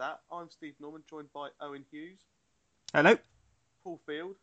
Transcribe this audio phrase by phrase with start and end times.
[0.00, 0.20] That.
[0.32, 2.20] I'm Steve Norman, joined by Owen Hughes,
[2.94, 3.16] Hello.
[3.84, 4.36] Paul Field,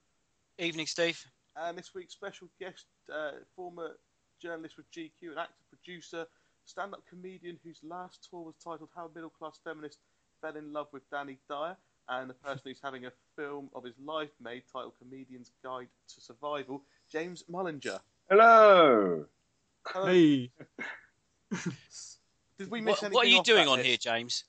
[0.59, 1.19] Evening, Steve.
[1.55, 3.97] and this week's special guest, uh, former
[4.39, 6.27] journalist with GQ, an actor, producer,
[6.65, 9.97] stand-up comedian whose last tour was titled "How a Middle Class Feminist
[10.41, 11.75] Fell in Love with Danny Dyer,"
[12.07, 16.21] and the person who's having a film of his life made titled "Comedian's Guide to
[16.21, 17.99] Survival," James Mullinger.
[18.29, 19.25] Hello.
[19.87, 20.05] Hello.
[20.05, 20.51] Hey.
[22.57, 23.13] Did we miss What, anything?
[23.15, 23.87] what are you doing on list?
[23.87, 24.43] here, James?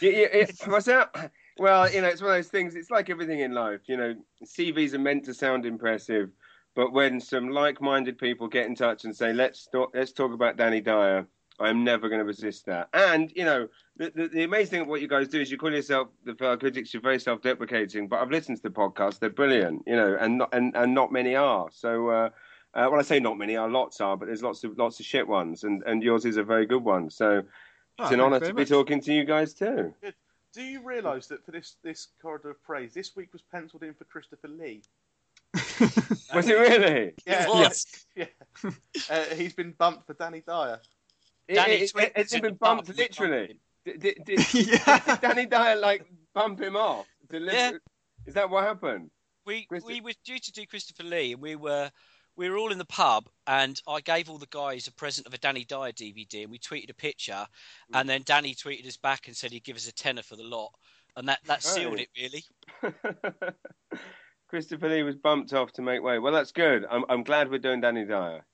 [0.00, 1.32] Yeah, yeah, yeah, what's that?
[1.58, 2.74] Well, you know, it's one of those things.
[2.74, 3.80] It's like everything in life.
[3.86, 6.30] You know, CVs are meant to sound impressive,
[6.74, 10.56] but when some like-minded people get in touch and say, "Let's talk, let's talk about
[10.56, 11.26] Danny Dyer,"
[11.60, 12.88] I'm never going to resist that.
[12.92, 15.56] And you know, the, the, the amazing thing of what you guys do is you
[15.56, 16.92] call yourself the Failed Critics.
[16.92, 19.20] You're very self-deprecating, but I've listened to the podcast.
[19.20, 19.84] They're brilliant.
[19.86, 21.68] You know, and not and, and not many are.
[21.72, 22.08] So.
[22.08, 22.30] Uh,
[22.74, 25.06] uh, well, I say not many are, lots are, but there's lots of lots of
[25.06, 27.10] shit ones, and, and yours is a very good one.
[27.10, 27.46] So it's
[28.10, 28.68] Oh, an honour to be much.
[28.68, 29.94] talking to you guys too.
[30.52, 33.94] Do you realise that for this this corridor of praise, this week was penciled in
[33.94, 34.82] for Christopher Lee?
[36.34, 37.12] Was it really?
[37.26, 38.06] Yeah, It was.
[38.16, 38.26] yeah.
[39.10, 40.80] uh, he's been bumped for Danny Dyer.
[41.46, 43.58] It, Danny it, tweeted it, has it been the bumped bump, literally?
[43.84, 44.98] Did, did, did, yeah.
[45.06, 47.06] did Danny Dyer like bump him off?
[47.30, 47.72] Deliver- Yeah.
[48.26, 49.10] Is that what happened?
[49.46, 51.90] We Christo- we were due to do Christopher Lee, and we were
[52.36, 55.34] we were all in the pub, and I gave all the guys a present of
[55.34, 57.46] a Danny Dyer DVD, and we tweeted a picture,
[57.92, 58.00] Mm.
[58.00, 60.42] and then Danny tweeted us back and said he'd give us a tenner for the
[60.44, 60.72] lot,
[61.16, 62.08] and that that sealed Right.
[62.14, 62.44] it
[62.82, 63.52] really.
[64.48, 66.18] Christopher Lee was bumped off to make way.
[66.18, 66.84] Well, that's good.
[66.90, 68.44] I'm, I'm glad we're doing Danny Dyer.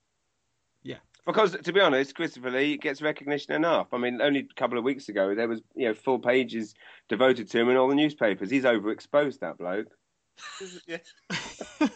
[0.83, 0.97] Yeah.
[1.27, 3.87] Because to be honest, Christopher Lee gets recognition enough.
[3.93, 6.73] I mean, only a couple of weeks ago there was you know full pages
[7.09, 8.49] devoted to him in all the newspapers.
[8.49, 9.87] He's overexposed, that bloke.
[10.87, 10.97] Yeah.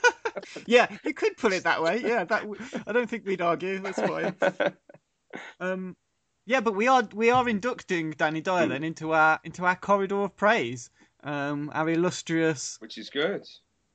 [0.66, 2.02] yeah, you could put it that way.
[2.02, 3.80] Yeah, that w- I don't think we'd argue.
[3.80, 4.36] That's fine.
[5.60, 5.98] Um,
[6.46, 10.22] yeah, but we are we are inducting Danny Dyer then into our into our corridor
[10.22, 10.90] of praise.
[11.24, 12.78] Um, our illustrious.
[12.80, 13.44] Which is good.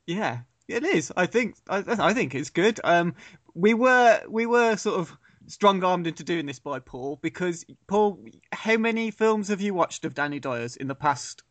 [0.06, 1.12] Yeah, it is.
[1.16, 2.81] I think I, I think it's good.
[2.82, 3.15] Um,
[3.55, 8.25] we were we were sort of strong armed into doing this by Paul because Paul,
[8.53, 11.43] how many films have you watched of Danny Dyer's in the past?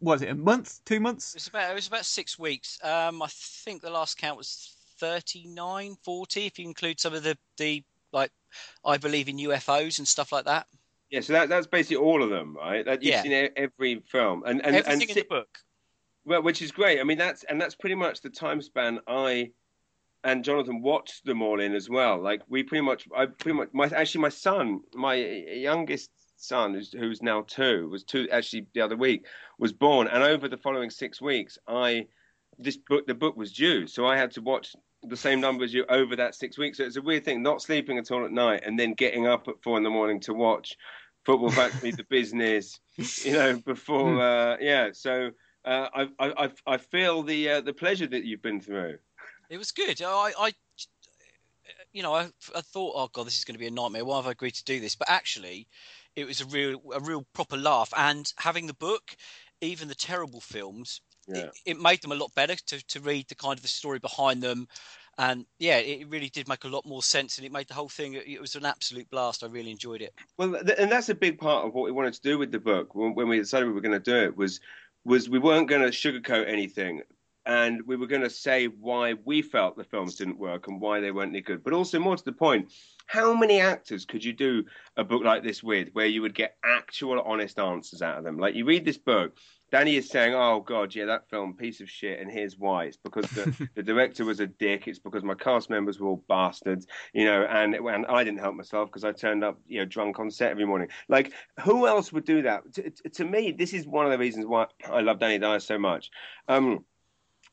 [0.00, 1.34] Was it a month, two months?
[1.34, 2.78] It was about it was about six weeks.
[2.82, 7.36] Um, I think the last count was 39, 40, if you include some of the
[7.56, 8.30] the like
[8.84, 10.66] I believe in UFOs and stuff like that.
[11.10, 12.84] Yeah, so that, that's basically all of them, right?
[12.84, 13.22] That you've Yeah.
[13.22, 15.58] seen every film, and and Everything and in si- the book.
[16.24, 17.00] well, which is great.
[17.00, 19.52] I mean, that's and that's pretty much the time span I
[20.22, 22.20] and Jonathan watched them all in as well.
[22.22, 26.10] Like we pretty much, I pretty much, my actually my son, my youngest
[26.40, 29.26] son, who's, who's now two, was two actually the other week,
[29.58, 32.06] was born, and over the following six weeks, I
[32.58, 35.72] this book the book was due, so I had to watch the same number as
[35.72, 36.78] you over that six weeks.
[36.78, 39.48] So it's a weird thing, not sleeping at all at night, and then getting up
[39.48, 40.76] at four in the morning to watch
[41.24, 42.80] football factory the business
[43.24, 44.20] you know before Hmm.
[44.20, 45.30] uh yeah so
[45.64, 48.98] uh, I, I I I feel the uh, the pleasure that you've been through.
[49.50, 50.00] It was good.
[50.00, 50.52] I, I
[51.92, 54.04] you know, I, I thought, oh god, this is going to be a nightmare.
[54.04, 54.94] Why have I agreed to do this?
[54.94, 55.66] But actually,
[56.16, 57.92] it was a real, a real proper laugh.
[57.96, 59.16] And having the book,
[59.60, 61.44] even the terrible films, Yeah.
[61.44, 63.98] it, it made them a lot better to, to read the kind of the story
[63.98, 64.66] behind them.
[65.18, 67.90] And yeah, it really did make a lot more sense, and it made the whole
[67.90, 68.14] thing.
[68.14, 69.44] It was an absolute blast.
[69.44, 70.14] I really enjoyed it.
[70.38, 72.58] Well, th- and that's a big part of what we wanted to do with the
[72.58, 74.60] book when, when we decided we were going to do it was
[75.04, 77.02] was we weren't going to sugarcoat anything.
[77.46, 81.00] And we were going to say why we felt the films didn't work and why
[81.00, 81.64] they weren't any good.
[81.64, 82.72] But also, more to the point,
[83.06, 84.64] how many actors could you do
[84.96, 88.38] a book like this with, where you would get actual, honest answers out of them?
[88.38, 89.36] Like you read this book,
[89.70, 92.96] Danny is saying, "Oh God, yeah, that film piece of shit," and here's why: it's
[92.96, 94.88] because the, the director was a dick.
[94.88, 98.56] It's because my cast members were all bastards, you know, and and I didn't help
[98.56, 100.88] myself because I turned up, you know, drunk on set every morning.
[101.08, 102.72] Like, who else would do that?
[102.74, 105.78] To, to me, this is one of the reasons why I love Danny Dyer so
[105.78, 106.10] much.
[106.48, 106.84] Um,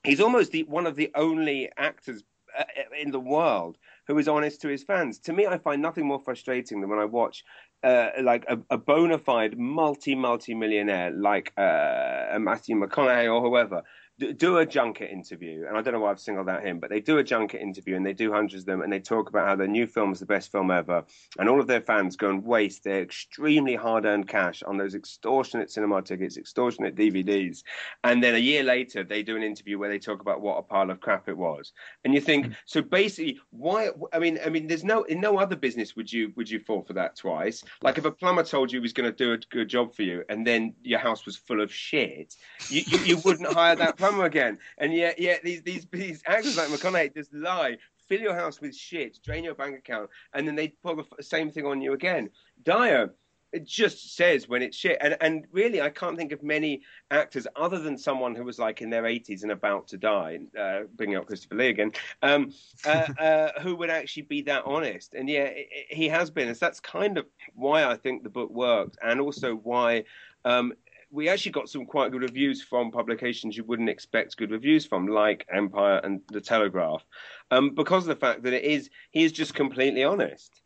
[0.07, 2.23] he's almost the, one of the only actors
[2.57, 2.63] uh,
[2.99, 3.77] in the world
[4.07, 5.19] who is honest to his fans.
[5.19, 7.43] To me, I find nothing more frustrating than when I watch
[7.83, 13.83] uh, like a, a bona fide multi multi millionaire like uh, Matthew McConaughey or whoever
[14.17, 16.99] do a junket interview, and I don't know why I've singled out him, but they
[16.99, 19.55] do a junket interview and they do hundreds of them, and they talk about how
[19.55, 21.03] their new film is the best film ever,
[21.37, 25.69] and all of their fans go and waste their extremely hard-earned cash on those extortionate
[25.69, 27.63] cinema tickets, extortionate DVDs,
[28.03, 30.63] and then a year later they do an interview where they talk about what a
[30.63, 31.73] pile of crap it was,
[32.03, 32.55] and you think, mm.
[32.65, 33.89] so basically, why?
[34.13, 36.81] I mean, I mean, there's no in no other business would you would you fall
[36.81, 37.63] for that twice?
[37.83, 40.01] Like if a plumber told you he was going to do a good job for
[40.01, 42.35] you, and then your house was full of shit,
[42.69, 44.57] you you, you wouldn't hire that again.
[44.77, 47.77] And yet, yet these these these actors like McConaughey just lie,
[48.07, 51.51] fill your house with shit, drain your bank account, and then they pull the same
[51.51, 52.29] thing on you again.
[52.63, 53.13] Dyer
[53.53, 54.97] it just says when it's shit.
[55.01, 56.81] And and really, I can't think of many
[57.11, 60.81] actors other than someone who was like in their 80s and about to die, uh,
[60.95, 62.53] bringing up Christopher Lee again, um,
[62.85, 65.13] uh, uh, who would actually be that honest.
[65.13, 66.47] And yeah, it, it, he has been.
[66.47, 67.25] And so that's kind of
[67.55, 70.03] why I think the book worked, and also why.
[70.45, 70.73] Um,
[71.11, 75.07] we actually got some quite good reviews from publications you wouldn't expect good reviews from,
[75.07, 77.03] like Empire and The Telegraph,
[77.51, 80.61] um, because of the fact that it is he is just completely honest.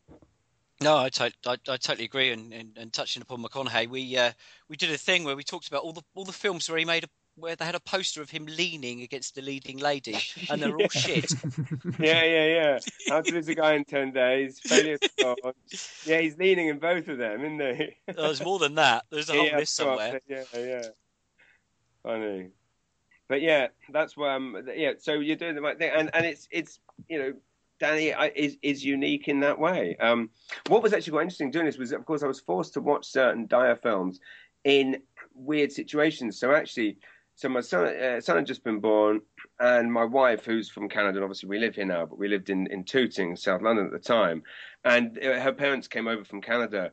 [0.81, 2.31] No, I, to- I, I totally agree.
[2.31, 4.31] And, and, and, touching upon McConaughey, we uh,
[4.67, 6.85] we did a thing where we talked about all the all the films where he
[6.85, 7.09] made a
[7.41, 10.17] where they had a poster of him leaning against the leading lady,
[10.49, 11.31] and they're all shit.
[11.99, 12.79] yeah, yeah, yeah.
[13.09, 14.59] How to lose a guy in ten days?
[14.59, 15.53] Failure to
[16.05, 17.95] Yeah, he's leaning in both of them, isn't he?
[18.17, 19.05] oh, there's more than that.
[19.09, 20.21] There's a whole yeah, list somewhere.
[20.27, 20.81] Yeah, yeah.
[22.03, 22.49] Funny,
[23.27, 24.35] but yeah, that's why.
[24.35, 26.79] Um, yeah, so you're doing the right thing, and and it's it's
[27.09, 27.33] you know.
[27.79, 29.97] Danny is is unique in that way.
[29.99, 30.29] Um,
[30.67, 33.07] what was actually quite interesting doing this was, of course, I was forced to watch
[33.07, 34.19] certain Dyer films
[34.63, 35.01] in
[35.33, 36.39] weird situations.
[36.39, 36.97] So actually,
[37.41, 39.19] so my son, uh, son had just been born,
[39.59, 42.67] and my wife, who's from Canada, obviously we live here now, but we lived in
[42.67, 44.43] in Tooting, South London at the time,
[44.83, 46.91] and uh, her parents came over from Canada.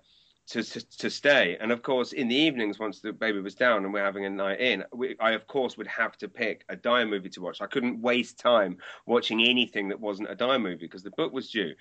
[0.53, 1.59] To, to, to stay.
[1.61, 4.31] And of course in the evenings once the baby was down and we're having a
[4.31, 7.61] night in we, I of course would have to pick a Dyer movie to watch.
[7.61, 11.51] I couldn't waste time watching anything that wasn't a Dyer movie because the book was
[11.51, 11.75] due.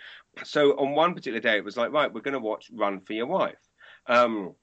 [0.43, 3.13] So on one particular day it was like right we're going to watch Run for
[3.13, 3.55] Your Wife.
[4.05, 4.53] Um,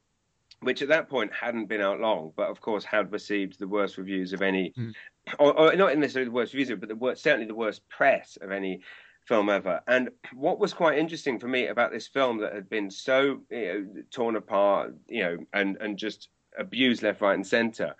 [0.64, 3.98] which at that point hadn't been out long, but of course had received the worst
[3.98, 4.92] reviews of any, mm.
[5.38, 8.50] or, or, not necessarily the worst reviews, but the worst, certainly the worst press of
[8.50, 8.80] any
[9.26, 9.80] film ever.
[9.86, 13.66] And what was quite interesting for me about this film that had been so you
[13.66, 16.28] know, torn apart, you know, and and just
[16.58, 17.94] abused left, right, and centre.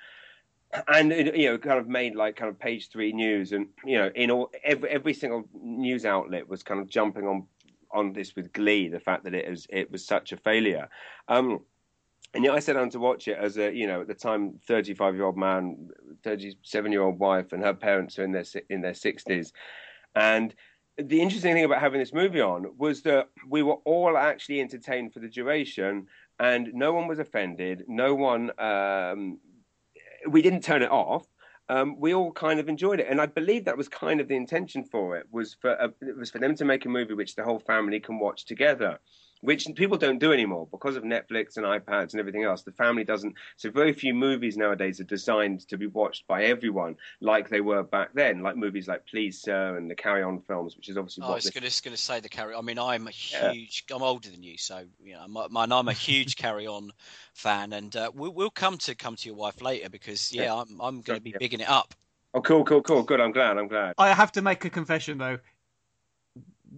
[0.88, 4.10] And you know, kind of made like kind of page three news, and you know,
[4.14, 7.46] in all every every single news outlet was kind of jumping on
[7.92, 8.88] on this with glee.
[8.88, 10.88] The fact that it was it was such a failure.
[11.28, 11.60] Um,
[12.32, 14.58] and yet I sat down to watch it as a, you know, at the time,
[14.66, 15.90] 35 year old man,
[16.24, 19.52] 37 year old wife, and her parents are in their in their 60s.
[20.16, 20.54] And
[20.96, 25.12] the interesting thing about having this movie on was that we were all actually entertained
[25.12, 26.06] for the duration,
[26.38, 27.84] and no one was offended.
[27.88, 29.38] No one, um,
[30.28, 31.26] we didn't turn it off.
[31.68, 34.36] Um, we all kind of enjoyed it, and I believe that was kind of the
[34.36, 37.36] intention for it was for uh, it was for them to make a movie which
[37.36, 38.98] the whole family can watch together
[39.44, 42.62] which people don't do anymore because of Netflix and iPads and everything else.
[42.62, 43.34] The family doesn't.
[43.56, 47.82] So very few movies nowadays are designed to be watched by everyone like they were
[47.82, 51.24] back then, like movies like Please Sir and the Carry On films, which is obviously.
[51.24, 52.54] Oh, I was going to say the Carry.
[52.54, 53.84] I mean, I'm a huge.
[53.88, 53.96] Yeah.
[53.96, 56.90] I'm older than you, so you know, my, I'm a huge Carry On
[57.34, 60.54] fan, and uh, we'll, we'll come to come to your wife later because yeah, yeah.
[60.54, 61.38] I'm I'm going to be yeah.
[61.38, 61.94] bigging it up.
[62.32, 63.02] Oh, cool, cool, cool.
[63.02, 63.20] Good.
[63.20, 63.58] I'm glad.
[63.58, 63.94] I'm glad.
[63.98, 65.38] I have to make a confession though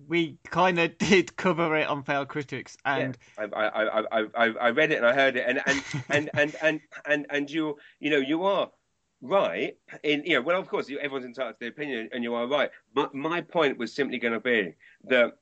[0.06, 4.44] we kind of did cover it on Failed Critics, and yeah, I, I, I, I,
[4.60, 7.76] I read it and I heard it, and and and and and and, and you,
[8.00, 8.70] you know, you are
[9.22, 12.46] right in you know well of course everyone's entitled to their opinion and you are
[12.46, 14.74] right but my point was simply going to be
[15.04, 15.32] that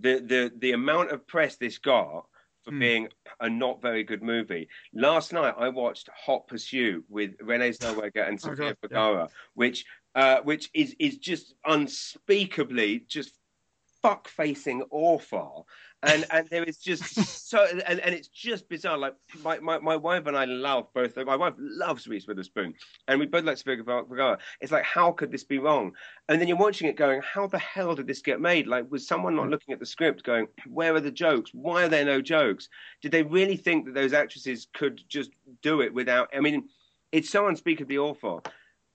[0.00, 2.26] the the the amount of press this got
[2.66, 2.80] for mm.
[2.80, 3.08] being
[3.40, 4.68] a not very good movie.
[4.92, 9.26] Last night I watched Hot Pursuit with Renee Zellweger and Sofia Vergara, yeah.
[9.54, 13.38] which uh, which is is just unspeakably just
[14.06, 15.66] fuck facing awful.
[16.02, 17.02] And and there is just
[17.50, 18.96] so and, and it's just bizarre.
[18.96, 22.74] Like my, my, my wife and i love both my wife loves reese witherspoon
[23.08, 24.38] and we both like Sofia Vergara.
[24.60, 25.92] it's like how could this be wrong?
[26.28, 28.68] And then you're watching it going how the hell did this get made?
[28.68, 29.50] Like was someone not mm.
[29.50, 31.50] looking at the script going where are the jokes?
[31.52, 32.68] Why are there no jokes?
[33.02, 35.30] Did they really think that those actresses could just
[35.62, 36.68] do it without i mean
[37.10, 38.44] it's so unspeakably awful.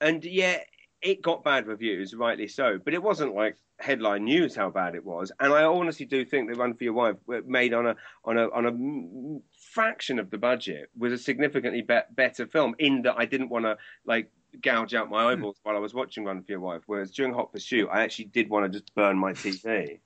[0.00, 0.58] And yeah
[1.02, 5.04] it got bad reviews, rightly so, but it wasn't like headline news how bad it
[5.04, 5.32] was.
[5.40, 7.16] And I honestly do think that Run for Your Wife,
[7.46, 11.98] made on a on a on a fraction of the budget, was a significantly be-
[12.12, 12.74] better film.
[12.78, 14.30] In that I didn't want to like
[14.60, 16.82] gouge out my eyeballs while I was watching Run for Your Wife.
[16.86, 19.98] Whereas during Hot Pursuit, I actually did want to just burn my TV.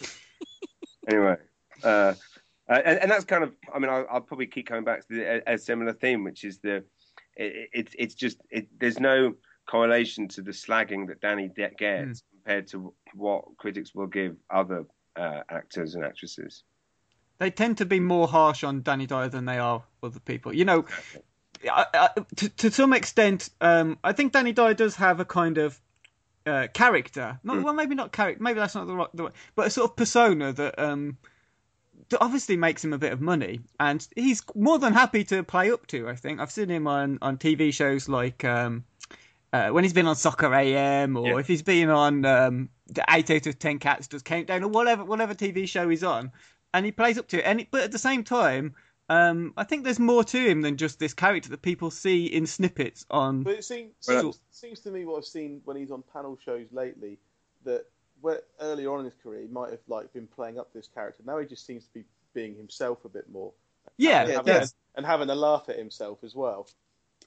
[1.08, 1.36] anyway.
[1.82, 2.14] Uh,
[2.68, 5.14] uh, and, and, that's kind of, I mean, I'll, I'll, probably keep coming back to
[5.14, 6.82] the, a, a similar theme, which is the,
[7.36, 9.34] it, it, it's just, it, there's no,
[9.66, 12.22] correlation to the slagging that Danny gets mm.
[12.30, 14.84] compared to what critics will give other
[15.16, 16.62] uh, actors and actresses.
[17.38, 20.54] They tend to be more harsh on Danny Dyer than they are other people.
[20.54, 20.84] You know,
[21.70, 25.58] I, I, to, to, some extent, um, I think Danny Dyer does have a kind
[25.58, 25.78] of
[26.46, 27.38] uh, character.
[27.44, 27.62] Not mm.
[27.62, 28.42] well, maybe not character.
[28.42, 30.78] Maybe that's not the right, the right, but a sort of persona that.
[30.78, 31.18] Um,
[32.08, 35.72] that obviously makes him a bit of money, and he's more than happy to play
[35.72, 36.08] up to.
[36.08, 38.84] I think I've seen him on, on TV shows like um,
[39.52, 41.38] uh, when he's been on Soccer AM or yeah.
[41.38, 45.04] if he's been on um, the Eight Out of Ten Cats does Countdown or whatever
[45.04, 46.32] whatever TV show he's on,
[46.74, 47.44] and he plays up to it.
[47.44, 48.74] And it, but at the same time,
[49.08, 52.46] um, I think there's more to him than just this character that people see in
[52.46, 53.44] snippets on.
[53.44, 56.66] But it seems, seems, seems to me what I've seen when he's on panel shows
[56.72, 57.18] lately
[57.64, 57.86] that
[58.20, 61.22] where earlier on in his career he might have like been playing up this character.
[61.24, 63.52] Now he just seems to be being himself a bit more.
[63.96, 64.66] Yeah, and having, yeah.
[64.96, 66.68] and having a laugh at himself as well.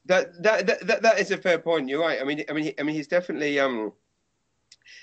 [0.05, 1.87] That, that that that is a fair point.
[1.87, 2.19] You're right.
[2.19, 3.93] I mean, I mean, I mean, he's definitely um,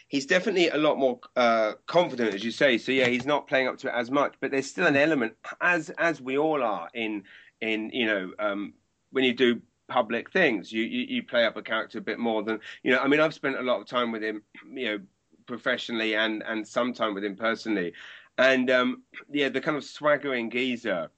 [0.09, 2.79] he's definitely a lot more uh, confident, as you say.
[2.79, 5.35] So yeah, he's not playing up to it as much, but there's still an element,
[5.61, 7.25] as as we all are in
[7.61, 8.75] in you know um,
[9.13, 12.43] when you do public things, you, you you play up a character a bit more
[12.43, 12.99] than you know.
[12.99, 14.99] I mean, I've spent a lot of time with him, you know,
[15.47, 17.93] professionally and and some time with him personally,
[18.39, 21.11] and um, yeah, the kind of swaggering geezer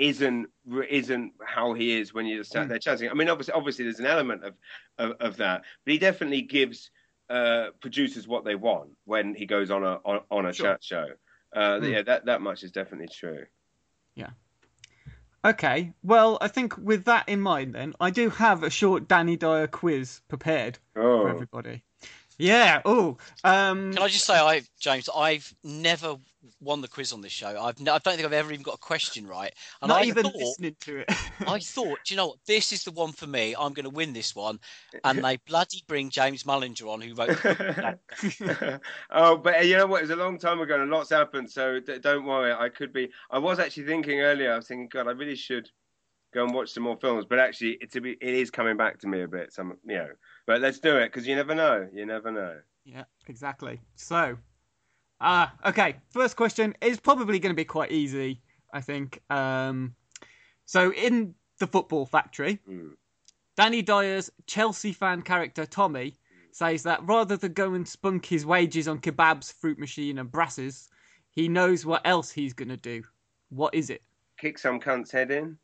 [0.00, 0.48] isn't
[0.88, 3.10] isn't how he is when you're sat there chatting.
[3.10, 4.54] I mean, obviously, obviously, there's an element of
[4.98, 6.90] of, of that, but he definitely gives
[7.28, 10.66] uh, producers what they want when he goes on a on, on a sure.
[10.66, 11.06] chat show.
[11.54, 11.92] Uh, mm.
[11.92, 13.44] Yeah, that that much is definitely true.
[14.14, 14.30] Yeah.
[15.44, 19.36] Okay, well, I think with that in mind, then I do have a short Danny
[19.36, 21.22] Dyer quiz prepared oh.
[21.22, 21.82] for everybody.
[22.40, 22.82] Yeah.
[22.84, 23.18] Oh.
[23.44, 23.92] Um...
[23.92, 26.16] Can I just say, I James, I've never
[26.60, 27.48] won the quiz on this show.
[27.48, 29.52] I've I don't think I've ever even got a question right.
[29.82, 31.10] And Not I even thought, listening to it.
[31.46, 32.38] I thought, you know what?
[32.46, 33.54] This is the one for me.
[33.58, 34.58] I'm going to win this one.
[35.04, 38.80] And they bloody bring James Mullinger on, who wrote.
[39.10, 39.98] oh, but you know what?
[39.98, 41.50] It was a long time ago, and lots happened.
[41.50, 42.52] So don't worry.
[42.52, 43.10] I could be.
[43.30, 44.52] I was actually thinking earlier.
[44.52, 45.68] I was thinking, God, I really should
[46.32, 47.24] go and watch some more films.
[47.28, 49.52] But actually, it's a, bit it is coming back to me a bit.
[49.52, 50.08] Some, you know.
[50.50, 51.88] But let's do it because you never know.
[51.94, 52.56] You never know.
[52.84, 53.80] Yeah, exactly.
[53.94, 54.36] So,
[55.20, 55.94] uh, okay.
[56.08, 58.42] First question is probably going to be quite easy,
[58.74, 59.22] I think.
[59.30, 59.94] Um,
[60.64, 62.90] so, in the football factory, mm.
[63.56, 66.16] Danny Dyer's Chelsea fan character Tommy
[66.50, 70.88] says that rather than go and spunk his wages on kebabs, fruit machine, and brasses,
[71.30, 73.04] he knows what else he's going to do.
[73.50, 74.02] What is it?
[74.36, 75.56] Kick some cunt's head in.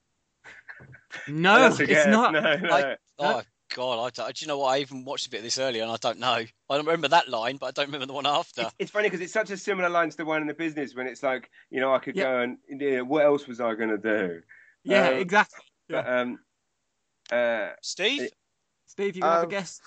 [1.27, 2.33] No, it's not.
[2.33, 2.71] No, no.
[2.71, 3.43] I, oh,
[3.75, 4.69] God, I don't, do you know what?
[4.69, 6.27] I even watched a bit of this earlier and I don't know.
[6.29, 8.63] I don't remember that line, but I don't remember the one after.
[8.63, 10.95] It's, it's funny because it's such a similar line to the one in the business
[10.95, 13.75] when it's like, you know, I could go and, you know, what else was I
[13.75, 14.41] going to do?
[14.85, 15.65] Yeah, um, exactly.
[15.89, 16.03] Yeah.
[16.03, 16.39] But, um,
[17.33, 18.23] uh, Steve?
[18.23, 18.35] It,
[18.87, 19.81] Steve, you um, have a guess?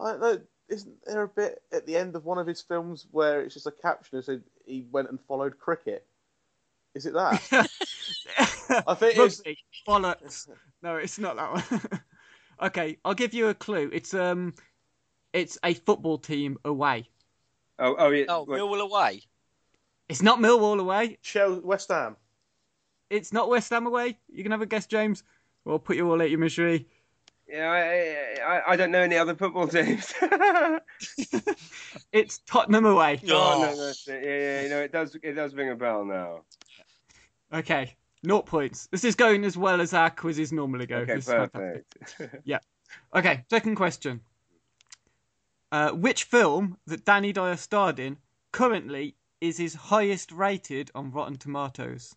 [0.00, 0.40] I don't know.
[0.68, 3.66] Isn't there a bit at the end of one of his films where it's just
[3.66, 6.06] a caption that said he went and followed cricket?
[6.94, 7.40] Is it that?
[8.86, 9.42] I think it's
[9.86, 10.48] bollocks.
[10.82, 12.00] No, it's not that one.
[12.60, 13.90] Okay, I'll give you a clue.
[13.92, 14.54] It's um,
[15.32, 17.08] it's a football team away.
[17.78, 18.24] Oh, oh yeah.
[18.28, 19.22] Oh, Millwall away.
[20.08, 21.18] It's not Millwall away.
[21.22, 22.16] Shell West Ham.
[23.10, 24.18] It's not West Ham away.
[24.28, 25.22] You can have a guess, James.
[25.64, 26.86] We'll put you all at your misery.
[27.48, 30.12] Yeah, I, I, I don't know any other football teams.
[32.12, 33.20] it's Tottenham away.
[33.30, 34.22] Oh, no, that's it.
[34.22, 36.42] Yeah, yeah, you know, it does, it does ring a bell now.
[37.52, 38.88] Okay, Naught points.
[38.90, 40.98] This is going as well as our quizzes normally go.
[40.98, 42.16] Okay, perfect.
[42.44, 42.58] yeah.
[43.14, 44.20] Okay, second question.
[45.70, 48.16] Uh, which film that Danny Dyer starred in
[48.52, 52.14] currently is his highest rated on Rotten Tomatoes?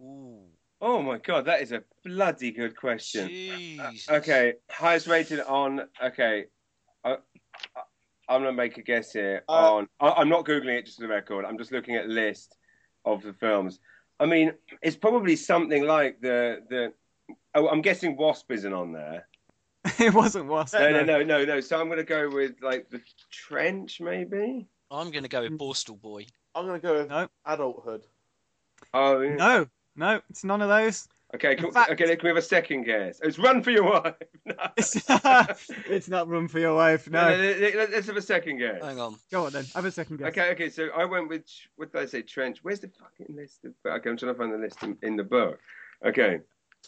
[0.00, 0.42] Ooh.
[0.80, 3.78] Oh my god, that is a bloody good question.
[3.80, 5.82] Uh, okay, highest rated on.
[6.02, 6.46] Okay,
[7.04, 7.16] uh,
[7.76, 7.80] uh,
[8.28, 9.44] I'm gonna make a guess here.
[9.48, 11.44] Uh, on I, I'm not googling it just for the record.
[11.44, 12.56] I'm just looking at the list
[13.04, 13.78] of the films.
[14.22, 14.52] I mean,
[14.82, 16.92] it's probably something like the the.
[17.54, 19.26] Oh, I'm guessing Wasp isn't on there.
[19.98, 20.74] it wasn't Wasp.
[20.74, 21.60] No, no, no, no, no.
[21.60, 23.00] So I'm gonna go with like the
[23.30, 24.66] Trench, maybe.
[24.92, 26.26] I'm going to go with Borstal Boy.
[26.54, 27.28] I'm going to go with No.
[27.46, 28.02] adulthood.
[28.92, 29.36] Oh, yeah.
[29.36, 31.08] No, no, it's none of those.
[31.34, 32.04] Okay, In can, fact- okay.
[32.16, 33.18] Can we have a second guess?
[33.22, 34.14] It's Run for Your Wife.
[34.44, 34.54] No.
[34.76, 34.96] It's,
[35.88, 37.08] it's not Run for Your Wife.
[37.08, 37.36] No, No.
[37.36, 38.82] no, no, let's have a second guess.
[38.82, 39.16] Hang on.
[39.30, 39.64] Go on then.
[39.74, 40.28] Have a second guess.
[40.28, 40.68] Okay, okay.
[40.68, 41.44] So I went with
[41.76, 42.22] what did I say?
[42.22, 42.58] Trench.
[42.62, 43.64] Where's the fucking list?
[43.64, 45.58] Of, okay, I'm trying to find the list in, in the book.
[46.04, 46.40] Okay.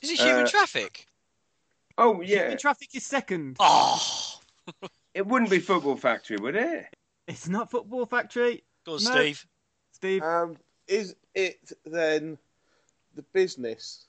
[0.03, 1.07] Is it Human Uh, Traffic?
[1.97, 2.43] Oh yeah.
[2.43, 3.57] Human Traffic is second.
[3.61, 4.39] Oh,
[5.15, 6.87] It wouldn't be Football Factory, would it?
[7.29, 8.65] It's not Football Factory.
[8.85, 9.11] go on, No.
[9.13, 9.47] Steve.
[9.93, 10.57] Steve, Um,
[10.89, 12.37] is it then
[13.15, 14.07] the business?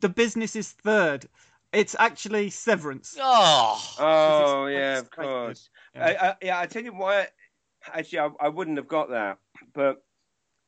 [0.00, 1.26] The business is third.
[1.72, 3.16] It's actually Severance.
[3.20, 5.70] Oh, Oh yeah, of course.
[5.94, 6.04] Yeah.
[6.04, 7.28] I, I, yeah, I tell you why.
[7.92, 9.38] Actually, I, I wouldn't have got that,
[9.72, 10.04] but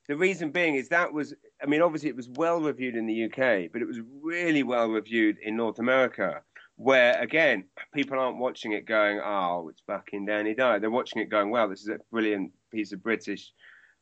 [0.08, 1.34] the reason being is that was.
[1.62, 4.88] I mean, obviously, it was well reviewed in the UK, but it was really well
[4.88, 6.42] reviewed in North America,
[6.76, 11.28] where again, people aren't watching it going, "Oh, it's fucking Danny Dyer." They're watching it
[11.28, 13.52] going, "Wow, this is a brilliant piece of British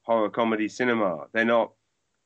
[0.03, 1.73] horror comedy cinema." They're not.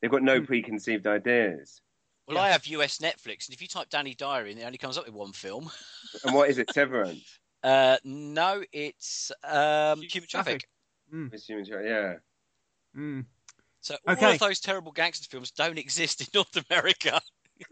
[0.01, 0.45] They've got no Hmm.
[0.47, 1.81] preconceived ideas.
[2.29, 4.99] Well, I have US Netflix, and if you type Danny Dyer in, it only comes
[4.99, 5.71] up with one film.
[6.25, 6.71] And what is it?
[6.73, 7.39] Severance.
[7.65, 10.69] Uh, no, it's um, Human Human Traffic.
[11.11, 11.35] Traffic.
[11.35, 12.15] Assuming- Yeah.
[12.97, 13.25] Mm.
[13.81, 14.35] So all Okay.
[14.35, 17.21] of those terrible gangster films don't exist in North America.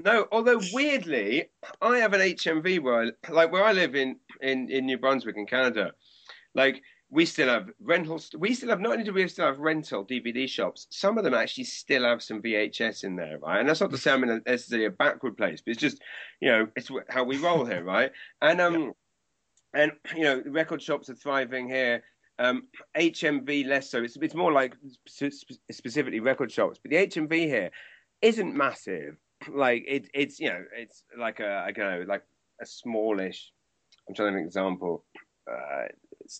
[0.00, 1.44] No, although weirdly,
[1.80, 5.36] I have an HMV where, I, like, where I live in, in, in New Brunswick
[5.36, 5.92] in Canada.
[6.54, 8.30] Like, we still have rentals.
[8.36, 10.86] We still have not only do we still have rental DVD shops.
[10.90, 13.60] Some of them actually still have some VHS in there, right?
[13.60, 16.02] And that's not to say I'm in a, necessarily a backward place, but it's just,
[16.40, 18.10] you know, it's how we roll here, right?
[18.42, 18.92] And um,
[19.74, 22.02] and you know, record shops are thriving here.
[22.40, 22.64] Um,
[22.96, 24.02] HMV less so.
[24.02, 24.74] It's it's more like
[25.06, 25.32] spe-
[25.70, 27.70] specifically record shops, but the HMV here
[28.22, 29.16] isn't massive
[29.52, 32.24] like it, it's you know it's like a I don't know like
[32.60, 33.52] a smallish.
[34.08, 35.04] I'm trying to an example.
[35.50, 35.86] Uh,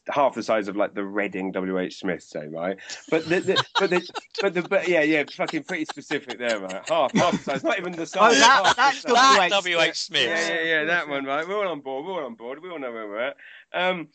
[0.08, 2.76] half the size of like the Reading WH Smith, say right,
[3.10, 4.08] but the, the but the
[4.40, 7.78] but the but yeah yeah fucking pretty specific there right half half the size not
[7.78, 9.50] even the Oh, size that, half the that's.
[9.50, 9.76] That Smith.
[9.92, 10.22] WH Smith.
[10.28, 11.46] Yeah, yeah, yeah, that one, right?
[11.46, 12.04] We're all on board.
[12.06, 12.62] We're all on board.
[12.62, 13.36] We all know where we're at.
[13.74, 14.08] Um,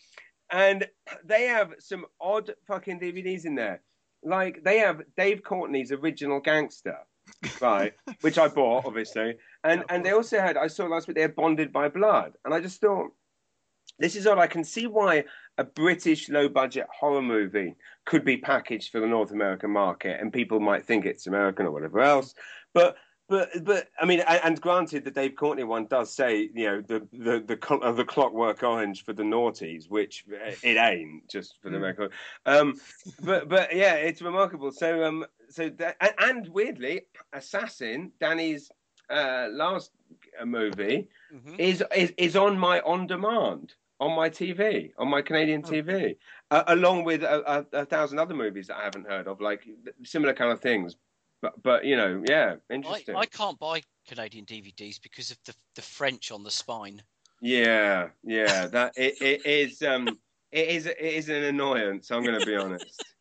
[0.52, 0.88] and
[1.24, 3.82] they have some odd fucking DVDs in there.
[4.24, 6.98] Like they have Dave Courtney's original Gangster,
[7.62, 7.94] right?
[8.22, 9.36] which I bought, obviously.
[9.64, 12.54] And and they also had I saw last week they had Bonded by Blood, and
[12.54, 13.12] I just thought
[14.00, 14.40] this is odd.
[14.40, 15.26] I can see why
[15.58, 20.32] a British low budget horror movie could be packaged for the North American market, and
[20.34, 22.34] people might think it's American or whatever else.
[22.74, 22.96] But
[23.28, 27.08] but but I mean, and, granted, the Dave Courtney one does say you know the
[27.12, 31.70] the the, uh, the Clockwork Orange for the naughties, which uh, it ain't just for
[31.70, 31.82] the Mm.
[31.82, 32.12] record.
[32.46, 32.76] Um,
[33.24, 34.72] but but yeah, it's remarkable.
[34.72, 37.02] So um so that and, weirdly,
[37.34, 38.72] Assassin, Danny's
[39.10, 39.92] uh, last
[40.40, 41.60] uh, movie Mhm.
[41.60, 45.70] is, is is on my on demand on my TV on my Canadian Oh.
[45.70, 46.16] TV,
[46.52, 49.68] uh, along with a, a, a thousand other movies that I haven't heard of, like
[50.04, 50.96] similar kind of things.
[51.42, 53.16] But but you know, yeah, I, interesting.
[53.16, 57.02] I can't buy Canadian DVDs because of the the French on the spine.
[57.42, 60.08] Yeah, yeah, that it, it is um
[60.52, 62.12] it is it is an annoyance.
[62.12, 63.04] I'm going to be honest.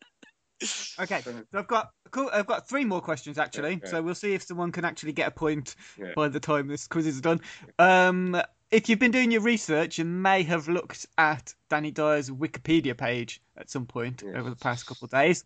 [0.99, 2.29] Okay, so I've got cool.
[2.33, 3.75] I've got three more questions actually.
[3.75, 3.87] Okay.
[3.87, 6.11] So we'll see if someone can actually get a point Yeah.
[6.17, 7.39] by the time this quiz is done.
[7.77, 12.95] Um, if you've been doing your research, you may have looked at Danny Dyer's Wikipedia
[12.97, 14.35] page at some point Yes.
[14.35, 15.43] over the past couple of days.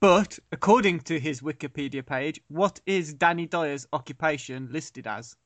[0.00, 5.36] But according to his Wikipedia page, what is Danny Dyer's occupation listed as?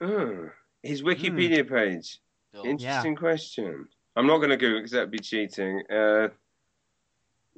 [0.00, 0.50] Oh,
[0.82, 2.18] his Wikipedia page.
[2.54, 3.88] Oh, Interesting question.
[4.16, 5.82] I'm not going to Google because that'd be cheating.
[5.90, 6.28] Uh,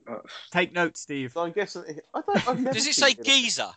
[0.08, 0.18] uh,
[0.50, 1.32] Take note, Steve.
[1.32, 1.84] So I'm guessing.
[2.14, 2.64] I don't.
[2.72, 3.70] Does it say geezer?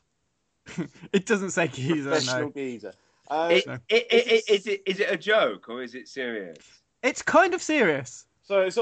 [1.12, 2.10] It doesn't say geezer.
[2.12, 2.94] Professional No, geezer.
[3.32, 6.08] Uh, it, so- it, it, it, is it is it a joke or is it
[6.08, 6.58] serious?
[7.02, 8.26] it's kind of serious.
[8.44, 8.78] so it's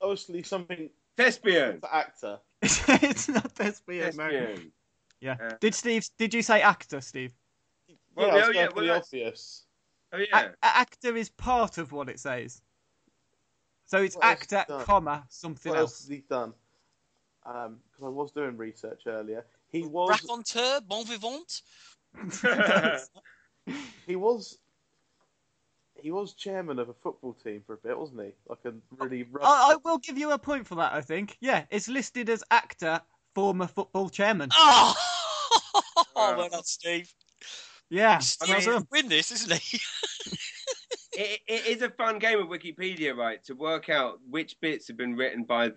[0.00, 1.78] obviously something Thespian.
[1.80, 2.38] for actor.
[2.62, 4.16] it's not thespian.
[4.16, 4.28] no.
[4.28, 4.72] Thespian.
[5.20, 5.36] Yeah.
[5.42, 6.04] Uh, Did Steve?
[6.18, 7.32] Did you say actor, Steve?
[8.16, 9.64] Well, yeah, oh, I yeah, well, the that's- obvious.
[10.12, 10.48] Oh yeah.
[10.62, 12.60] a- actor is part of what it says.
[13.86, 14.84] So it's What actor, has he done?
[14.84, 16.00] comma, something What else else.
[16.00, 16.52] has he done?
[17.44, 19.44] Because I was doing research earlier.
[19.68, 20.10] He was.
[20.10, 21.62] Raconteur, bon vivant.
[24.06, 24.58] He was.
[25.94, 28.30] He was chairman of a football team for a bit, wasn't he?
[28.48, 29.44] Like a really rough.
[29.44, 30.92] I, I will give you a point for that.
[30.92, 31.36] I think.
[31.40, 33.00] Yeah, it's listed as actor,
[33.34, 34.50] former football chairman.
[34.58, 34.94] Oh,
[36.16, 36.36] Wow.
[36.38, 37.12] well done, Steve.
[37.90, 38.88] Yeah, Steve well will done.
[38.90, 39.78] win this, isn't he?
[41.14, 43.42] it, it is a fun game of Wikipedia, right?
[43.44, 45.72] To work out which bits have been written by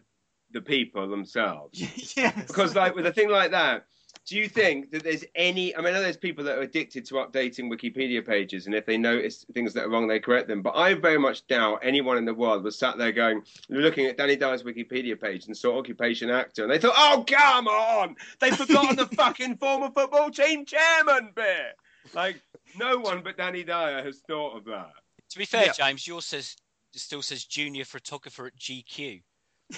[0.52, 1.82] the people themselves.
[2.16, 2.48] yes.
[2.48, 3.86] Because, like, with a thing like that,
[4.26, 5.76] do you think that there's any?
[5.76, 8.86] I mean, I know there's people that are addicted to updating Wikipedia pages, and if
[8.86, 10.62] they notice things that are wrong, they correct them.
[10.62, 14.18] But I very much doubt anyone in the world was sat there going, looking at
[14.18, 18.16] Danny Dyer's Wikipedia page and saw occupation actor, and they thought, "Oh, come on!
[18.40, 21.76] They've forgotten the fucking former football team chairman bit."
[22.14, 22.42] Like,
[22.78, 24.92] no one but Danny Dyer has thought of that.
[25.32, 25.72] To be fair, Yeah.
[25.74, 26.56] James, yours says
[26.96, 29.22] still says junior photographer at GQ.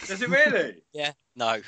[0.05, 0.83] Does it really?
[0.93, 1.13] Yeah.
[1.35, 1.61] No.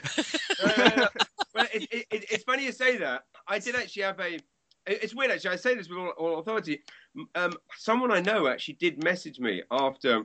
[0.64, 1.08] Uh,
[1.54, 3.24] well, it, it, it, it's funny you say that.
[3.48, 4.40] I did actually have a.
[4.86, 5.52] It's weird, actually.
[5.52, 6.82] I say this with all, all authority.
[7.36, 10.24] Um, someone I know actually did message me after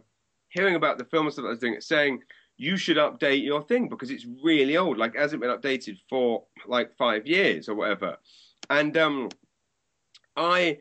[0.48, 2.20] hearing about the film and stuff I was doing, saying
[2.56, 4.96] you should update your thing because it's really old.
[4.96, 8.16] Like, hasn't been updated for like five years or whatever.
[8.70, 9.28] And um,
[10.36, 10.78] I.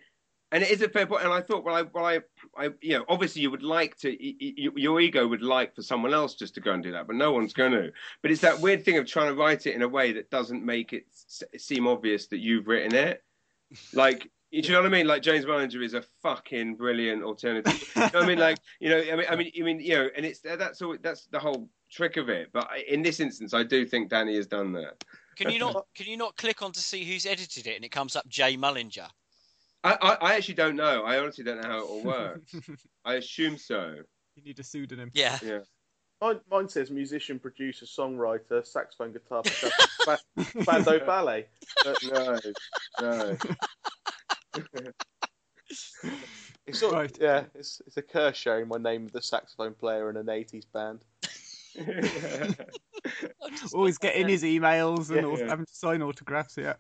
[0.52, 1.24] And it is a fair point.
[1.24, 2.20] And I thought, well, I, well, I,
[2.58, 5.82] I, you know, obviously you would like to, y- y- your ego would like for
[5.82, 7.92] someone else just to go and do that, but no one's going to.
[8.22, 10.64] But it's that weird thing of trying to write it in a way that doesn't
[10.64, 13.24] make it s- seem obvious that you've written it.
[13.94, 15.08] Like, do you know what I mean?
[15.08, 17.74] Like James Mullinger is a fucking brilliant alternative.
[17.96, 18.38] You know what I mean?
[18.38, 20.96] Like, you know, I mean, I mean, I mean, you know, and it's that's all.
[21.02, 22.50] That's the whole trick of it.
[22.54, 25.04] But in this instance, I do think Danny has done that.
[25.38, 25.88] Can you not?
[25.96, 28.56] Can you not click on to see who's edited it and it comes up Jay
[28.56, 29.08] Mullinger?
[29.84, 31.04] I, I, I actually don't know.
[31.04, 32.56] I honestly don't know how it all works.
[33.06, 33.96] I assume so.
[34.36, 35.12] you need a pseudonym.
[35.14, 35.38] Yeah.
[35.44, 35.60] Yeah.
[36.22, 39.72] Mine, mine says musician, producer, songwriter, saxophone, guitar, percussion,
[40.06, 40.20] ba-
[40.66, 41.48] bando, ballet.
[41.84, 42.40] But No,
[43.02, 43.38] no.
[46.66, 47.18] it's sort of, Right.
[47.20, 50.66] yeah, it's it's a curse sharing my name with a saxophone player in an '80s
[50.72, 51.04] band.
[53.74, 55.26] Always getting his emails and Yeah.
[55.26, 56.56] all, having to sign autographs.
[56.58, 56.76] Yeah.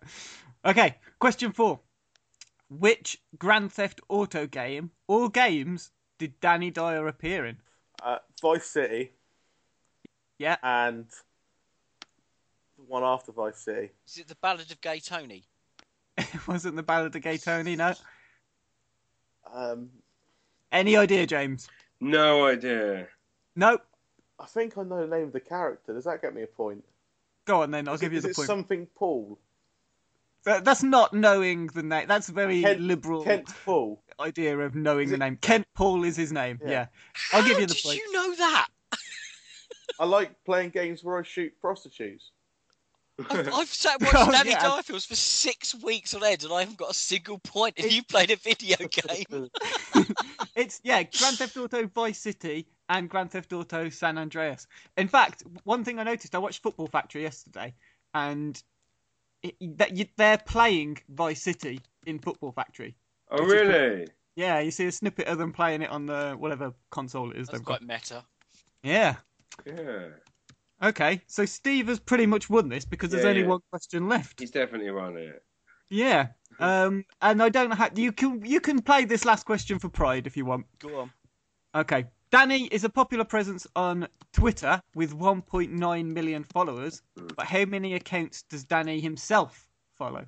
[0.63, 0.95] Okay.
[1.19, 1.79] Question four:
[2.79, 7.57] Which Grand Theft Auto game or games did Danny Dyer appear in?
[8.01, 9.11] Uh, Vice City
[10.39, 10.57] Yeah.
[10.63, 11.05] and
[12.77, 13.91] the one after Vice City.
[14.07, 15.43] Is it the Ballad of Gay Tony?
[16.17, 17.75] It wasn't the Ballad of Gay Tony.
[17.75, 17.93] No.
[19.53, 19.89] Um,
[20.71, 21.67] Any idea, James?
[21.99, 23.07] no idea.
[23.55, 23.81] Nope.
[24.39, 25.93] I think I know the name of the character.
[25.93, 26.83] Does that get me a point?
[27.45, 27.87] Go on then.
[27.87, 28.47] I'll Is give it- you is the it point.
[28.47, 29.37] something Paul?
[30.45, 32.07] That- That's not knowing the name.
[32.07, 34.03] That's very Kent- liberal Kent Paul.
[34.19, 35.37] idea of knowing Is the name.
[35.37, 36.59] Kent Paul is his name.
[36.61, 36.69] Yeah.
[36.69, 36.85] Yeah.
[37.31, 37.97] I'll How give you the did point.
[37.97, 38.67] you know that?
[39.99, 42.31] I like playing games where I shoot prostitutes.
[43.29, 44.61] I've, I've sat and watched Oh, Danny yeah.
[44.63, 47.75] Dyer films for six weeks on end, and I haven't got a single point.
[47.77, 49.49] If you played a video game,
[50.55, 54.67] It's yeah, Grand Theft Auto Vice City and Grand Theft Auto San Andreas.
[54.97, 57.73] In fact, one thing I noticed, I watched Football Factory yesterday,
[58.13, 58.61] and
[59.43, 62.95] it, that you, they're playing Vice City in Football Factory.
[63.29, 64.07] Oh, really?
[64.35, 67.47] Yeah, you see a snippet of them playing it on the whatever console it is
[67.47, 67.79] that's they've got.
[67.79, 68.23] quite meta.
[68.81, 69.15] Yeah.
[69.65, 70.07] Yeah.
[70.81, 73.47] Okay, so Steve has pretty much won this because there's Yeah, only yeah.
[73.47, 74.39] one question left.
[74.39, 75.43] He's definitely won it.
[75.89, 76.27] Yeah.
[76.59, 79.89] Um, and I don't know how you can you can play this last question for
[79.89, 80.65] pride if you want.
[80.79, 81.11] Go on.
[81.75, 82.05] Okay.
[82.33, 87.03] Danny is a popular presence on Twitter with 1.9 million followers,
[87.35, 90.25] but how many accounts does Danny himself follow?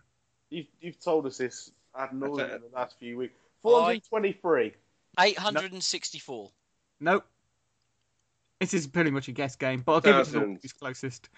[0.51, 2.71] You've, you've told us this ad nauseum That's in it.
[2.71, 3.33] the last few weeks.
[3.63, 4.75] 423.
[5.19, 6.51] 864.
[6.99, 7.25] Nope.
[8.59, 10.61] This is pretty much a guess game, but I'll give it to the one Thousands.
[10.61, 11.29] who's closest.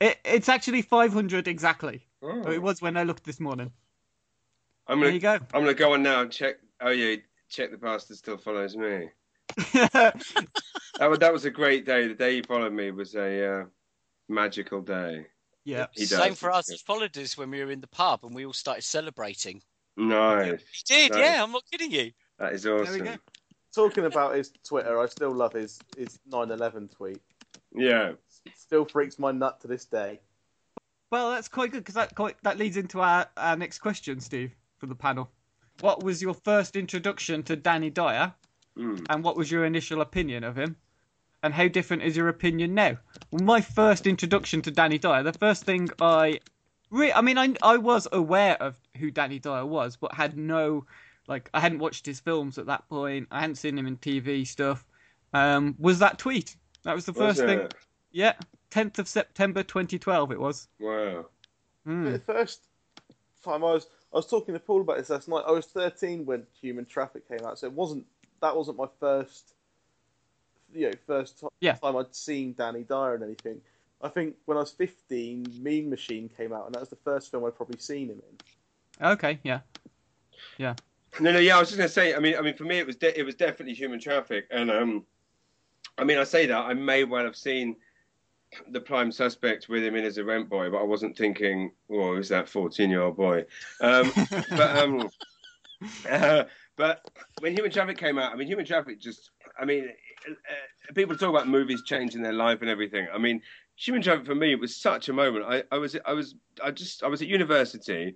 [0.00, 2.04] It, it's actually 500 exactly.
[2.20, 2.50] Oh.
[2.50, 3.70] It was when I looked this morning.
[4.88, 5.34] I'm There gonna you go.
[5.54, 6.56] I'm gonna go on now and check.
[6.80, 7.14] Oh yeah,
[7.48, 9.08] check the bastard still follows me.
[11.00, 12.08] That was that was a great day.
[12.08, 13.64] The day he followed me was a uh,
[14.28, 15.26] magical day.
[15.64, 15.86] yeah.
[15.92, 16.68] He Same for us.
[16.68, 19.62] He followed us when we were in the pub, and we all started celebrating.
[19.96, 20.60] Nice.
[20.72, 21.20] He did, Nice.
[21.20, 21.42] yeah.
[21.42, 22.12] I'm not kidding you.
[22.38, 23.04] That is we awesome.
[23.04, 23.14] go.
[23.74, 27.20] Talking about his Twitter, I still love his, his 9/11 tweet.
[27.74, 28.12] Yeah.
[28.54, 30.20] Still freaks my nut to this day.
[31.10, 34.54] Well, that's quite good because that quite, that leads into our, our next question, Steve,
[34.78, 35.30] for the panel.
[35.80, 38.34] What was your first introduction to Danny Dyer,
[38.78, 39.04] Mm.
[39.10, 40.76] and what was your initial opinion of him?
[41.42, 42.98] And how different is your opinion now?
[43.30, 46.40] Well, my first introduction to Danny Dyer, the first thing I,
[46.90, 50.84] re- I mean, I I was aware of who Danny Dyer was, but had no,
[51.28, 53.28] like, I hadn't watched his films at that point.
[53.30, 54.84] I hadn't seen him in TV stuff.
[55.32, 56.56] Um, was that tweet?
[56.82, 57.68] That was the Was first thing.
[58.12, 58.34] Yeah,
[58.70, 60.68] 10th of September 2012 it was.
[60.78, 61.26] Wow.
[61.84, 62.12] Hmm.
[62.12, 62.64] The first
[63.42, 65.44] time I was I was talking to Paul about this last night.
[65.46, 68.04] I was 13 when Human Traffic came out, so it wasn't
[68.40, 69.54] that wasn't my first
[70.72, 71.74] you know first ti- Yeah.
[71.74, 73.60] time I'd seen Danny Dyer and anything.
[74.02, 77.30] I think when I was 15, Mean Machine came out, and that was the first
[77.30, 78.22] film I'd probably seen him
[79.00, 79.06] in.
[79.08, 79.60] Okay, yeah.
[80.56, 80.74] Yeah.
[81.20, 82.14] No, no, yeah, I was just going to say.
[82.14, 84.70] I mean, I mean, for me, it was de- it was definitely human traffic, and
[84.70, 85.04] um,
[85.98, 87.76] I mean, I say that I may well have seen
[88.68, 92.14] the prime suspect with him in as a rent boy, but I wasn't thinking, oh,
[92.14, 93.44] who's that fourteen-year-old boy?
[93.80, 94.12] Um,
[94.50, 95.10] but um,
[96.08, 96.44] uh,
[96.80, 97.06] but
[97.40, 99.90] when Human Traffic came out, I mean, Human Traffic just, I mean,
[100.26, 103.06] uh, people talk about movies changing their life and everything.
[103.12, 103.42] I mean,
[103.76, 105.44] Human Traffic for me was such a moment.
[105.46, 108.14] I, I was, I was, I just, I was at university,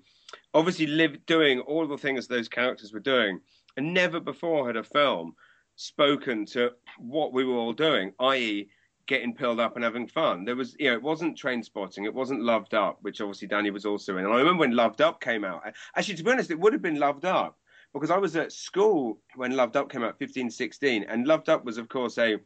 [0.54, 3.38] obviously live doing all the things those characters were doing,
[3.76, 5.34] and never before had a film
[5.76, 8.70] spoken to what we were all doing, i.e.,
[9.06, 10.46] getting pilled up and having fun.
[10.46, 13.84] There was, you know, it wasn't Trainspotting, it wasn't Loved Up, which obviously Danny was
[13.84, 14.24] also in.
[14.24, 15.60] And I remember when Loved Up came out.
[15.94, 17.58] Actually, to be honest, it would have been Loved Up
[17.94, 21.64] because I was at school when Loved Up came out, 15, 16, and Loved Up
[21.64, 22.38] was, of course, a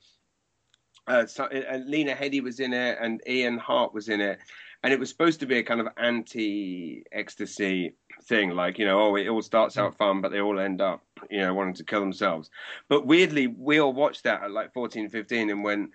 [1.08, 4.38] uh, so, uh, Lena Headey was in it, and Ian Hart was in it,
[4.82, 9.16] and it was supposed to be a kind of anti-ecstasy thing, like you know, oh,
[9.16, 12.00] it all starts out fun, but they all end up, you know, wanting to kill
[12.00, 12.50] themselves.
[12.90, 15.90] But weirdly, we all watched that at like 14, 15, and went,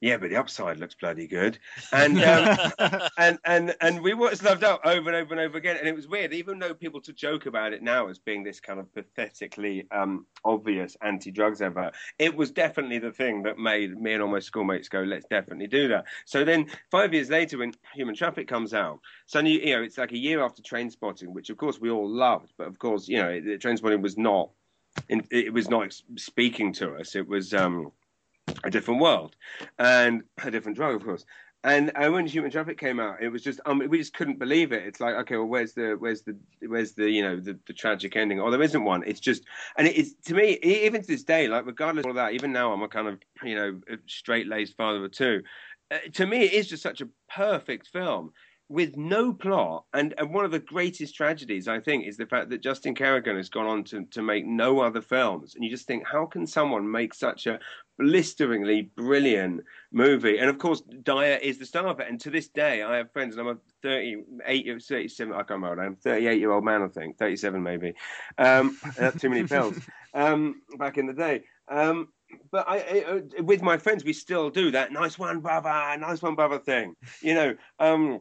[0.00, 1.58] yeah, but the upside looks bloody good.
[1.92, 2.72] And um,
[3.18, 5.94] and and and we watched Loved Up over and over and over again, and it
[5.94, 6.34] was weird.
[6.34, 10.26] Even though people to joke about it now as being this kind of pathetically um,
[10.44, 14.88] obvious anti-drugs advert, it was definitely the thing that made me and all my schoolmates
[14.88, 19.00] go, "Let's definitely do that." So then, five years later, when Human Traffic comes out,
[19.26, 22.52] so you know it's like a year after Trainspotting, which of course we all loved,
[22.58, 24.50] but of course you know Trainspotting was not,
[25.08, 27.14] it was not speaking to us.
[27.14, 27.54] It was.
[27.54, 27.92] Um,
[28.64, 29.36] a different world
[29.78, 31.24] and a different drug, of course.
[31.64, 34.72] And, and when Human Traffic came out, it was just um, we just couldn't believe
[34.72, 34.84] it.
[34.86, 36.36] It's like, okay, well, where's the where's the
[36.68, 38.38] where's the you know the, the tragic ending?
[38.38, 39.02] Or oh, there isn't one.
[39.04, 39.42] It's just,
[39.76, 42.72] and it's to me, even to this day, like regardless of all that, even now
[42.72, 45.42] I'm a kind of you know straight laced father of two.
[45.90, 48.32] Uh, to me, it is just such a perfect film
[48.68, 49.84] with no plot.
[49.92, 53.36] And, and one of the greatest tragedies, I think, is the fact that Justin Kerrigan
[53.36, 55.54] has gone on to, to make no other films.
[55.54, 57.60] And you just think, how can someone make such a
[57.98, 60.38] blisteringly brilliant movie?
[60.38, 62.08] And of course, Dyer is the star of it.
[62.08, 65.82] And to this day, I have friends, and I'm a 38, 37, I can't remember,
[65.82, 67.94] I'm 38 year old man, I think, 37 maybe.
[68.38, 68.78] Um,
[69.18, 69.78] too many pills
[70.14, 71.44] um, back in the day.
[71.68, 72.08] Um,
[72.50, 76.22] but I, I, uh, with my friends, we still do that nice one, brother, nice
[76.22, 77.54] one, brother thing, you know.
[77.78, 78.20] Um,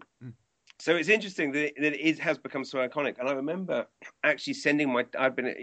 [0.79, 3.17] so it's interesting that it, that it has become so iconic.
[3.19, 3.87] And I remember
[4.23, 5.53] actually sending my, I've been,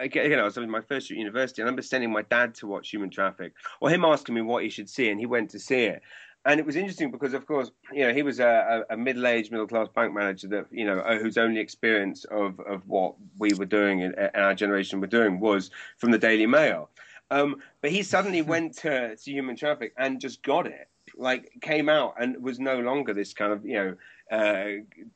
[0.00, 1.62] uh, you know, I was in my first year at university.
[1.62, 4.70] I remember sending my dad to watch Human Traffic, or him asking me what he
[4.70, 6.02] should see, and he went to see it.
[6.44, 9.88] And it was interesting because, of course, you know, he was a, a middle-aged, middle-class
[9.94, 14.14] bank manager that, you know, whose only experience of, of what we were doing and
[14.34, 16.88] our generation were doing was from the Daily Mail.
[17.30, 20.88] Um, but he suddenly went to, to human traffic and just got it.
[21.16, 23.96] Like came out and was no longer this kind of you know
[24.30, 24.64] uh,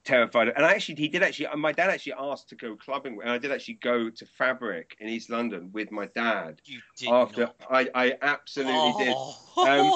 [0.04, 0.48] terrified.
[0.48, 1.48] And I actually, he did actually.
[1.56, 5.08] My dad actually asked to go clubbing, and I did actually go to Fabric in
[5.08, 6.60] East London with my dad.
[6.64, 7.56] You did after not.
[7.70, 9.94] I, I absolutely Oh.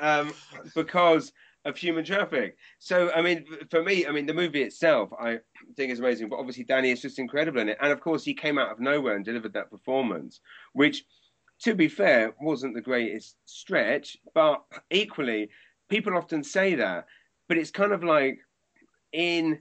[0.00, 0.34] um, um,
[0.74, 1.32] because
[1.64, 2.56] of human traffic.
[2.78, 5.40] So, I mean, for me, I mean, the movie itself, I
[5.76, 6.28] think is amazing.
[6.28, 8.80] But obviously, Danny is just incredible in it, and of course, he came out of
[8.80, 10.40] nowhere and delivered that performance,
[10.72, 11.04] which
[11.58, 15.48] to be fair, wasn't the greatest stretch, but equally,
[15.88, 17.06] people often say that.
[17.48, 18.40] But it's kind of like
[19.16, 19.60] in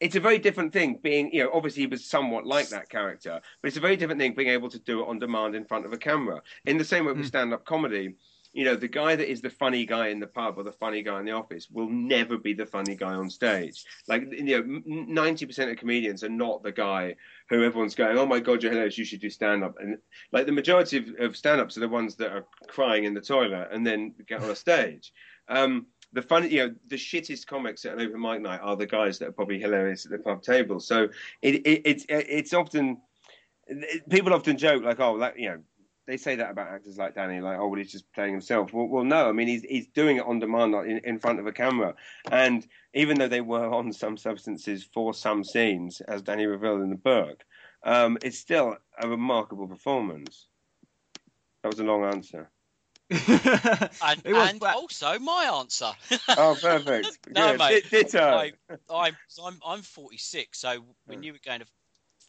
[0.00, 3.40] it's a very different thing being, you know, obviously he was somewhat like that character,
[3.60, 5.84] but it's a very different thing being able to do it on demand in front
[5.84, 6.40] of a camera.
[6.66, 7.28] In the same way with Mm.
[7.28, 8.14] stand up comedy,
[8.52, 11.02] you know, the guy that is the funny guy in the pub or the funny
[11.02, 13.84] guy in the office will never be the funny guy on stage.
[14.06, 17.16] Like, you know, ninety percent of comedians are not the guy
[17.50, 18.98] who everyone's going, "Oh my god, you're hilarious!
[18.98, 19.98] You should do stand up." And
[20.32, 23.20] like the majority of, of stand ups are the ones that are crying in the
[23.20, 25.12] toilet and then get on a stage.
[25.48, 28.86] Um, the funny, you know, the shittest comics at an open mic night are the
[28.86, 30.80] guys that are probably hilarious at the pub table.
[30.80, 31.08] So
[31.42, 32.98] it, it it's it's often
[34.08, 35.58] people often joke like, "Oh, that you know."
[36.06, 38.72] They say that about actors like Danny, like, oh, well, he's just playing himself.
[38.72, 41.38] Well, well no, I mean, he's he's doing it on demand, not in, in front
[41.38, 41.94] of a camera.
[42.32, 46.88] And even though they were on some substances for some scenes, as Danny revealed in
[46.88, 47.44] the book,
[47.82, 50.48] um, it's still a remarkable performance.
[51.62, 52.50] That was a long answer.
[53.10, 55.92] And, and also my answer.
[56.28, 57.18] Oh, perfect.
[57.34, 57.58] No, Good.
[57.58, 57.90] mate.
[57.90, 58.18] Di- Ditto.
[58.20, 58.52] I,
[58.90, 61.24] I'm, so I'm I'm 46, so when Hmm.
[61.24, 61.66] you were going to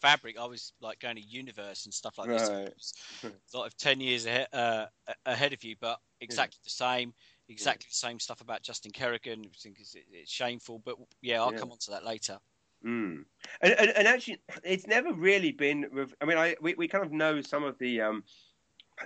[0.02, 2.50] Fabric, I was like going to Universe and stuff like this.
[2.50, 2.68] Right.
[2.68, 2.94] It was
[3.48, 4.86] sort of 10 years ahead, uh,
[5.26, 7.14] ahead of you, but exactly the same.
[7.50, 9.42] Exactly the same stuff about Justin Kerrigan.
[9.46, 11.60] I think it's, it's shameful, but yeah, I'll Yeah.
[11.60, 12.38] come on to that later.
[12.86, 13.26] Mm.
[13.62, 16.08] And, and and actually, it's never really been.
[16.22, 18.24] I mean, I we, we kind of know some of the um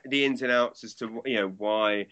[0.06, 2.08] the ins and outs as to you know why.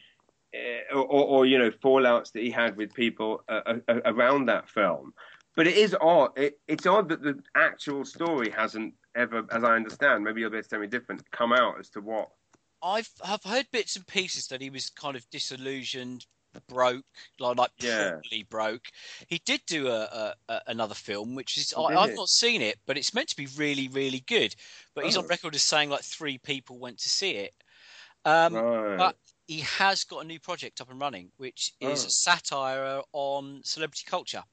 [0.53, 4.69] Uh, or, or you know fallouts that he had with people uh, uh, around that
[4.69, 5.13] film,
[5.55, 6.37] but it is odd.
[6.37, 10.57] It, it's odd that the actual story hasn't ever, as I understand, maybe you'll be
[10.57, 12.31] able to tell me different, come out as to what.
[12.83, 16.25] I've I've heard bits and pieces that he was kind of disillusioned,
[16.67, 17.05] broke,
[17.39, 18.19] like like Yeah.
[18.21, 18.87] properly broke.
[19.27, 22.15] He did do a, a, a another film, which is Oh, I, i've he?
[22.15, 24.55] not seen it, but it's meant to be really really good.
[24.95, 25.27] But he's on Oh.
[25.27, 27.53] record as saying like three people went to see it.
[28.25, 28.97] Um, right.
[28.97, 29.15] but
[29.47, 32.07] he has got a new project up and running, which is Oh.
[32.07, 34.43] a satire on celebrity culture.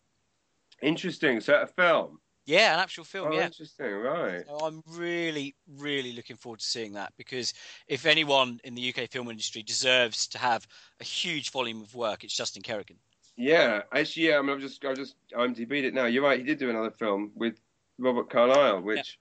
[0.82, 1.40] Interesting.
[1.40, 2.20] So a film.
[2.46, 3.28] Yeah, an actual film.
[3.30, 3.44] Oh, yeah.
[3.46, 3.92] interesting.
[3.92, 4.46] Right.
[4.46, 7.52] So I'm really, really looking forward to seeing that because
[7.88, 10.66] if anyone in the UK film industry deserves to have
[11.00, 12.96] a huge volume of work, it's Justin Kerrigan.
[13.36, 14.38] Yeah, actually, yeah.
[14.38, 16.06] I mean, I've just, I've just IMDb'd it now.
[16.06, 16.38] You're right.
[16.38, 17.60] He did do another film with
[17.98, 19.18] Robert Carlyle, which,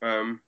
[0.00, 0.40] um,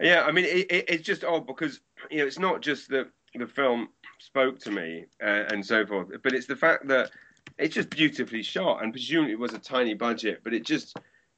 [0.00, 0.22] yeah.
[0.22, 3.46] I mean, it, it, it's just odd because you know it's not just that the
[3.46, 7.10] film spoke to me uh, and so forth, but it's the fact that
[7.58, 10.96] it's just beautifully shot and presumably it was a tiny budget, but it just,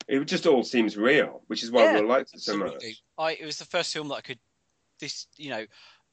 [0.08, 3.02] it just all seems real, which is why Yeah, we all liked it so much.
[3.18, 4.38] I it was the first film that I could
[5.00, 5.66] this you know,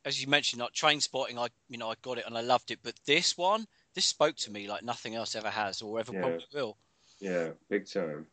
[0.05, 2.79] as you mentioned, like Trainspotting, I you know, I got it and I loved it.
[2.83, 6.19] But this one, this spoke to me like nothing else ever has or ever Yeah.
[6.21, 6.77] probably will.
[7.19, 8.25] Yeah, big time.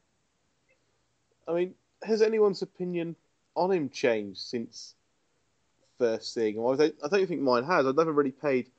[1.49, 3.17] I mean, has anyone's opinion
[3.55, 4.95] on him changed since
[5.99, 6.67] first seeing him?
[6.67, 7.87] I don't, I don't think mine has.
[7.87, 8.71] I've never really paid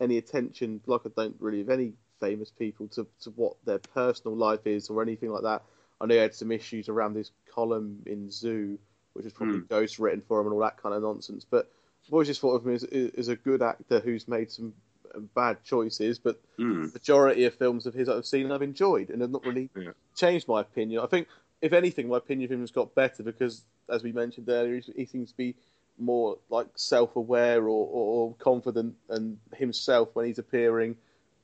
[0.00, 4.36] any attention, like I don't really of any famous people, to, to what their personal
[4.36, 5.62] life is or anything like that.
[6.00, 8.78] I know he had some issues around his column in Zoo,
[9.12, 9.66] which was probably Hmm.
[9.68, 11.46] ghost written for him and all that kind of nonsense.
[11.48, 11.70] But
[12.06, 14.74] I've always just thought of him as, as a good actor who's made some
[15.14, 16.92] uh, bad choices, but Mm.
[16.92, 19.92] majority of films of his I've seen I've enjoyed and have not really Yeah.
[20.14, 21.00] changed my opinion.
[21.00, 21.28] I think,
[21.62, 25.04] if anything, my opinion of him has got better because, as we mentioned earlier, he
[25.04, 25.54] seems to be
[25.98, 30.96] more like self-aware or, or, or confident and himself when he's appearing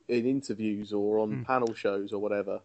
[0.07, 1.43] in interviews or on Hmm.
[1.43, 2.59] panel shows or whatever.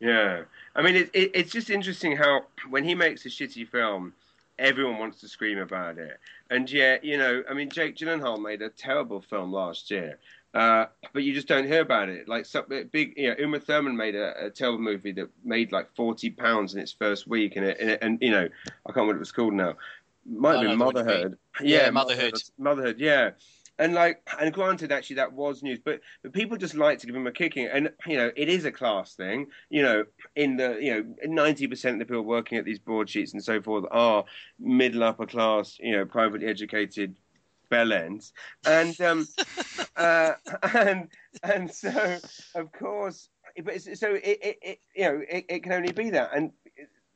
[0.00, 0.42] Yeah,
[0.74, 4.14] I mean, it, it, it's just interesting how when he makes a shitty film,
[4.58, 6.18] everyone wants to scream about it,
[6.50, 10.18] and yet, you know, I mean, Jake Gyllenhaal made a terrible film last year,
[10.54, 12.28] uh, but you just don't hear about it.
[12.28, 15.88] Like some big, you know, Uma Thurman made a, a terrible movie that made like
[15.94, 18.96] forty pounds in its first week, and it, and, it, and you know, I can't
[18.96, 19.74] remember what it was called now.
[20.24, 21.06] Might have been know what you mean.
[21.06, 21.38] Motherhood.
[21.60, 22.34] Yeah, Motherhood.
[22.58, 22.96] Motherhood.
[22.98, 23.30] Yeah.
[23.78, 27.16] And like, and granted, actually, that was news, but but people just like to give
[27.16, 29.46] him a kicking, and you know, it is a class thing.
[29.70, 30.04] You know,
[30.36, 33.62] in the you know, ninety percent of the people working at these broadsheets and so
[33.62, 34.24] forth are
[34.60, 37.16] middle upper class, you know, privately educated
[37.70, 38.32] bellends,
[38.66, 39.26] and um,
[39.96, 40.32] uh,
[40.74, 41.08] and
[41.42, 42.18] and so
[42.54, 43.30] of course,
[43.64, 46.52] but it's, so it, it, it you know, it, it can only be that, and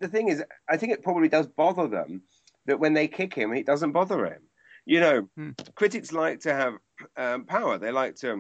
[0.01, 2.23] the thing is, I think it probably does bother them
[2.67, 4.43] that when they kick him, it doesn't bother him.
[4.85, 5.51] You know, Hmm.
[5.75, 6.75] critics like to have
[7.17, 7.79] um, power.
[7.79, 8.31] They like to,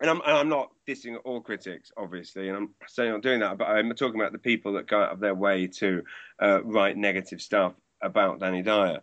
[0.00, 3.58] and I'm, and I'm not dissing all critics, obviously, and I'm certainly not doing that.
[3.58, 6.02] But I'm talking about the people that go out of their way to
[6.42, 9.00] uh, write negative stuff about Danny Dyer.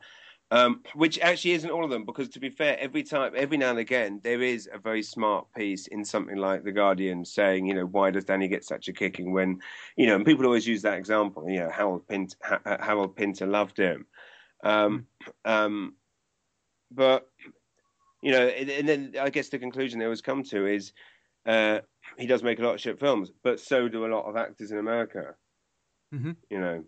[0.51, 3.69] Um, which actually isn't all of them, because to be fair, every time, every now
[3.69, 7.75] and again, there is a very smart piece in something like The Guardian saying, you
[7.75, 9.59] know, why does Danny get such a kicking when,
[9.95, 13.77] you know, and people always use that example, you know, Harold Pinter, Harold Pinter loved
[13.77, 14.07] him.
[14.63, 15.07] Um,
[15.45, 15.95] um,
[16.91, 17.27] but
[18.21, 20.93] you know, and, and then I guess the conclusion they always come to is
[21.45, 21.79] uh,
[22.17, 24.71] he does make a lot of shit films, but so do a lot of actors
[24.71, 25.35] in America.
[26.13, 26.35] Mhm.
[26.49, 26.83] You know,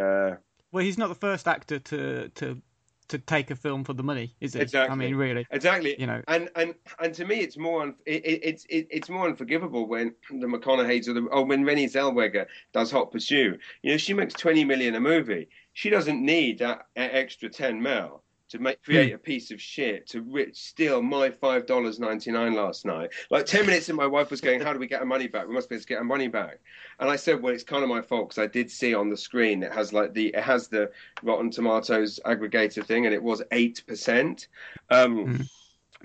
[0.00, 0.36] uh,
[0.72, 2.62] Well, he's not the first actor to to
[3.08, 4.66] to take a film for the money, is he?
[4.76, 5.96] I mean, really, exactly.
[5.98, 6.22] you know.
[6.28, 9.88] And and and to me, it's more un- it, it, it's it, it's more unforgivable
[9.88, 13.60] when the McConaughey's or the oh when Renée Zellweger does Hot Pursuit.
[13.82, 15.48] You know, she makes twenty million a movie.
[15.72, 20.22] She doesn't need that extra ten mil to make create a piece of shit to
[20.22, 23.10] rich steal my five dollars ninety nine last night.
[23.30, 25.46] Like ten minutes in, my wife was going, "How do we get our money back?
[25.46, 26.60] We must be able to get our money back."
[27.00, 29.16] And I said, "Well, it's kind of my fault because I did see on the
[29.16, 30.90] screen it has like the it has the
[31.22, 34.48] Rotten Tomatoes aggregator thing, and it was eight percent."
[34.90, 35.48] Um, Mm.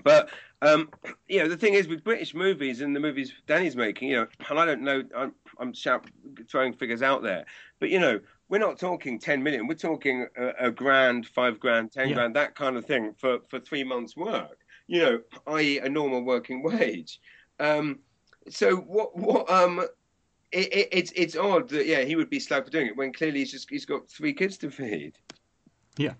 [0.02, 0.28] But
[0.62, 0.90] um,
[1.28, 4.26] you know, the thing is with British movies and the movies Danny's making, you know,
[4.48, 6.06] and I don't know, I'm, I'm shout,
[6.48, 7.44] throwing figures out there,
[7.80, 9.66] but you know, we're not talking 10 million.
[9.66, 12.14] We're talking a, a grand, five grand, 10 Yeah.
[12.14, 16.24] grand, that kind of thing for, for three months' work, you know, i.e., a normal
[16.24, 17.20] working wage.
[17.58, 18.00] Um,
[18.48, 19.80] so what, what, um,
[20.52, 23.12] it, it, it's it's odd that yeah he would be slagged for doing it when
[23.12, 25.16] clearly he's just he's got three kids to feed.
[25.96, 26.14] Yeah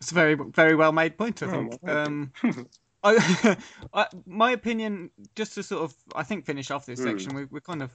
[0.00, 1.78] it's a very very well made point, I Oh, think.
[1.82, 2.32] well, um,
[3.02, 3.56] I,
[3.92, 7.08] I, my opinion, just to sort of, I think, finish off this Hmm.
[7.08, 7.90] section, we, we're kind of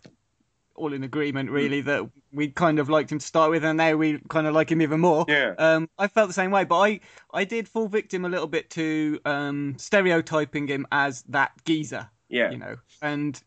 [0.81, 3.95] all in agreement, really, that we kind of liked him to start with, and now
[3.95, 5.25] we kind of like him even more.
[5.27, 5.53] Yeah.
[5.57, 6.99] Um, I felt the same way, but I,
[7.33, 12.51] I did fall victim a little bit to um, stereotyping him as that geezer, Yeah.
[12.51, 13.41] you know, and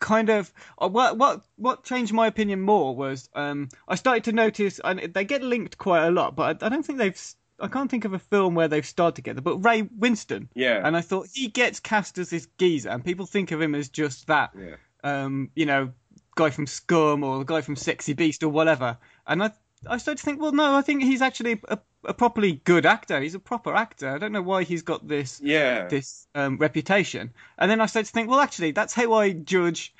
[0.00, 4.32] kind of uh, what what what changed my opinion more was um, I started to
[4.32, 7.20] notice and they get linked quite a lot, but I, I don't think they've.
[7.60, 9.40] I can't think of a film where they've starred together.
[9.40, 10.80] But Ray Winstone, Yeah.
[10.84, 13.88] and I thought he gets cast as this geezer, and people think of him as
[13.88, 14.74] just that, Yeah.
[15.02, 15.92] Um, you know,
[16.34, 18.96] guy from Scum or the guy from Sexy Beast or whatever.
[19.26, 19.50] And I
[19.88, 23.20] I started to think, well, no, I think he's actually a, a properly good actor.
[23.20, 24.08] He's a proper actor.
[24.14, 25.88] I don't know why he's got this Yeah.
[25.88, 27.32] this um, reputation.
[27.58, 29.92] And then I started to think, well, actually, that's how I judge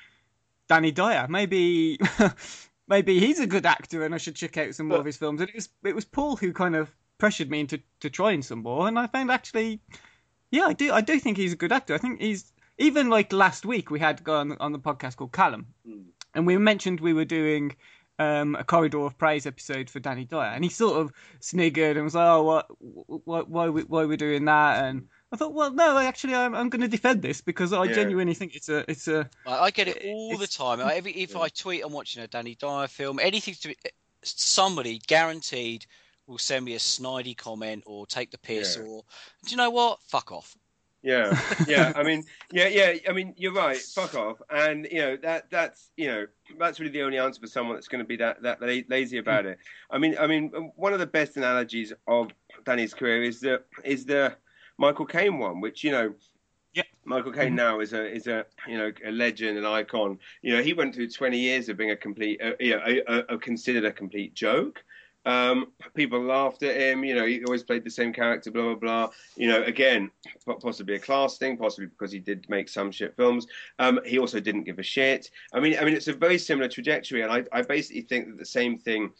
[0.69, 1.27] Danny Dyer.
[1.29, 1.99] Maybe,
[2.87, 5.17] maybe he's a good actor, and I should check out some more But- of his
[5.17, 5.41] films.
[5.41, 8.59] And it was it was Paul who kind of pressured me into to trying some
[8.63, 9.81] more, and I found actually,
[10.49, 11.93] yeah, I do I do think he's a good actor.
[11.93, 15.31] I think he's even like last week we had a guy on the, podcast called
[15.31, 16.05] Callum, Mm.
[16.33, 17.75] and we mentioned we were doing.
[18.19, 22.03] Um, a corridor of praise episode for Danny Dyer, and he sort of sniggered and
[22.03, 22.67] was like, "Oh, what,
[23.25, 26.53] why, why, we- why are we doing that?" And I thought, well, no, actually, I'm,
[26.53, 27.93] I'm going to defend this because I Yeah.
[27.93, 29.27] genuinely think it's a, it's a.
[29.47, 30.79] I, I get it all the time.
[30.79, 33.73] I, every, if I tweet I'm watching a Danny Dyer film, anything to
[34.23, 35.87] somebody guaranteed
[36.27, 38.83] will send me a snidey comment or take the piss Yeah.
[38.83, 39.03] or
[39.45, 40.01] do you know what?
[40.03, 40.55] Fuck off.
[41.03, 41.37] Yeah,
[41.67, 41.91] yeah.
[41.95, 42.93] I mean, yeah, yeah.
[43.07, 43.77] I mean, you're right.
[43.77, 44.41] Fuck off.
[44.49, 46.25] And you know that that's you know
[46.57, 49.17] that's really the only answer for someone that's going to be that that la- lazy
[49.17, 49.59] about it.
[49.91, 52.31] I mean, I mean, one of the best analogies of
[52.65, 54.35] Danny's career is the is the
[54.77, 56.13] Michael Caine one, which you know.
[56.73, 56.83] Yeah.
[57.05, 57.57] Michael Caine Mhm.
[57.57, 60.17] now is a is a you know a legend, an icon.
[60.41, 63.01] You know he went through 20 years of being a complete, uh, you know, a,
[63.07, 64.83] a, a considered a complete joke.
[65.25, 67.03] Um, people laughed at him.
[67.03, 68.51] You know he always played the same character.
[68.51, 69.09] Blah blah blah.
[69.35, 70.11] You know again
[70.61, 73.47] possibly a class thing, possibly because he did make some shit films.
[73.79, 75.29] Um, he also didn't give a shit.
[75.53, 78.37] I mean, I mean, it's a very similar trajectory, and I, I basically think that
[78.37, 79.11] the same thing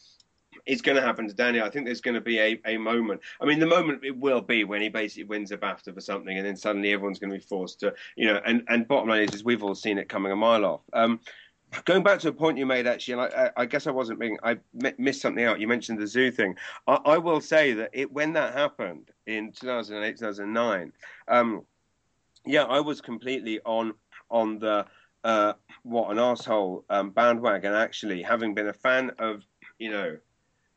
[0.65, 1.61] is going to happen to Danny.
[1.61, 3.21] I think there's going to be a, a moment.
[3.41, 6.37] I mean, the moment it will be when he basically wins a BAFTA for something,
[6.37, 8.41] and then suddenly everyone's going to be forced to, you know.
[8.45, 10.81] And and bottom line is, is we've all seen it coming a mile off.
[10.93, 11.19] Um,
[11.85, 14.37] Going back to a point you made, actually, and I, I, guess I wasn't being,
[14.43, 14.57] I
[14.97, 15.59] missed something out.
[15.59, 16.55] You mentioned the zoo thing.
[16.87, 20.93] I, I will say that it when that happened in 2008, 2009,
[21.27, 21.65] um,
[22.45, 23.93] yeah, I was completely on
[24.29, 24.85] on the
[25.23, 25.53] uh,
[25.83, 27.73] what an asshole um, bandwagon.
[27.73, 29.43] Actually, having been a fan of
[29.79, 30.17] you know,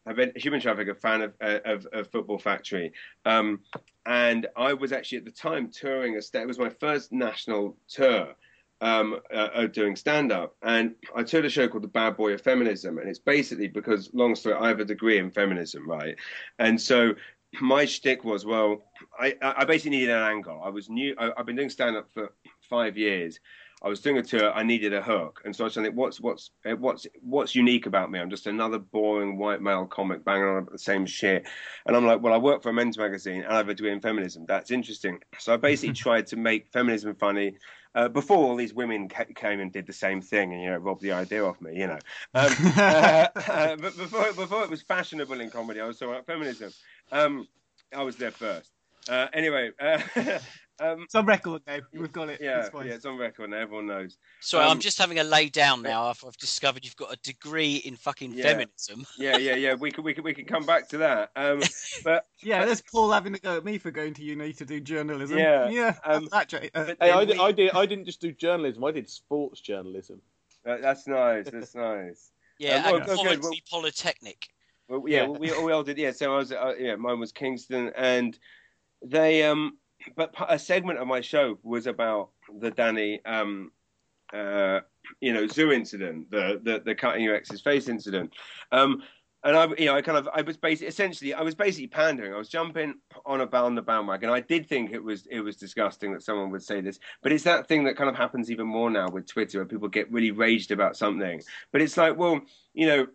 [0.06, 2.92] I've been Human Traffic, a fan of uh, of, of Football Factory,
[3.24, 3.60] um,
[4.04, 6.42] and I was actually at the time touring a state.
[6.42, 8.34] It was my first national tour.
[8.82, 12.34] Um, uh, of doing stand up, and I toured a show called The Bad Boy
[12.34, 16.14] of Feminism, and it's basically because, long story, I have a degree in feminism, right?
[16.58, 17.14] And so
[17.60, 18.84] my shtick was, well,
[19.18, 20.60] I, I basically needed an angle.
[20.62, 21.14] I was new.
[21.18, 22.32] I, I've been doing stand up for
[22.68, 23.40] five years.
[23.82, 24.52] I was doing a tour.
[24.52, 28.10] I needed a hook, and so I was thinking, what's what's what's what's unique about
[28.10, 28.18] me?
[28.18, 31.46] I'm just another boring white male comic banging on about the same shit.
[31.86, 33.92] And I'm like, well, I work for a men's magazine and I have a degree
[33.92, 34.46] in feminism.
[34.48, 35.20] That's interesting.
[35.38, 37.56] So I basically tried to make feminism funny.
[37.96, 40.76] Uh, before all these women ca- came and did the same thing and you know
[40.76, 41.98] robbed the idea off me, you know.
[42.34, 46.26] Um, uh, uh, but before before it was fashionable in comedy, I was talking about
[46.26, 46.70] feminism.
[47.10, 47.48] Um,
[47.96, 48.70] I was there first.
[49.08, 49.98] Uh, anyway, uh,
[50.80, 51.78] um, It's on record now.
[51.92, 52.40] We've got it.
[52.40, 53.58] yeah, It's yeah, it's on record now.
[53.58, 54.16] Everyone knows.
[54.40, 56.04] Sorry, Um, I'm just having a lay down now.
[56.08, 58.42] I've, I've discovered you've got a degree in fucking Yeah.
[58.44, 59.06] feminism.
[59.18, 59.74] Yeah, yeah, yeah.
[59.74, 61.30] We can we can we can come back to that.
[61.36, 61.62] Um,
[62.04, 64.80] but Yeah, there's Paul having to go at me for going to uni to do
[64.80, 65.38] journalism.
[65.38, 65.94] Yeah, yeah.
[66.04, 67.70] um, that, Jay- uh, Hey, I, did, we- I did.
[67.72, 68.84] I didn't just do journalism.
[68.84, 70.20] I did sports journalism.
[70.66, 71.48] uh, that's nice.
[71.50, 72.30] That's nice.
[72.58, 74.48] Yeah, Um, well, and okay, well- Polytechnic.
[74.88, 75.28] Well, yeah, Yeah.
[75.28, 75.98] We, we all did.
[75.98, 76.52] Yeah, so I was.
[76.52, 78.38] Uh, yeah, mine was Kingston, and
[79.04, 79.42] they.
[79.44, 79.76] Um,
[80.14, 82.30] but a segment of my show was about
[82.60, 83.24] the Danny.
[83.24, 83.72] Um,
[84.32, 84.80] uh,
[85.20, 88.32] you know, zoo incident, the the, the cutting your ex's face incident.
[88.72, 89.02] Um,
[89.44, 92.34] and I, you know, I kind of, I was basically, essentially, I was basically pandering.
[92.34, 92.94] I was jumping
[93.24, 94.28] on a on the bandwagon.
[94.28, 97.44] I did think it was, it was disgusting that someone would say this, but it's
[97.44, 100.32] that thing that kind of happens even more now with Twitter, where people get really
[100.32, 101.40] raged about something.
[101.70, 102.40] But it's like, well,
[102.74, 103.06] you know,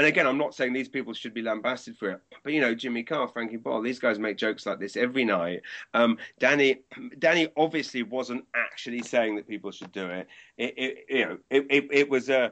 [0.00, 2.74] and again, I'm not saying these people should be lambasted for it, but you know,
[2.74, 5.60] Jimmy Carr, Frankie Boyle, these guys make jokes like this every night.
[5.92, 6.76] Um, Danny,
[7.18, 10.26] Danny obviously wasn't actually saying that people should do it.
[10.56, 12.50] It, it you know, it, it, it was a,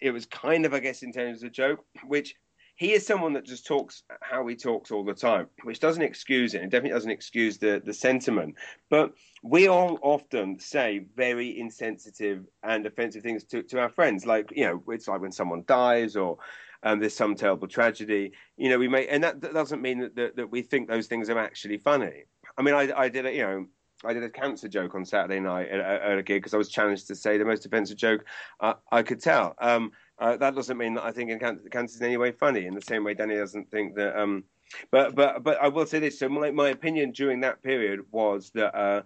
[0.00, 2.36] it was kind of, I guess, intended as a joke, which
[2.76, 6.54] he is someone that just talks how he talks all the time, which doesn't excuse
[6.54, 6.62] it.
[6.62, 8.54] It definitely doesn't excuse the the sentiment.
[8.88, 14.26] But we all often say very insensitive and offensive things to, to our friends.
[14.26, 16.38] Like, you know, it's like when someone dies or
[16.82, 18.32] um, there's some terrible tragedy.
[18.56, 21.06] You know, we may, and that, that doesn't mean that, that, that we think those
[21.06, 22.24] things are actually funny.
[22.56, 23.66] I mean, I, I did it, you know,
[24.04, 26.68] I did a cancer joke on Saturday night at, at a gig because I was
[26.68, 28.24] challenged to say the most offensive joke
[28.60, 29.54] uh, I could tell.
[29.58, 32.66] Um, uh, that doesn't mean that I think cancer is in any way funny.
[32.66, 34.18] In the same way, Danny doesn't think that.
[34.20, 34.44] Um,
[34.90, 36.18] but but but I will say this.
[36.18, 39.02] So my my opinion during that period was that uh,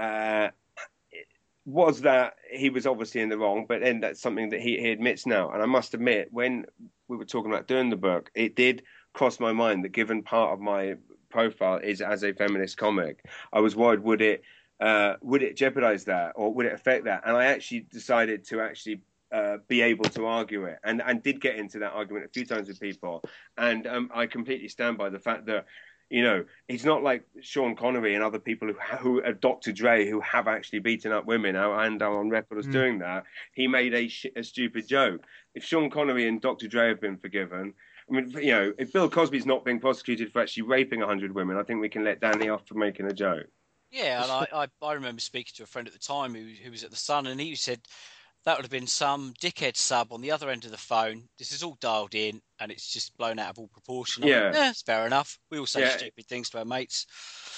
[0.00, 0.50] uh,
[1.68, 4.90] was that he was obviously in the wrong, but then that's something that he, he
[4.90, 5.50] admits now.
[5.50, 6.64] And I must admit, when
[7.08, 10.54] we were talking about doing the book, it did cross my mind that given part
[10.54, 10.94] of my
[11.28, 14.42] profile is as a feminist comic, I was worried would it
[14.80, 17.22] uh, would it jeopardize that or would it affect that?
[17.26, 21.38] And I actually decided to actually uh, be able to argue it, and and did
[21.38, 23.22] get into that argument a few times with people,
[23.58, 25.66] and um, I completely stand by the fact that.
[26.10, 29.72] You know, it's not like Sean Connery and other people who, who uh, Dr.
[29.72, 32.72] Dre, who have actually beaten up women and are on record as mm.
[32.72, 33.24] doing that.
[33.52, 35.22] He made a, sh- a stupid joke.
[35.54, 36.66] If Sean Connery and Dr.
[36.66, 37.74] Dre have been forgiven,
[38.08, 41.58] I mean, you know, if Bill Cosby's not being prosecuted for actually raping 100 women,
[41.58, 43.46] I think we can let Danny off for making a joke.
[43.90, 46.70] Yeah, and I, I, I, remember speaking to a friend at the time who, who
[46.70, 47.80] was at the Sun, and he said
[48.48, 51.24] that would have been some dickhead sub on the other end of the phone.
[51.38, 54.22] This is all dialed in, and it's just blown out of all proportion.
[54.22, 55.38] Yeah, yeah, it's fair enough.
[55.50, 55.98] We all say yeah.
[55.98, 57.04] stupid things to our mates.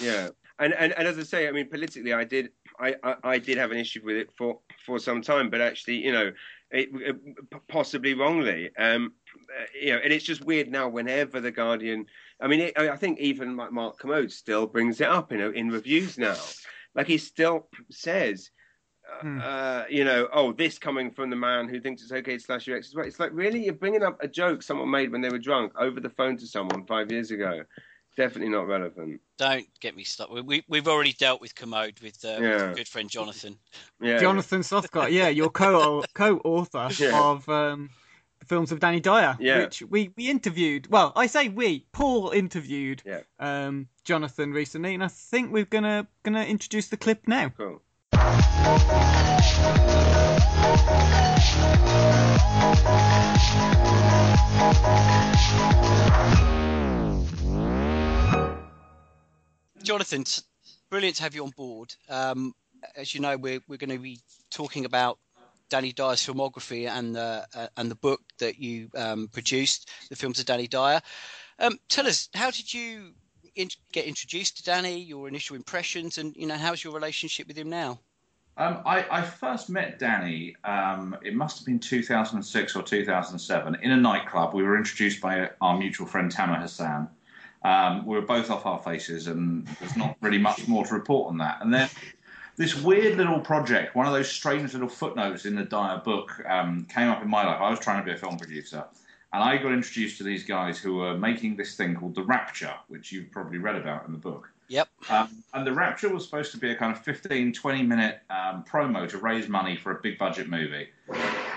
[0.00, 2.48] Yeah, and, and and as I say, I mean, politically, I did
[2.80, 6.04] I, I, I did have an issue with it for for some time, but actually,
[6.04, 6.32] you know,
[6.72, 7.16] it, it,
[7.68, 8.70] possibly wrongly.
[8.76, 9.12] Um,
[9.80, 10.88] you know, and it's just weird now.
[10.88, 12.06] Whenever the Guardian,
[12.40, 16.18] I mean, it, I think even Mark Kermode still brings it up in in reviews
[16.18, 16.36] now.
[16.96, 18.50] Like he still says,
[19.20, 19.40] hmm.
[19.42, 22.66] uh, you know, oh, this coming from the man who thinks it's okay to slash
[22.66, 22.94] your ex's.
[22.96, 26.00] It's like really, you're bringing up a joke someone made when they were drunk over
[26.00, 27.62] the phone to someone five years ago.
[28.16, 29.20] Definitely not relevant.
[29.38, 30.46] Don't get me started.
[30.46, 32.68] We, we've already dealt with Kermode with, uh, yeah.
[32.68, 33.58] with good friend Jonathan.
[34.02, 34.18] Yeah.
[34.18, 37.20] Jonathan Sothcott, yeah, your co co-author yeah.
[37.22, 37.90] of um,
[38.40, 39.58] the films of Danny Dyer, yeah.
[39.58, 40.88] which we, we interviewed.
[40.90, 41.84] Well, I say we.
[41.92, 43.20] Paul interviewed yeah.
[43.38, 47.50] um, Jonathan recently, and I think we're gonna gonna introduce the clip now.
[47.50, 47.82] Cool.
[59.82, 60.24] Jonathan,
[60.88, 61.94] brilliant to have you on board.
[62.08, 62.52] Um,
[62.96, 65.18] as you know, we're we're going to be talking about
[65.68, 70.38] Danny Dyer's filmography and the uh, and the book that you um, produced, the films
[70.38, 71.00] of Danny Dyer.
[71.58, 73.14] Um, tell us, how did you
[73.56, 75.00] in- get introduced to Danny?
[75.00, 77.98] Your initial impressions, and you know, how's your relationship with him now?
[78.60, 80.54] Um, I, I, first met Danny.
[80.64, 84.52] Um, it must have been 2006 or 2007 in a nightclub.
[84.52, 87.08] We were introduced by our mutual friend Tamer Hassan.
[87.64, 91.30] Um, we were both off our faces, and there's not really much more to report
[91.30, 91.62] on that.
[91.62, 91.88] And then
[92.56, 96.84] this weird little project, one of those strange little footnotes in the Dyer book, um,
[96.84, 97.62] came up in my life.
[97.62, 98.84] I was trying to be a film producer,
[99.32, 102.74] and I got introduced to these guys who were making this thing called The Rapture,
[102.88, 104.50] which you've probably read about in the book.
[104.70, 104.88] Yep.
[105.08, 108.64] Um, and The Rapture was supposed to be a kind of 15, 20 minute um,
[108.64, 110.88] promo to raise money for a big budget movie.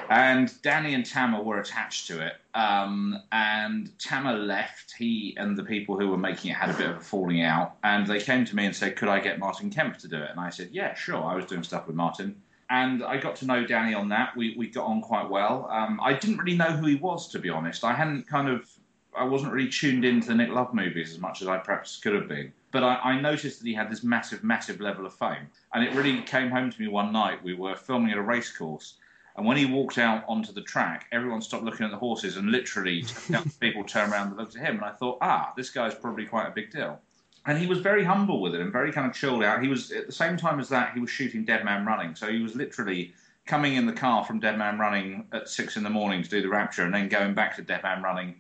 [0.10, 2.34] And Danny and Tamer were attached to it.
[2.56, 4.96] Um, and Tamer left.
[4.98, 7.76] He and the people who were making it had a bit of a falling out.
[7.84, 10.32] And they came to me and said, Could I get Martin Kemp to do it?
[10.32, 11.24] And I said, Yeah, sure.
[11.24, 12.36] I was doing stuff with Martin.
[12.72, 14.36] And I got to know Danny on that.
[14.36, 15.70] We, we got on quite well.
[15.70, 17.84] Um, I didn't really know who he was, to be honest.
[17.84, 18.68] I hadn't kind of,
[19.16, 22.16] I wasn't really tuned into the Nick Love movies as much as I perhaps could
[22.16, 22.52] have been.
[22.74, 25.48] But I, I noticed that he had this massive, massive level of fame.
[25.74, 27.42] And it really came home to me one night.
[27.42, 28.96] We were filming at a race course
[29.36, 32.52] and when he walked out onto the track, everyone stopped looking at the horses and
[32.52, 33.06] literally
[33.60, 34.76] people turned around and looked at him.
[34.76, 37.00] And I thought, ah, this guy's probably quite a big deal.
[37.46, 39.62] And he was very humble with it and very kind of chilled out.
[39.62, 42.32] He was at the same time as that he was shooting Dead Man Running, so
[42.32, 43.14] he was literally
[43.46, 46.42] coming in the car from Dead Man Running at six in the morning to do
[46.42, 48.40] the Rapture, and then going back to Dead Man Running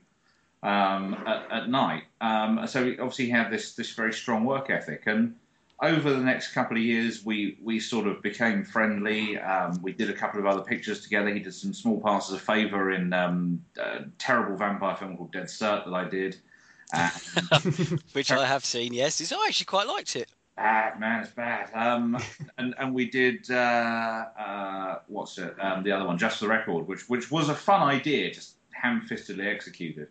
[0.64, 2.03] um, at, at, night.
[2.22, 5.36] Um, so obviously he had this this very strong work ethic and
[5.84, 9.38] over the next couple of years, we we sort of became friendly.
[9.38, 11.34] Um, we did a couple of other pictures together.
[11.34, 15.45] He did some small passes of favour in um, a terrible vampire film called Dead
[15.45, 16.38] Cert that I did,
[18.14, 18.93] which I have seen.
[18.93, 20.30] Yes, it's, I actually quite liked it.
[20.55, 21.70] Bad man, it's bad.
[21.74, 22.18] Um,
[22.57, 25.53] and and we did uh, uh, what's it?
[25.59, 29.45] Um, the other one, Just the Record, which which was a fun idea, just ham-fistedly
[29.47, 30.07] executed.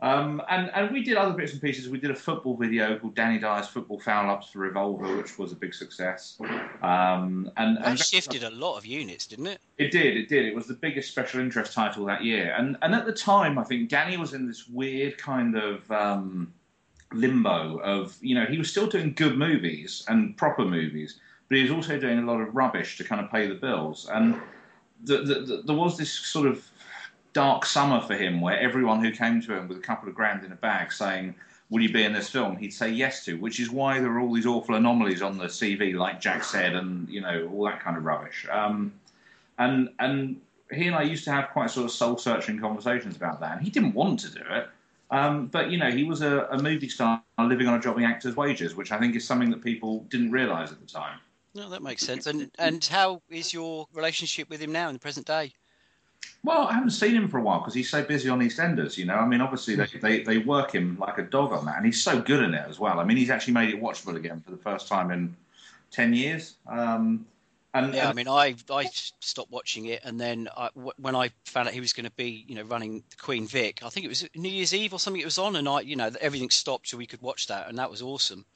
[0.00, 1.88] Um, and, and we did other bits and pieces.
[1.88, 5.52] We did a football video called Danny Dyer's Football Foul Ups for Revolver, which was
[5.52, 6.36] a big success.
[6.82, 9.60] Um, and, that and shifted a lot of units, didn't it?
[9.78, 10.44] It did, it did.
[10.44, 12.54] It was the biggest special interest title that year.
[12.58, 16.52] And, and at the time, I think Danny was in this weird kind of um,
[17.12, 21.62] limbo of, you know, he was still doing good movies and proper movies, but he
[21.62, 24.10] was also doing a lot of rubbish to kind of pay the bills.
[24.12, 24.38] And
[25.04, 26.70] the, the, the, there was this sort of
[27.36, 30.42] dark summer for him where everyone who came to him with a couple of grand
[30.42, 31.34] in a bag saying,
[31.68, 32.56] Will you be in this film?
[32.56, 35.46] He'd say yes to, which is why there are all these awful anomalies on the
[35.46, 38.46] CV, like Jack said, and you know all that kind of rubbish.
[38.50, 38.94] Um,
[39.58, 40.40] and and
[40.72, 43.56] he and I used to have quite sort of soul searching conversations about that.
[43.56, 44.68] And he didn't want to do it,
[45.10, 48.36] um, but you know he was a, a movie star living on a jobbing actor's
[48.36, 51.18] wages, which I think is something that people didn't realise at the time.
[51.54, 52.26] No, that makes sense.
[52.32, 55.52] And and how is your relationship with him now in the present day?
[56.44, 58.96] Well, I haven't seen him for a while because he's so busy on EastEnders.
[58.96, 61.76] You know, I mean, obviously they, they, they work him like a dog on that,
[61.76, 63.00] and he's so good in it as well.
[63.00, 65.36] I mean, he's actually made it watchable again for the first time in
[65.90, 66.54] ten years.
[66.68, 67.26] Um,
[67.74, 68.88] and, Yeah, I mean, I I
[69.20, 72.12] stopped watching it, and then I, w- when I found out he was going to
[72.12, 74.98] be, you know, running the Queen Vic, I think it was New Year's Eve or
[74.98, 75.20] something.
[75.20, 77.78] It was on, and I, you know, everything stopped so we could watch that, and
[77.78, 78.46] that was awesome.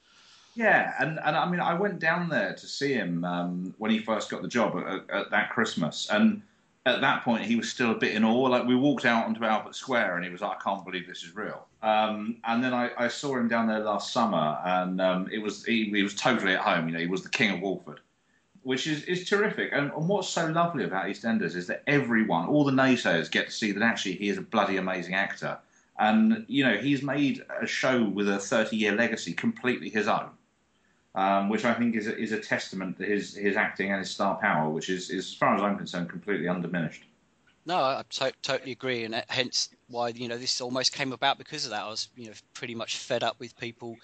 [0.55, 3.99] Yeah, and, and I mean, I went down there to see him um, when he
[3.99, 6.41] first got the job at, at that Christmas, and
[6.85, 8.49] at that point he was still a bit in awe.
[8.49, 11.23] Like we walked out onto Albert Square, and he was like, "I can't believe this
[11.23, 15.29] is real." Um, and then I, I saw him down there last summer, and um,
[15.31, 16.87] it was he, he was totally at home.
[16.87, 17.99] You know, he was the king of Walford,
[18.63, 19.71] which is, is terrific.
[19.73, 23.51] And, and what's so lovely about EastEnders is that everyone, all the naysayers, get to
[23.51, 25.59] see that actually he is a bloody amazing actor.
[25.99, 30.31] And you know, he's made a show with a 30-year legacy completely his own
[31.15, 34.09] um, which I think is a, is a testament to his, his acting and his
[34.09, 37.03] star power, which is, is, as far as I'm concerned, completely undiminished.
[37.65, 41.37] No, I to- totally agree, and uh, hence why you know this almost came about
[41.37, 41.83] because of that.
[41.83, 43.97] I was you know pretty much fed up with people,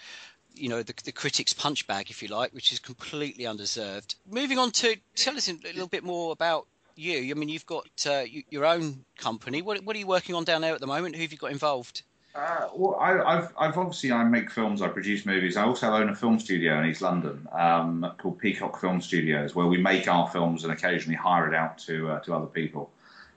[0.53, 4.15] you know, the, the critics' punch bag, if you like, which is completely undeserved.
[4.29, 7.31] Moving on to tell us a little bit more about you.
[7.31, 9.63] I mean, you've got uh, y- your own company.
[9.63, 11.15] What what are you working on down there at the moment?
[11.15, 12.03] Who have you got involved?
[12.37, 15.57] Uh, well, I, I've, I've obviously I make films, I produce movies.
[15.57, 19.65] I also own a film studio in East London um, called Peacock Film Studios, where
[19.65, 22.91] we make our films and occasionally hire it out to uh, to other people.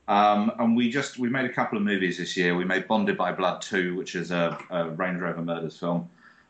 [0.07, 2.55] Um, and we just we made a couple of movies this year.
[2.55, 6.07] We made Bonded by Blood 2, which is a, a Range Rover Murders film.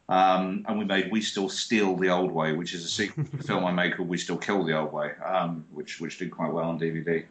[0.09, 3.37] Um, and we made We Still Steal the Old Way, which is a sequel to
[3.37, 6.33] the film I made called We Still Kill the Old Way, um, which which did
[6.33, 7.25] quite well on DVD.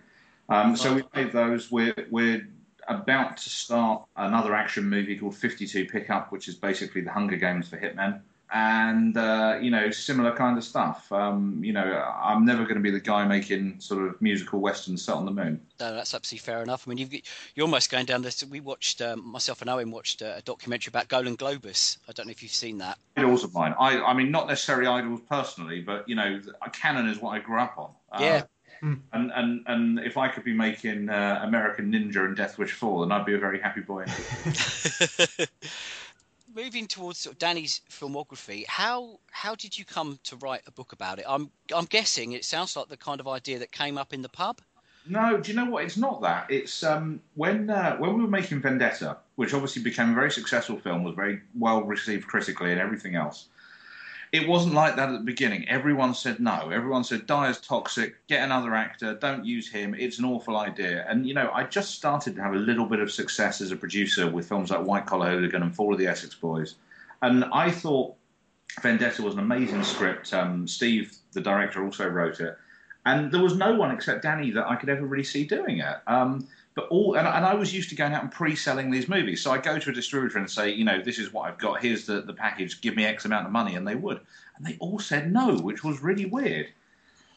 [0.47, 1.69] Um, so we made those.
[1.69, 2.47] We're we're
[2.89, 7.67] about to start another action movie called 52 Pickup, which is basically the Hunger Games
[7.67, 8.21] for hitmen.
[8.51, 11.11] And, uh, you know, similar kind of stuff.
[11.11, 15.03] Um, you know, I'm never going to be the guy making sort of musical westerns
[15.03, 15.61] set on the moon.
[15.79, 16.87] No, that's absolutely fair enough.
[16.87, 17.13] I mean, you've,
[17.53, 18.43] you're almost going down this.
[18.43, 21.99] We watched um, myself and Owen watched uh, a documentary about Golan Globus.
[22.07, 22.97] I don't know if you've seen that.
[23.15, 23.75] Idols of mine.
[23.79, 26.41] I, I mean, not necessarily idols personally, but, you know,
[26.73, 27.91] Cannon is what I grew up on.
[28.11, 28.43] Uh, Yeah.
[28.81, 33.05] And, and, and if I could be making uh, American Ninja and Death Wish 4,
[33.05, 34.05] then I'd be a very happy boy.
[36.55, 40.93] Moving towards sort of Danny's filmography, how how did you come to write a book
[40.93, 41.25] about it?
[41.27, 44.29] I'm I'm guessing it sounds like the kind of idea that came up in the
[44.29, 44.59] pub.
[45.07, 45.83] No, do you know what?
[45.83, 46.49] It's not that.
[46.49, 50.77] It's um, when uh, when we were making Vendetta, which obviously became a very successful
[50.77, 53.47] film, was very well received critically and everything else.
[54.31, 55.67] It wasn't like that at the beginning.
[55.67, 56.69] Everyone said no.
[56.69, 58.15] Everyone said Dyer's toxic.
[58.27, 59.15] Get another actor.
[59.15, 59.95] Don't use him.
[59.95, 61.05] It's an awful idea.
[61.09, 63.75] And you know, I just started to have a little bit of success as a
[63.75, 66.75] producer with films like White Collar Hooligan and Fall of the Essex Boys,
[67.23, 68.15] and I thought
[68.81, 70.31] Vendetta was an amazing script.
[70.33, 72.55] Um, Steve, the director, also wrote it,
[73.05, 75.97] and there was no one except Danny that I could ever really see doing it.
[76.05, 79.41] Um, but all, and, and I was used to going out and pre-selling these movies.
[79.41, 81.81] So I go to a distributor and say, you know, this is what I've got.
[81.81, 82.81] Here's the, the package.
[82.81, 84.21] Give me X amount of money, and they would.
[84.57, 86.67] And they all said no, which was really weird.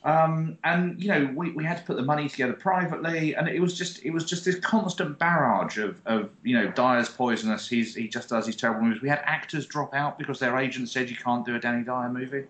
[0.05, 3.61] Um, and you know, we, we had to put the money together privately, and it
[3.61, 7.69] was just it was just this constant barrage of, of you know, Dyer's poisonous.
[7.69, 9.01] He's he just does these terrible movies.
[9.01, 12.09] We had actors drop out because their agent said you can't do a Danny Dyer
[12.09, 12.47] movie.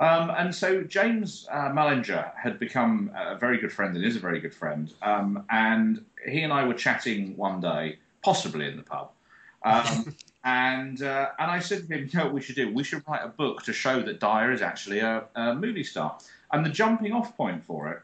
[0.00, 4.20] Um, and so James uh, Mullinger had become a very good friend and is a
[4.20, 4.92] very good friend.
[5.02, 9.10] Um, and he and I were chatting one day, possibly in the pub.
[9.64, 12.72] Um, and uh, and I said to him, you know what we should do?
[12.72, 16.18] We should write a book to show that Dyer is actually a, a movie star.
[16.52, 18.00] And the jumping off point for it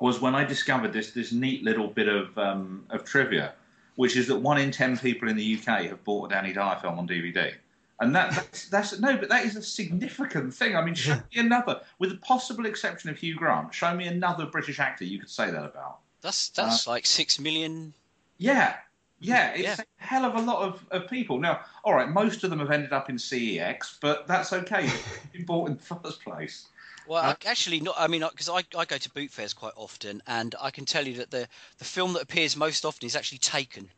[0.00, 3.54] was when I discovered this this neat little bit of um, of trivia,
[3.96, 6.78] which is that one in ten people in the UK have bought a Danny Dyer
[6.80, 7.54] film on DVD.
[8.00, 10.74] And that, that's, that's no, but that is a significant thing.
[10.74, 14.46] I mean, show me another, with the possible exception of Hugh Grant, show me another
[14.46, 15.98] British actor you could say that about.
[16.22, 17.92] That's that's uh, like six million.
[18.38, 18.76] Yeah,
[19.20, 19.76] yeah, it's Yeah.
[19.78, 21.38] a hell of a lot of, of people.
[21.38, 24.86] Now, all right, most of them have ended up in CEX, but that's okay.
[24.86, 26.68] It's been bought in the first place.
[27.06, 27.96] Well, I, actually, not.
[27.98, 31.06] I mean, because I, I go to boot fairs quite often, and I can tell
[31.06, 31.48] you that the
[31.78, 33.90] the film that appears most often is actually Taken.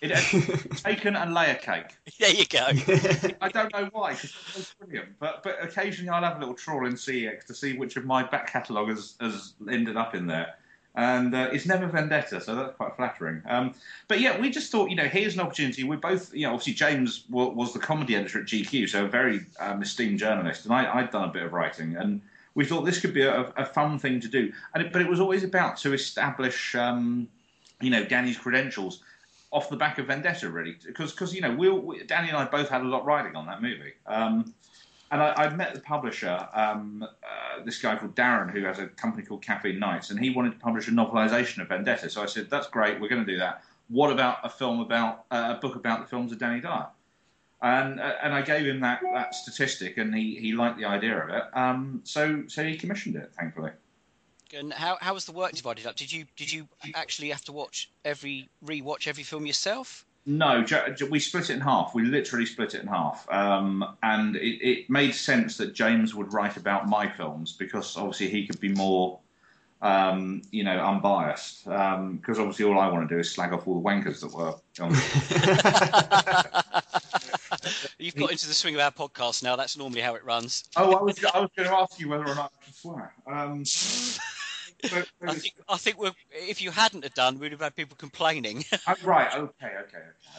[0.00, 1.96] It had taken and layer cake.
[2.20, 2.66] There you go.
[3.40, 5.18] I don't know why, because it's brilliant.
[5.18, 8.22] But but occasionally I'll have a little trawl in CEX to see which of my
[8.22, 10.54] back catalogue has, has ended up in there.
[10.96, 13.42] And uh, it's never Vendetta, so that's quite flattering.
[13.46, 13.74] Um,
[14.06, 15.82] but yeah, we just thought, you know, here's an opportunity.
[15.82, 19.08] We're both, you know, obviously James wa- was the comedy editor at GQ, so a
[19.08, 22.20] very um, esteemed journalist, and I, I'd done a bit of writing, and
[22.54, 24.52] we thought this could be a, a fun thing to do.
[24.72, 27.26] And it, but it was always about to establish, um,
[27.80, 29.00] you know, Danny's credentials
[29.54, 32.44] off the back of Vendetta, really, because because you know we, we Danny and I
[32.44, 33.94] both had a lot riding on that movie.
[34.06, 34.52] Um,
[35.10, 39.22] and I, met the publisher, um, uh, this guy called Darren, who has a company
[39.24, 42.10] called Caffeine Nights, and he wanted to publish a novelization of Vendetta.
[42.10, 43.62] So I said, "That's great, we're going to do that.
[43.88, 46.88] What about a film about uh, a book about the films of Danny Dyer?"
[47.62, 51.22] And uh, and I gave him that, that statistic, and he, he liked the idea
[51.22, 51.44] of it.
[51.52, 53.70] Um, so so he commissioned it, thankfully.
[54.54, 55.96] And how how was the work divided up?
[55.96, 60.04] Did you did you actually have to watch every re-watch every film yourself?
[60.26, 60.64] No,
[61.10, 61.94] we split it in half.
[61.94, 66.32] We literally split it in half, um, and it, it, made sense that James would
[66.32, 69.20] write about my films because obviously he could be more,
[69.82, 71.64] um, you know, unbiased.
[71.64, 74.32] Because um, obviously all I want to do is slag off all the wankers that
[74.32, 74.54] were.
[77.98, 79.56] You've got into the swing of our podcast now.
[79.56, 80.64] That's normally how it runs.
[80.76, 83.12] Oh, I was I was going to ask you whether or not I should swear.
[85.26, 85.96] I think I think
[86.30, 88.64] if you hadn't have done, we'd have had people complaining.
[88.86, 89.34] oh, right.
[89.34, 89.66] Okay.
[89.66, 89.76] Okay.
[89.76, 89.98] Okay.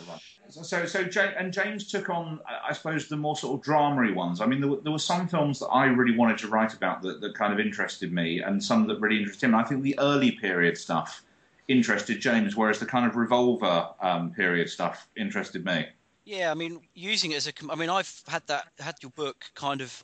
[0.10, 0.20] Right.
[0.50, 1.00] So so
[1.38, 4.41] and James took on, I suppose, the more sort of dramery ones.
[4.41, 7.22] I mean, there, there were some films that I really wanted to write about that,
[7.22, 9.56] that kind of interested me, and some that really interested him.
[9.56, 11.24] I think the early period stuff
[11.68, 15.88] interested James, whereas the kind of revolver um, period stuff interested me.
[16.26, 19.46] Yeah, I mean, using it as a, I mean, I've had that had your book
[19.54, 20.04] kind of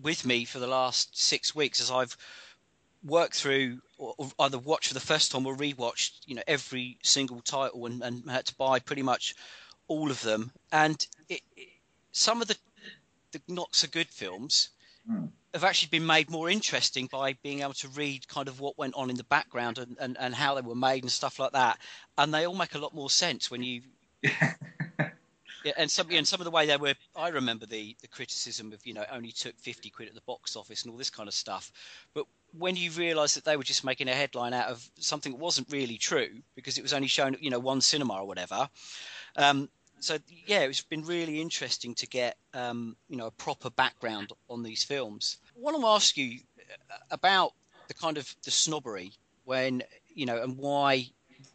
[0.00, 2.16] with me for the last six weeks as I've
[3.04, 7.40] worked through or either watch for the first time or rewatched, you know, every single
[7.40, 9.34] title and, and had to buy pretty much
[9.88, 10.50] all of them.
[10.72, 11.68] And it, it,
[12.12, 12.56] some of the
[13.32, 14.70] the not so good films
[15.08, 15.28] mm.
[15.54, 18.94] have actually been made more interesting by being able to read kind of what went
[18.94, 21.78] on in the background and, and, and how they were made and stuff like that.
[22.18, 23.82] And they all make a lot more sense when you
[25.64, 28.72] Yeah, and some and some of the way they were, I remember the the criticism
[28.72, 31.28] of you know only took fifty quid at the box office and all this kind
[31.28, 31.70] of stuff,
[32.14, 32.26] but
[32.56, 35.70] when you realise that they were just making a headline out of something that wasn't
[35.70, 38.68] really true because it was only shown you know one cinema or whatever.
[39.36, 39.68] Um,
[40.00, 44.62] so yeah, it's been really interesting to get um, you know a proper background on
[44.62, 45.38] these films.
[45.56, 46.40] I want to ask you
[46.90, 47.52] uh, about
[47.88, 49.12] the kind of the snobbery
[49.44, 51.06] when you know and why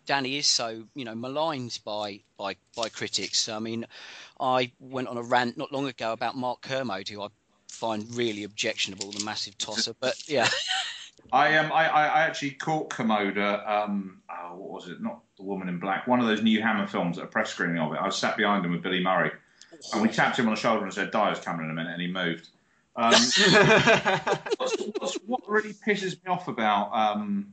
[0.05, 3.49] Danny is so you know maligned by by by critics.
[3.49, 3.85] I mean,
[4.39, 7.27] I went on a rant not long ago about Mark Kermode, who I
[7.75, 9.93] find really objectionable, the massive tosser.
[9.99, 10.49] But yeah.
[11.31, 13.37] I um I, I actually caught Kermode.
[13.37, 15.01] Um, oh, what was it?
[15.01, 16.07] Not the Woman in Black.
[16.07, 17.97] One of those new Hammer films at a press screening of it.
[17.97, 19.31] I was sat behind him with Billy Murray,
[19.93, 22.01] and we tapped him on the shoulder and said, "Dyer's coming in a minute," and
[22.01, 22.49] he moved.
[22.97, 23.11] Um,
[24.57, 27.47] what's, what's, what really pisses me off about um,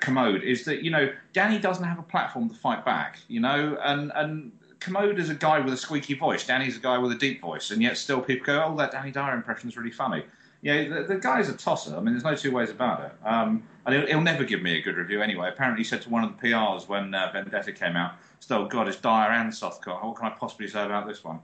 [0.00, 3.78] Kermode is that you know Danny doesn't have a platform to fight back, you know,
[3.82, 4.52] and and
[4.86, 7.82] Is a guy with a squeaky voice, Danny's a guy with a deep voice, and
[7.82, 10.24] yet still people go, "Oh, that Danny Dyer impression is really funny."
[10.60, 11.96] Yeah, the, the, guy's a tosser.
[11.96, 13.12] I mean, there's no two ways about it.
[13.24, 15.50] Um, and he'll, he'll, never give me a good review anyway.
[15.50, 18.88] Apparently, he said to one of the PRs when uh, Vendetta came out, "Still, God,
[18.88, 20.04] it's Dyer and Sothcott.
[20.04, 21.40] What can I possibly say about this one?"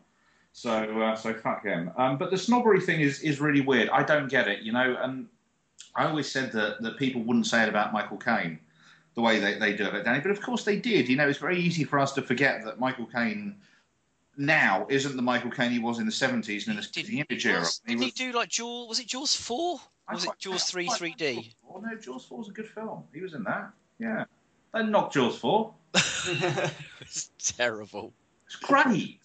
[0.53, 1.93] So uh, so fuck him.
[1.97, 3.89] Um, but the snobbery thing is is really weird.
[3.89, 4.97] I don't get it, you know.
[5.01, 5.29] And
[5.97, 8.59] I always said that that people wouldn't say it about Michael Caine
[9.15, 10.21] the way they, they do it, Danny.
[10.21, 11.09] But of course they did.
[11.09, 13.57] You know, it's very easy for us to forget that Michael Caine
[14.37, 17.21] now isn't the Michael Caine he was in the seventies and in the, did, the
[17.21, 17.65] image era.
[17.87, 18.89] Did he, he do like Jaws?
[18.89, 19.81] Was it Jaws four?
[20.13, 21.53] was it Jaws three three D?
[21.69, 23.05] Oh no, Jaws four was a good film.
[23.13, 23.71] He was in that.
[23.99, 24.25] Yeah,
[24.75, 25.75] don't knock Jaws four.
[25.95, 28.13] it's terrible.
[28.47, 29.21] It's great.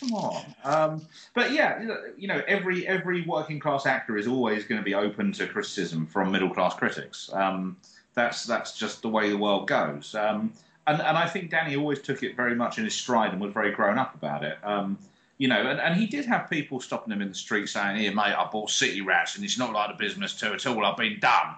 [0.00, 0.54] Come on.
[0.64, 1.82] Um, but yeah,
[2.16, 6.06] you know, every every working class actor is always going to be open to criticism
[6.06, 7.30] from middle class critics.
[7.32, 7.76] Um,
[8.14, 10.14] that's that's just the way the world goes.
[10.14, 10.52] Um,
[10.86, 13.52] and and I think Danny always took it very much in his stride and was
[13.52, 14.58] very grown up about it.
[14.64, 14.98] Um,
[15.38, 18.14] you know, and, and he did have people stopping him in the street saying, "Here,
[18.14, 20.84] mate, I bought City Rats, and it's not like the business too at all.
[20.84, 21.54] I've been done."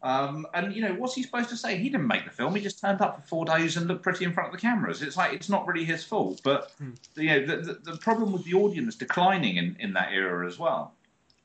[0.00, 1.76] Um, and you know, what's he supposed to say?
[1.76, 2.54] He didn't make the film.
[2.54, 5.02] He just turned up for four days and looked pretty in front of the cameras.
[5.02, 6.40] It's like it's not really his fault.
[6.44, 6.90] But hmm.
[7.16, 10.58] you know, the, the, the, problem with the audience declining in, in that era as
[10.58, 10.94] well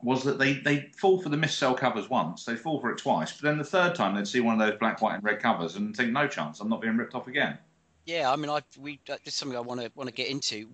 [0.04, 3.32] was that they they fall for the mis-sell covers once, they fall for it twice,
[3.32, 5.76] but then the third time they'd see one of those black, white, and red covers
[5.76, 7.58] and think, no chance, I'm not being ripped off again.
[8.06, 10.68] Yeah, I mean, I we that's something I want to want to get into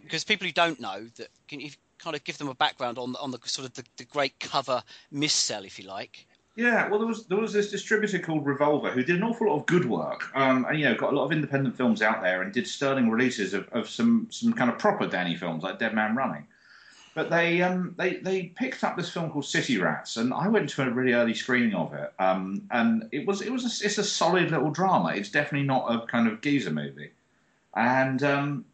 [0.00, 3.14] because people who don't know that can you kind of give them a background on
[3.16, 6.26] on the sort of the, the great cover mis-sell, if you like.
[6.56, 9.60] Yeah, well, there was there was this distributor called Revolver who did an awful lot
[9.60, 12.42] of good work, um, and you know got a lot of independent films out there,
[12.42, 15.94] and did sterling releases of, of some some kind of proper Danny films like Dead
[15.94, 16.46] Man Running.
[17.14, 20.70] But they um, they they picked up this film called City Rats, and I went
[20.70, 23.98] to a really early screening of it, um, and it was it was a, it's
[23.98, 25.12] a solid little drama.
[25.14, 27.10] It's definitely not a kind of geezer movie,
[27.76, 28.64] and um,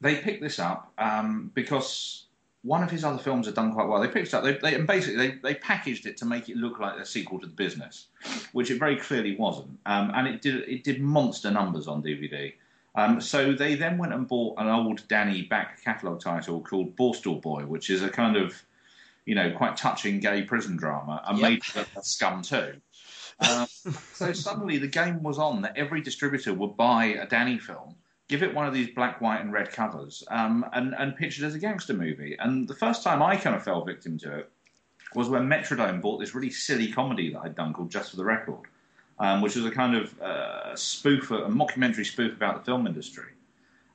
[0.00, 2.26] they picked this up um, because
[2.66, 4.00] one of his other films had done quite well.
[4.00, 6.56] They picked it up, they, they, and basically they, they packaged it to make it
[6.56, 8.08] look like a sequel to The Business,
[8.52, 9.78] which it very clearly wasn't.
[9.86, 12.52] Um, and it did it did monster numbers on DVD.
[12.96, 17.40] Um, so they then went and bought an old Danny back catalogue title called Borstal
[17.40, 18.62] Boy, which is a kind of
[19.26, 21.50] you know, quite touching gay prison drama, and Yep.
[21.50, 22.74] made it a scum too.
[23.40, 23.66] Um,
[24.14, 27.96] so suddenly the game was on that every distributor would buy a Danny film,
[28.28, 31.44] give it one of these black, white, and red covers, um, and and pitch it
[31.44, 32.36] as a gangster movie.
[32.38, 34.50] And the first time I kind of fell victim to it
[35.14, 38.24] was when Metrodome bought this really silly comedy that I'd done called Just for the
[38.24, 38.60] Record,
[39.18, 43.32] um, which was a kind of uh, spoof, a mockumentary spoof about the film industry.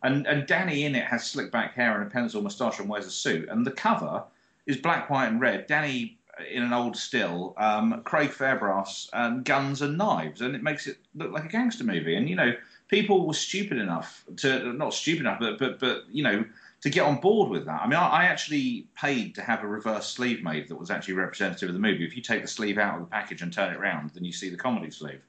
[0.03, 3.05] And and Danny in it has slick back hair and a pencil moustache and wears
[3.05, 3.49] a suit.
[3.49, 4.23] And the cover
[4.65, 5.67] is black, white, and red.
[5.67, 6.17] Danny
[6.49, 10.97] in an old still, um, Craig Fairbrass, and guns and knives, and it makes it
[11.13, 12.15] look like a gangster movie.
[12.15, 12.55] And you know,
[12.87, 16.45] people were stupid enough to not stupid enough, but but but you know.
[16.81, 19.67] To get on board with that, I mean, I, I actually paid to have a
[19.67, 22.05] reverse sleeve made that was actually representative of the movie.
[22.05, 24.31] If you take the sleeve out of the package and turn it around, then you
[24.31, 25.21] see the comedy sleeve.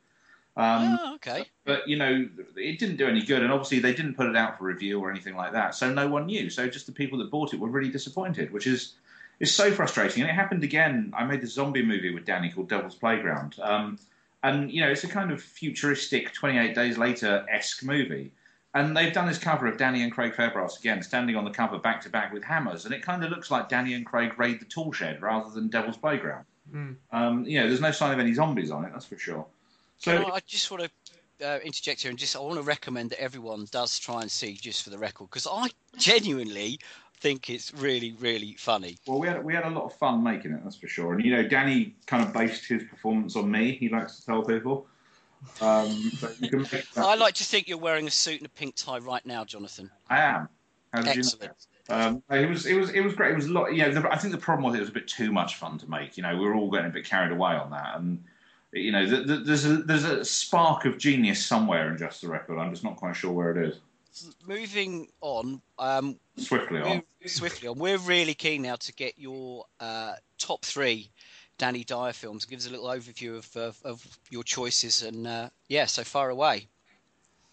[0.54, 1.46] Um, oh, okay.
[1.64, 4.58] but you know it didn't do any good and obviously they didn't put it out
[4.58, 7.30] for review or anything like that so no one knew so just the people that
[7.30, 8.96] bought it were really disappointed which is
[9.40, 12.68] is so frustrating and it happened again i made this zombie movie with danny called
[12.68, 13.98] devil's playground um,
[14.42, 18.30] and you know it's a kind of futuristic 28 days later esque movie
[18.74, 21.78] and they've done this cover of Danny and Craig Fairbrass again, standing on the cover
[21.78, 24.60] back to back with hammers, and it kind of looks like Danny and Craig raid
[24.60, 26.44] the tool shed rather than Devil's Playground.
[27.12, 29.46] Um, you know, there's no sign of any zombies on it, that's for sure.
[29.98, 30.90] So Can I, I just want to
[31.46, 34.54] uh, interject here and just I want to recommend that everyone does try and see
[34.54, 35.68] just for the record because I
[35.98, 36.78] genuinely
[37.16, 38.98] think it's really really funny.
[39.06, 41.14] Well, we had we had a lot of fun making it, that's for sure.
[41.14, 43.72] And you know, Danny kind of based his performance on me.
[43.72, 44.86] He likes to tell people.
[45.60, 46.96] Um, but you can make that.
[47.04, 49.90] I like to think you're wearing a suit and a pink tie right now, Jonathan.
[50.08, 50.48] I am.
[50.92, 51.42] How did Excellent.
[51.42, 51.54] you know?
[51.88, 53.32] Um, it was it was it was great.
[53.32, 53.72] It was a lot.
[53.74, 55.78] You know, the, I think the problem was it was a bit too much fun
[55.78, 56.16] to make.
[56.16, 58.22] You know, we were all getting a bit carried away on that, and
[58.72, 62.28] you know, the, the, there's a there's a spark of genius somewhere in just the
[62.28, 62.58] record.
[62.58, 63.80] I'm just not quite sure where it is.
[64.46, 67.02] Moving on, um, Swiftly on.
[67.20, 67.78] we're, swiftly on.
[67.78, 71.10] We're really keen now to get your uh, top three
[71.62, 72.44] Danny Dyer films.
[72.44, 76.28] Give us a little overview of of, of your choices, and uh, yeah, so far
[76.28, 76.66] away.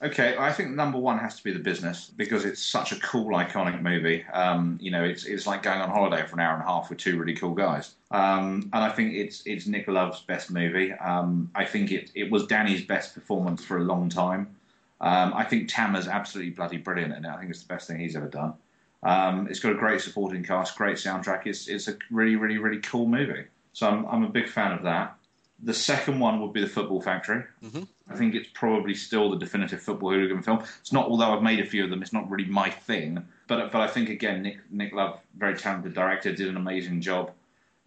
[0.02, 3.28] Okay, I think number one has to be the business because it's such a cool,
[3.28, 4.24] iconic movie.
[4.34, 6.90] Um, you know, it's it's like going on holiday for an hour and a half
[6.90, 7.98] with two really cool guys.
[8.10, 10.92] Um, and I think it's it's Nick Love's best movie.
[10.94, 14.56] Um, I think it it was Danny's best performance for a long time.
[15.02, 17.30] Um, I think Tamer's absolutely bloody brilliant in it.
[17.30, 18.56] I think it's the best thing he's ever done.
[19.04, 21.46] Um, it's got a great supporting cast, great soundtrack.
[21.46, 23.46] It's it's a really really really cool movie.
[23.74, 25.16] So I'm I'm a big fan of that.
[25.62, 27.44] The second one would be the Football Factory.
[27.64, 27.88] Mhm.
[28.10, 30.64] I think it's probably still the definitive football hooligan film.
[30.80, 33.26] It's not, although I've made a few of them, it's not really my thing.
[33.48, 37.32] But but I think again, Nick Nick Love, very talented director, did an amazing job.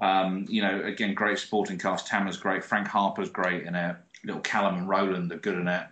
[0.00, 2.06] Um, you know, again, great supporting cast.
[2.06, 2.64] Tamer's great.
[2.64, 3.96] Frank Harper's great in it.
[4.24, 5.86] Little Callum and Roland are good in it.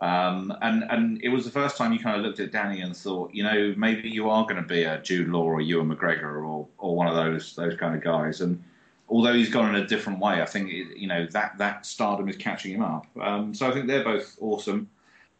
[0.00, 2.96] Um, and and it was the first time you kind of looked at Danny and
[2.96, 6.42] thought, you know, maybe you are going to be a Jude Law or Ewan McGregor
[6.42, 8.40] or or one of those those kind of guys.
[8.40, 8.62] And
[9.10, 12.36] although he's gone in a different way, I think you know that that stardom is
[12.36, 13.06] catching him up.
[13.20, 14.88] Um, so I think they're both awesome.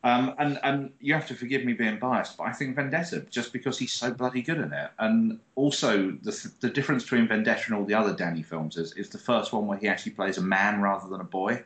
[0.02, 3.52] Um, and and you have to forgive me being biased, but I think Vendetta just
[3.52, 7.74] because he's so bloody good in it, and also the the difference between Vendetta and
[7.76, 10.42] all the other Danny films is is the first one where he actually plays a
[10.42, 11.62] man rather than a boy.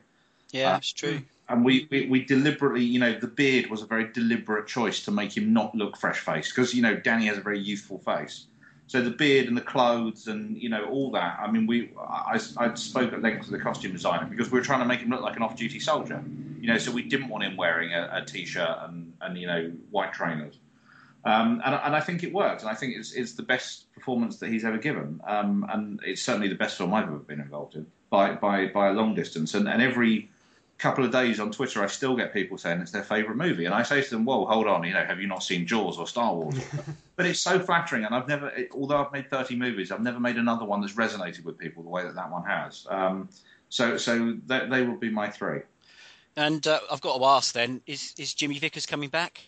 [0.51, 1.23] Yeah, Uh, it's true.
[1.49, 5.11] And we, we, we deliberately, you know, the beard was a very deliberate choice to
[5.11, 8.47] make him not look fresh faced because, you know, Danny has a very youthful face.
[8.87, 11.39] So the beard and the clothes and, you know, all that.
[11.41, 14.65] I mean, we I, I spoke at length to the costume designer because we were
[14.65, 16.23] trying to make him look like an off duty soldier.
[16.61, 19.47] You know, so we didn't want him wearing a, a t shirt and, and, you
[19.47, 20.59] know, white trainers.
[21.25, 22.61] Um, and, and I think it worked.
[22.61, 25.21] And I think it's, it's the best performance that he's ever given.
[25.27, 28.89] Um, and it's certainly the best film I've ever been involved in by, by, by
[28.89, 29.55] a long distance.
[29.55, 30.31] And, and every
[30.79, 33.75] couple of days on Twitter, I still get people saying it's their favourite movie, and
[33.75, 36.07] I say to them, "Whoa, hold on, you know, have you not seen Jaws or
[36.07, 36.59] Star Wars?"
[37.17, 40.37] but it's so flattering, and I've never, although I've made thirty movies, I've never made
[40.37, 42.87] another one that's resonated with people the way that that one has.
[42.91, 43.29] Um,
[43.69, 45.61] so, so they, they will be my three.
[46.37, 49.41] And uh, I've got to ask then: Is is Jimmy Vickers coming back?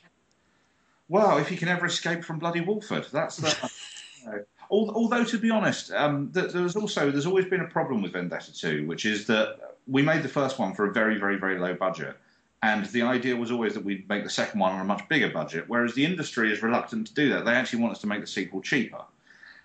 [1.09, 3.71] Well, if he can ever escape from bloody Walford, that's the.
[4.21, 4.45] you know.
[4.69, 8.85] Although, to be honest, um, there's also there's always been a problem with Vendetta 2,
[8.87, 12.17] which is that we made the first one for a very, very, very low budget,
[12.63, 15.31] and the idea was always that we'd make the second one on a much bigger
[15.31, 15.65] budget.
[15.69, 18.27] Whereas the industry is reluctant to do that; they actually want us to make the
[18.27, 19.03] sequel cheaper.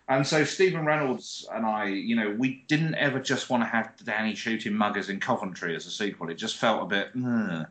[0.07, 3.93] And so Stephen Reynolds and I, you know, we didn't ever just want to have
[4.03, 6.29] Danny shooting muggers in Coventry as a sequel.
[6.29, 7.11] It just felt a bit.
[7.15, 7.65] "Ugh."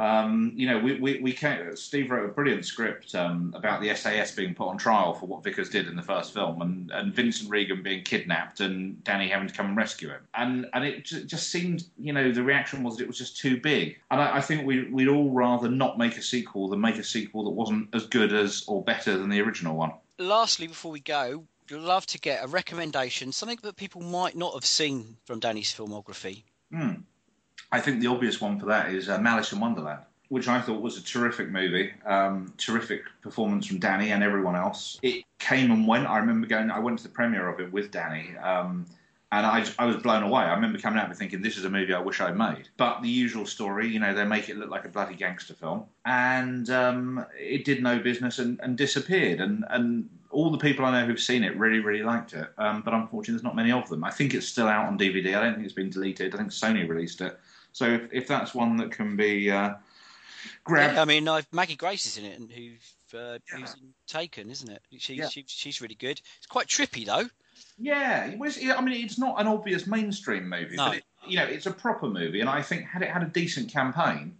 [0.00, 3.94] Um, you know, we, we, we came, Steve wrote a brilliant script um, about the
[3.94, 7.14] SAS being put on trial for what Vickers did in the first film, and, and
[7.14, 10.22] Vincent Regan being kidnapped and Danny having to come and rescue him.
[10.34, 13.60] And and it just seemed, you know, the reaction was that it was just too
[13.60, 13.98] big.
[14.10, 17.04] And I, I think we, we'd all rather not make a sequel than make a
[17.04, 19.92] sequel that wasn't as good as or better than the original one.
[20.16, 24.64] Lastly, before we go, love to get a recommendation, something that people might not have
[24.64, 26.44] seen from Danny's filmography.
[26.72, 27.02] Hmm.
[27.72, 30.80] I think the obvious one for that is uh, Malice in Wonderland, which I thought
[30.80, 31.92] was a terrific movie.
[32.04, 34.98] Um, terrific performance from Danny and everyone else.
[35.02, 36.06] It came and went.
[36.06, 36.70] I remember going.
[36.70, 38.36] I went to the premiere of it with Danny.
[38.38, 38.86] Um,
[39.32, 40.42] and I, I was blown away.
[40.42, 42.68] I remember coming out and thinking, this is a movie I wish I'd made.
[42.76, 45.84] But the usual story, you know, they make it look like a bloody gangster film.
[46.04, 49.40] And um, it did no business and, and, disappeared.
[49.40, 52.48] And, and all the people I know who've seen it really, really liked it.
[52.58, 54.02] Um, but unfortunately, there's not many of them.
[54.02, 55.36] I think it's still out on DVD.
[55.36, 56.34] I don't think it's been deleted.
[56.34, 57.38] I think Sony released it.
[57.72, 59.74] So if, if that's one that can be uh,
[60.64, 60.94] grabbed.
[60.94, 63.58] Yeah, I mean, uh, Maggie Grace is in it, and who's, uh, yeah.
[63.58, 64.82] who's Taken, isn't it?
[64.98, 65.28] She, yeah.
[65.28, 66.20] she, she's really good.
[66.38, 67.28] It's quite trippy, though.
[67.78, 68.58] Yeah, it was.
[68.58, 70.88] I mean, it's not an obvious mainstream movie, no.
[70.88, 73.26] but it, you know, it's a proper movie, and I think had it had a
[73.26, 74.36] decent campaign,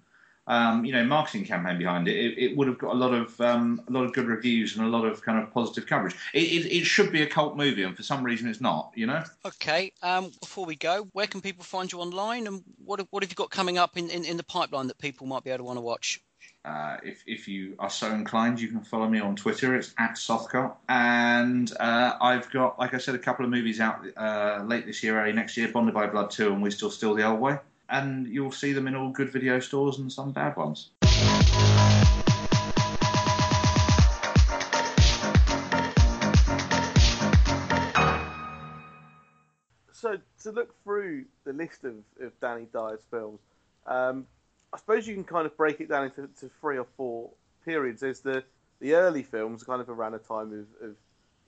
[0.51, 3.41] um, you know, marketing campaign behind it, it, it, would have got a lot of
[3.41, 6.17] um, a lot of good reviews and a lot of kind of positive coverage.
[6.35, 8.91] It, it, it should be a cult movie, and for some reason, it's not.
[8.97, 9.23] You know.
[9.47, 9.93] Okay.
[10.03, 13.37] Um, before we go, where can people find you online, and what what have you
[13.37, 15.77] got coming up in, in, in the pipeline that people might be able to want
[15.77, 16.21] to watch?
[16.65, 19.77] Uh, if, if you are so inclined, you can follow me on Twitter.
[19.77, 20.75] It's at Sothcott.
[20.89, 25.03] And uh, I've got, like I said, a couple of movies out uh, late this
[25.03, 27.59] year, early next year Bonded by Blood 2 and We Still Steal the Old Way.
[27.91, 30.91] And you'll see them in all good video stores and some bad ones.
[39.93, 43.41] So, to look through the list of, of Danny Dyer's films,
[43.87, 44.27] um,
[44.73, 47.31] I suppose you can kind of break it down into three or four
[47.65, 48.01] periods.
[48.01, 48.45] There's the
[48.81, 50.97] the early films, kind of around a time of, of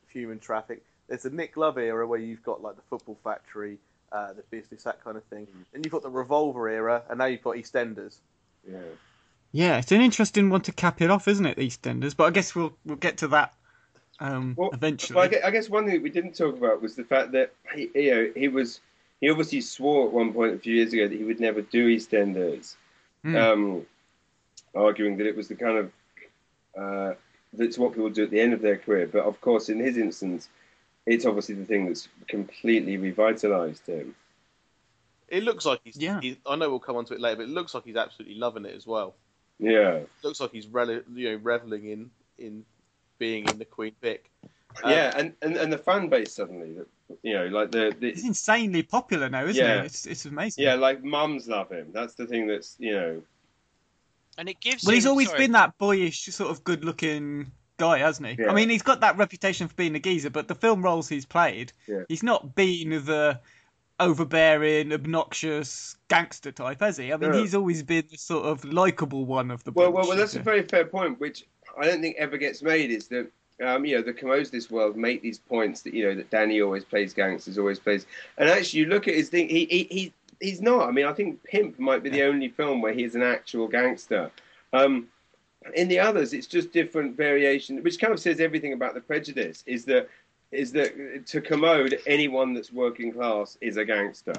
[0.09, 0.84] human traffic.
[1.09, 3.78] There's the Nick Love era where you've got like the Football Factory,
[4.13, 5.47] uh, the business, that kind of thing.
[5.47, 5.65] Mm.
[5.73, 8.19] Then you've got the Revolver era, and now you've got EastEnders.
[8.69, 8.79] Yeah.
[9.55, 12.17] Yeah, it's an interesting one to cap it off, isn't it, EastEnders?
[12.17, 13.53] But I guess we'll we'll get to that
[14.21, 15.17] um, well, eventually.
[15.17, 17.91] Well, I guess one thing that we didn't talk about was the fact that he,
[17.95, 18.81] you know, he was
[19.21, 21.89] he obviously swore at one point a few years ago that he would never do
[21.95, 22.77] EastEnders
[23.25, 23.37] mm.
[23.37, 23.87] um,
[24.75, 25.93] arguing that it was the kind of
[26.79, 27.15] uh,
[27.53, 29.07] that's what people do at the end of their career.
[29.07, 30.49] But of course, in his instance,
[31.07, 34.14] it's obviously the thing that's completely revitalised him.
[35.28, 36.20] It looks like he's, yeah.
[36.20, 38.36] He's, I know we'll come on to it later, but it looks like he's absolutely
[38.36, 39.14] loving it as well.
[39.59, 39.94] Yeah.
[39.94, 42.64] It looks like he's rel- you know, reveling in in
[43.18, 44.30] being in the Queen Vic.
[44.82, 46.74] Um, yeah, and, and, and the fan base suddenly,
[47.22, 49.82] you know, like the, the he's insanely popular now, isn't yeah.
[49.82, 49.86] it?
[49.86, 50.64] It's it's amazing.
[50.64, 51.88] Yeah, like mums love him.
[51.92, 53.22] That's the thing that's you know.
[54.38, 54.84] And it gives.
[54.84, 55.40] Well, him, he's always sorry.
[55.40, 57.53] been that boyish, sort of good-looking
[57.83, 58.37] guy, hasn't he?
[58.41, 58.51] Yeah.
[58.51, 61.26] I mean, he's got that reputation for being a geezer, but the film roles he's
[61.26, 62.03] played, yeah.
[62.09, 63.41] he's not been the
[63.99, 67.12] overbearing, obnoxious gangster type, has he?
[67.12, 69.83] I mean, he's always been the sort of likable one of the bunch.
[69.83, 71.45] Well, well, well, that's a very fair point, which
[71.76, 72.93] I don't think ever gets made.
[72.93, 73.26] Is that
[73.61, 76.61] um, you know, the Kermodes this world make these points that you know that Danny
[76.61, 78.07] always plays gangsters, always plays,
[78.39, 80.89] and actually you look at his thing, he he, he he's not.
[80.89, 84.30] I mean, I think Pimp might be the only film where he's an actual gangster.
[84.72, 85.09] Um,
[85.75, 89.63] in the others, it's just different variation, which kind of says everything about the prejudice.
[89.67, 90.09] Is that
[90.51, 94.35] is that to Kermode anyone that's working class is a gangster.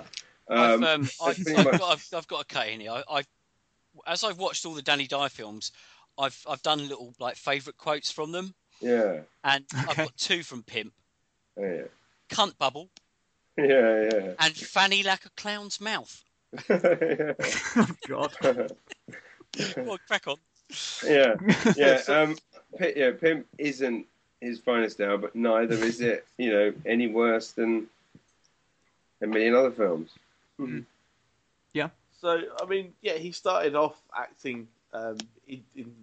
[0.47, 2.91] Um, I've, um, I've, I've, got, I've, I've, got a cut in here.
[2.91, 3.23] I, I,
[4.05, 5.71] as I've watched all the Danny Dyer films,
[6.17, 8.53] I've I've done little like favourite quotes from them.
[8.81, 9.21] Yeah.
[9.43, 9.85] And okay.
[9.89, 10.93] I've got two from Pimp.
[11.57, 11.83] Oh, yeah.
[12.29, 12.89] Cunt bubble.
[13.55, 14.31] Yeah, yeah.
[14.39, 16.23] And fanny like a clown's mouth.
[16.71, 18.33] oh, God.
[19.77, 20.37] well, crack on.
[21.05, 21.35] Yeah,
[21.75, 22.01] yeah.
[22.07, 22.37] Um,
[22.77, 24.05] P- yeah, Pimp isn't
[24.41, 27.87] his finest hour, but neither is it, you know, any worse than
[29.21, 30.11] a million other films.
[30.59, 30.81] Mm-hmm.
[31.73, 31.89] Yeah.
[32.19, 35.17] So, I mean, yeah, he started off acting um,
[35.47, 35.93] in, in,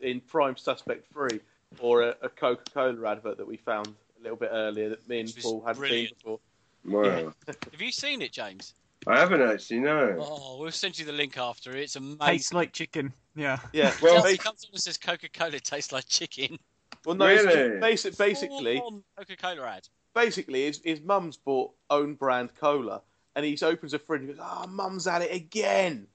[0.00, 1.40] in Prime Suspect 3,
[1.80, 3.88] or a, a Coca Cola advert that we found
[4.18, 6.08] a little bit earlier that me and Paul hadn't brilliant.
[6.08, 6.40] seen before.
[6.84, 7.32] Wow.
[7.46, 7.54] Yeah.
[7.72, 8.74] Have you seen it, James?
[9.08, 10.16] I haven't actually, no.
[10.20, 11.74] Oh, we'll send you the link after.
[11.74, 12.18] It's amazing.
[12.20, 13.12] Tastes like chicken.
[13.34, 13.58] Yeah.
[13.72, 13.94] Yeah.
[14.02, 16.58] Well, it comes on and says Coca Cola tastes like chicken.
[17.06, 17.80] Well, no, really?
[17.80, 18.82] basic, basically,
[19.16, 19.88] Coca Cola ad.
[20.14, 23.02] Basically, his, his mum's bought own brand cola,
[23.34, 26.08] and he opens a fridge and goes, "Oh, mum's at it again."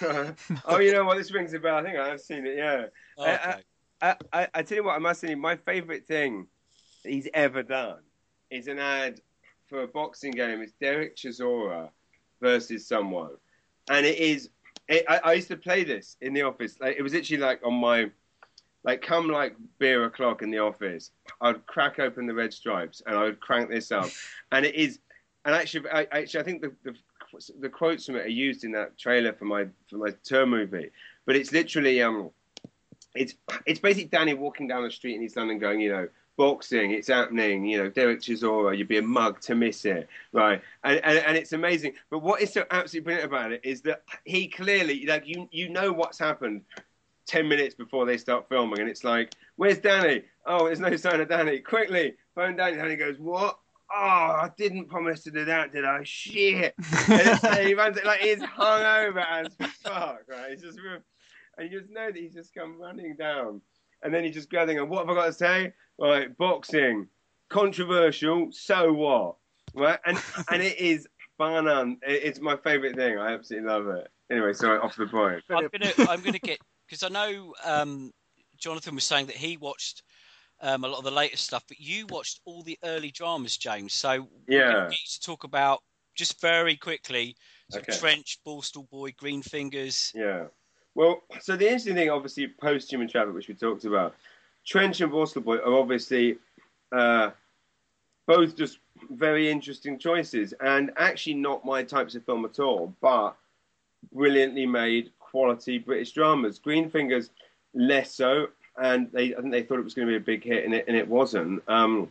[0.64, 1.16] oh, you know what?
[1.16, 1.76] This rings a bell.
[1.76, 2.56] I think I have seen it.
[2.56, 2.86] Yeah.
[3.18, 3.54] Oh, okay.
[4.00, 6.46] I, I, I, I tell you what, I must say, my favourite thing
[7.04, 8.00] he's ever done
[8.50, 9.20] is an ad
[9.68, 10.60] for a boxing game.
[10.60, 11.90] It's Derek Chisora
[12.40, 13.32] versus someone,
[13.90, 14.50] and it is.
[14.88, 16.78] It, I, I, used to play this in the office.
[16.80, 18.10] Like it was actually like on my,
[18.82, 21.12] like come like beer o'clock in the office.
[21.40, 24.08] I'd crack open the red stripes and I would crank this up,
[24.52, 24.98] and it is.
[25.44, 26.94] And actually, I, actually, I think the, the
[27.60, 30.90] the quotes from it are used in that trailer for my for my term movie.
[31.26, 32.30] But it's literally um
[33.14, 33.34] it's
[33.66, 36.08] it's basically Danny walking down the street in East London, going, you know,
[36.40, 37.66] boxing, it's happening.
[37.66, 40.62] You know, Derek Chisora, you'd be a mug to miss it, right?
[40.84, 41.92] And, and and it's amazing.
[42.08, 45.68] But what is so absolutely brilliant about it is that he clearly, like, you you
[45.68, 46.62] know what's happened
[47.26, 50.22] ten minutes before they start filming, and it's like, where's Danny?
[50.46, 51.58] Oh, there's no sign of Danny.
[51.58, 52.78] Quickly, phone Danny.
[52.78, 53.58] Danny goes, what?
[53.94, 56.00] Oh, I didn't promise to do that, did I?
[56.04, 56.74] Shit.
[57.08, 59.48] and he runs it like he's hungover as
[59.82, 60.52] fuck, right?
[60.52, 60.78] He's just,
[61.58, 63.60] and you just know that he's just come running down.
[64.02, 65.74] And then he's just grabbing and what have I got to say?
[66.00, 67.08] Right, boxing,
[67.50, 69.36] controversial, so what?
[69.74, 70.18] Right, and
[70.50, 71.98] and it is fun.
[72.02, 73.18] It's my favourite thing.
[73.18, 74.08] I absolutely love it.
[74.30, 75.42] Anyway, sorry, off the point.
[75.50, 78.12] I'm gonna I'm gonna get because I know um,
[78.58, 80.02] Jonathan was saying that he watched
[80.62, 83.92] um, a lot of the latest stuff, but you watched all the early dramas, James.
[83.92, 85.80] So yeah, we need to talk about
[86.14, 87.36] just very quickly.
[87.70, 87.96] So okay.
[87.96, 90.12] Trench, Borstal Boy, Green Fingers.
[90.14, 90.44] Yeah.
[90.94, 94.14] Well, so the interesting thing, obviously, post Human Traffic, which we talked about,
[94.66, 96.38] Trench and Borstal Boy are obviously
[96.92, 97.30] uh,
[98.26, 98.78] both just
[99.10, 103.32] very interesting choices, and actually not my types of film at all, but
[104.12, 106.58] brilliantly made quality British dramas.
[106.58, 107.30] Green Fingers,
[107.74, 108.48] less so,
[108.80, 110.74] and they I think they thought it was going to be a big hit, and
[110.74, 111.62] it and it wasn't.
[111.68, 112.10] Um,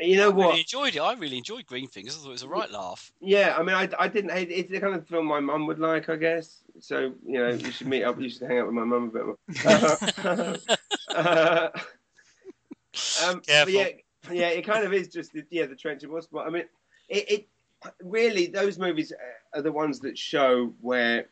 [0.00, 0.48] you know I what?
[0.48, 1.00] Really enjoyed it.
[1.00, 2.16] I really enjoyed Green Fingers.
[2.16, 3.12] I thought it was a right laugh.
[3.20, 4.54] Yeah, I mean, I, I didn't hate it.
[4.54, 6.58] It's the kind of film my mum would like, I guess.
[6.80, 8.20] So you know, you should meet up.
[8.20, 10.56] You should hang out with my mum a bit more.
[11.14, 11.68] uh,
[13.24, 13.72] um, Careful.
[13.72, 13.88] yeah,
[14.30, 16.64] yeah, it kind of is just the, yeah the trench of But I mean,
[17.08, 17.48] it, it
[18.02, 19.12] really those movies
[19.54, 21.26] are the ones that show where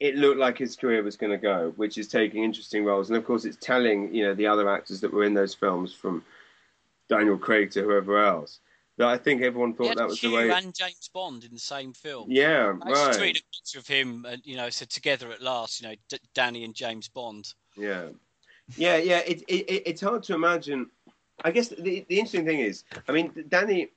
[0.00, 3.16] it looked like his career was going to go, which is taking interesting roles, and
[3.16, 6.24] of course, it's telling you know the other actors that were in those films from
[7.08, 8.60] Daniel Craig to whoever else.
[8.96, 10.50] That I think everyone thought that was Q the way.
[10.50, 12.30] and James Bond in the same film.
[12.30, 13.16] Yeah, I right.
[13.16, 15.82] tweeted a picture of him, and you know, said together at last.
[15.82, 17.52] You know, D- Danny and James Bond.
[17.76, 18.10] Yeah,
[18.76, 19.18] yeah, yeah.
[19.18, 20.90] It, it, it's hard to imagine.
[21.44, 23.88] I guess the, the interesting thing is, I mean, Danny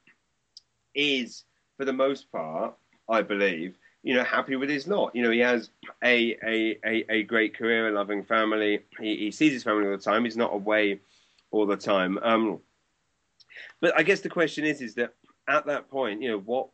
[0.95, 1.43] is
[1.77, 2.73] for the most part,
[3.07, 5.15] I believe, you know, happy with his lot.
[5.15, 5.69] You know, he has
[6.03, 8.79] a a, a, a great career, a loving family.
[8.99, 10.23] He, he sees his family all the time.
[10.23, 10.99] He's not away
[11.51, 12.17] all the time.
[12.23, 12.59] Um,
[13.81, 15.13] but I guess the question is, is that
[15.47, 16.69] at that point, you know, what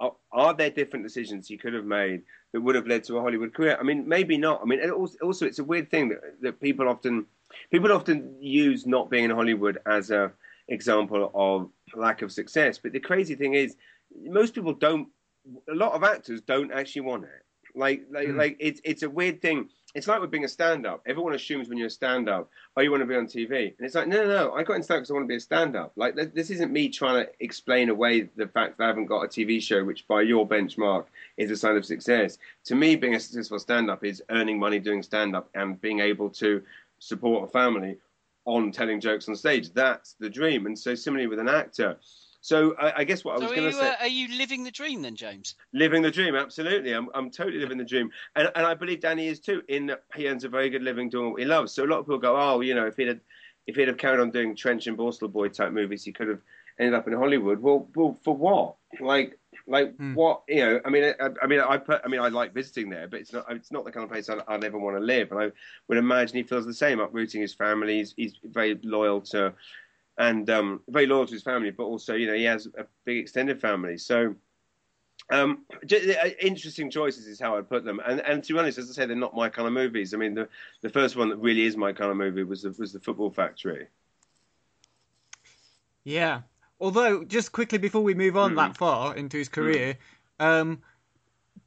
[0.00, 2.22] are, are, there different decisions he could have made
[2.52, 3.76] that would have led to a Hollywood career?
[3.78, 4.60] I mean, maybe not.
[4.62, 7.26] I mean, also, also it's a weird thing that, that people often
[7.70, 10.32] people often use not being in Hollywood as a
[10.68, 12.78] example of lack of success.
[12.78, 13.76] But the crazy thing is,
[14.22, 15.08] most people don't.
[15.70, 17.30] A lot of actors don't actually want it.
[17.74, 18.36] Like, like, mm.
[18.36, 21.02] like it's it's a weird thing it's like with being a stand-up.
[21.06, 23.94] Everyone assumes when you're a stand-up, oh, you want to be on TV, and it's
[23.94, 24.52] like, no, no, no.
[24.52, 25.92] I got in stand up because I want to be a stand-up.
[25.96, 29.28] Like this isn't me trying to explain away the fact that I haven't got a
[29.28, 32.38] TV show, which by your benchmark is a sign of success.
[32.64, 36.62] To me, being a successful stand-up is earning money doing stand-up and being able to
[36.98, 37.96] support a family
[38.46, 39.72] on telling jokes on stage.
[39.72, 40.66] That's the dream.
[40.66, 41.98] And so similarly with an actor
[42.44, 43.88] so I, I guess what so I was going to say.
[43.88, 45.54] Uh, are you living the dream then, James?
[45.72, 46.92] Living the dream, absolutely.
[46.92, 49.62] I'm, I'm totally living the dream, and and I believe Danny is too.
[49.68, 51.72] In that he earns a very good living doing what he loves.
[51.72, 53.20] So a lot of people go, oh, you know, if he'd have,
[53.66, 56.40] if he'd have carried on doing Trench and Borstal Boy type movies, he could have
[56.78, 57.60] ended up in Hollywood.
[57.60, 58.74] Well, well, for what?
[59.00, 60.14] Like, like mm.
[60.14, 60.42] what?
[60.46, 63.08] You know, I mean, I, I, mean, I put, I mean, I like visiting there,
[63.08, 65.32] but it's not, it's not the kind of place I'd, I'd ever want to live.
[65.32, 65.50] And I
[65.88, 67.96] would imagine he feels the same, uprooting his family.
[67.96, 69.54] He's, he's very loyal to
[70.18, 73.18] and um, very loyal to his family, but also you know he has a big
[73.18, 73.98] extended family.
[73.98, 74.34] So
[75.30, 78.00] um, uh, interesting choices is how I put them.
[78.04, 80.14] And and to be honest, as I say, they're not my kind of movies.
[80.14, 80.48] I mean, the
[80.82, 83.30] the first one that really is my kind of movie was the, was the Football
[83.30, 83.86] Factory.
[86.04, 86.42] Yeah.
[86.80, 88.56] Although, just quickly before we move on mm.
[88.56, 89.96] that far into his career,
[90.38, 90.44] mm.
[90.44, 90.82] um,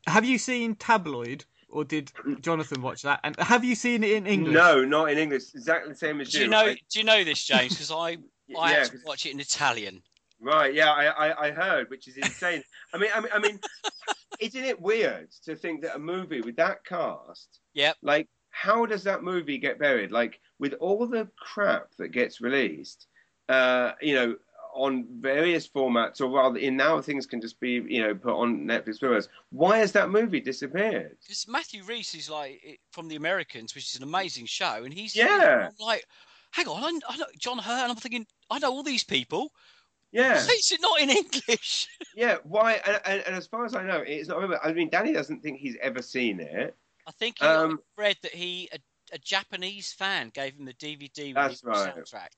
[0.06, 1.46] have you seen Tabloid?
[1.70, 2.12] or did
[2.42, 3.20] Jonathan watch that?
[3.24, 4.54] And have you seen it in English?
[4.54, 5.54] No, not in English.
[5.54, 6.44] Exactly the same as do you.
[6.46, 6.74] you know?
[6.74, 7.74] Do you know this, James?
[7.74, 8.18] Because I
[8.58, 10.02] I yeah, had to watch it in Italian.
[10.40, 12.64] Right, yeah, I, I, I heard, which is insane.
[12.94, 13.60] I mean, I mean, I mean,
[14.40, 19.04] isn't it weird to think that a movie with that cast, yeah, like, how does
[19.04, 20.12] that movie get buried?
[20.12, 23.08] Like, with all the crap that gets released,
[23.50, 24.36] uh, you know,
[24.76, 28.66] on various formats, or rather, in now things can just be, you know, put on
[28.66, 29.28] Netflix videos.
[29.50, 31.18] Why has that movie disappeared?
[31.22, 35.16] Because Matthew Rhys is like from The Americans, which is an amazing show, and he's
[35.16, 36.06] yeah, like,
[36.58, 39.52] hang on, I, I know John Hurt, and I'm thinking, I know all these people.
[40.12, 40.34] Yeah.
[40.34, 41.88] Why is it not in English?
[42.16, 42.74] yeah, why?
[42.86, 44.50] And, and, and, as far as I know, it's not.
[44.64, 46.76] I mean, Danny doesn't think he's ever seen it.
[47.06, 48.80] I think he um, read that he a,
[49.14, 51.96] a, Japanese fan gave him the DVD with right.
[51.96, 52.30] soundtrack.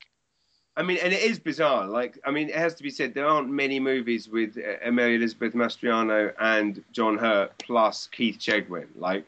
[0.76, 1.88] I mean, and it is bizarre.
[1.88, 5.16] Like, I mean, it has to be said, there aren't many movies with uh, Mary
[5.16, 8.88] Elizabeth Mastrantonio and John Hurt plus Keith Chegwin.
[8.96, 9.26] Like,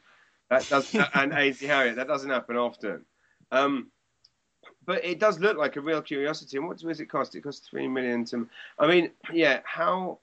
[0.50, 1.96] that does and Ainsley Harriott.
[1.96, 3.06] That doesn't happen often.
[3.52, 3.92] Um,
[4.86, 6.58] but it does look like a real curiosity.
[6.58, 7.36] And what does it cost?
[7.36, 8.48] It costs three million to.
[8.80, 10.20] I mean, yeah, how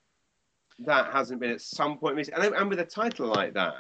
[0.81, 3.75] that hasn't been at some point missing, and, and with a title like that.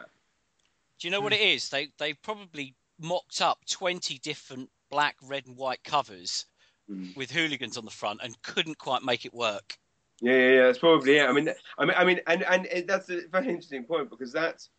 [0.99, 1.69] Do you know what it is?
[1.69, 6.47] They they probably mocked up twenty different black, red, and white covers
[6.91, 7.15] Mm.
[7.17, 9.77] with hooligans on the front and couldn't quite make it work.
[10.21, 10.63] Yeah, yeah, yeah.
[10.63, 11.29] That's probably it.
[11.29, 14.33] I mean, I mean, I mean, and and it, that's a very interesting point because
[14.33, 14.71] that's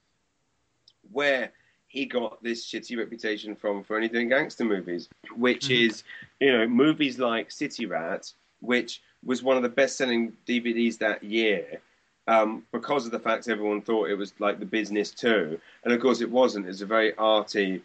[1.12, 1.52] where
[1.90, 5.88] he got this shitty reputation from for only doing gangster movies, which Mhm.
[5.88, 6.04] is,
[6.40, 11.82] you know, movies like City Rat, which was one of the best-selling DVDs that year.
[12.28, 16.00] Um, because of the fact everyone thought it was like the business too, and of
[16.00, 16.68] course it wasn't.
[16.68, 17.82] It's a very arty,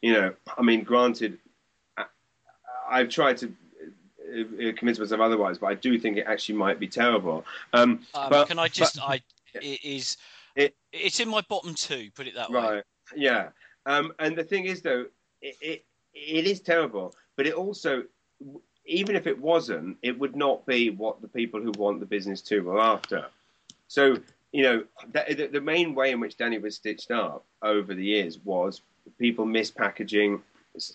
[0.00, 0.32] you know.
[0.56, 1.38] I mean, granted,
[1.96, 2.04] I,
[2.88, 3.52] I've tried to
[4.32, 7.44] uh, uh, convince myself otherwise, but I do think it actually might be terrible.
[7.72, 8.94] Um, Um, but- can I just?
[8.94, 9.22] but- I
[9.54, 10.16] it is.
[10.54, 12.12] It- it's in my bottom two.
[12.14, 12.82] Put it that way.
[13.14, 13.48] Yeah.
[13.86, 15.06] Um, and the thing is, though,
[15.40, 18.04] it, it it is terrible, but it also,
[18.84, 22.42] even if it wasn't, it would not be what the people who want the business
[22.42, 23.26] to were after.
[23.88, 24.16] So
[24.52, 28.38] you know, the, the main way in which Danny was stitched up over the years
[28.44, 28.82] was
[29.18, 30.40] people mispackaging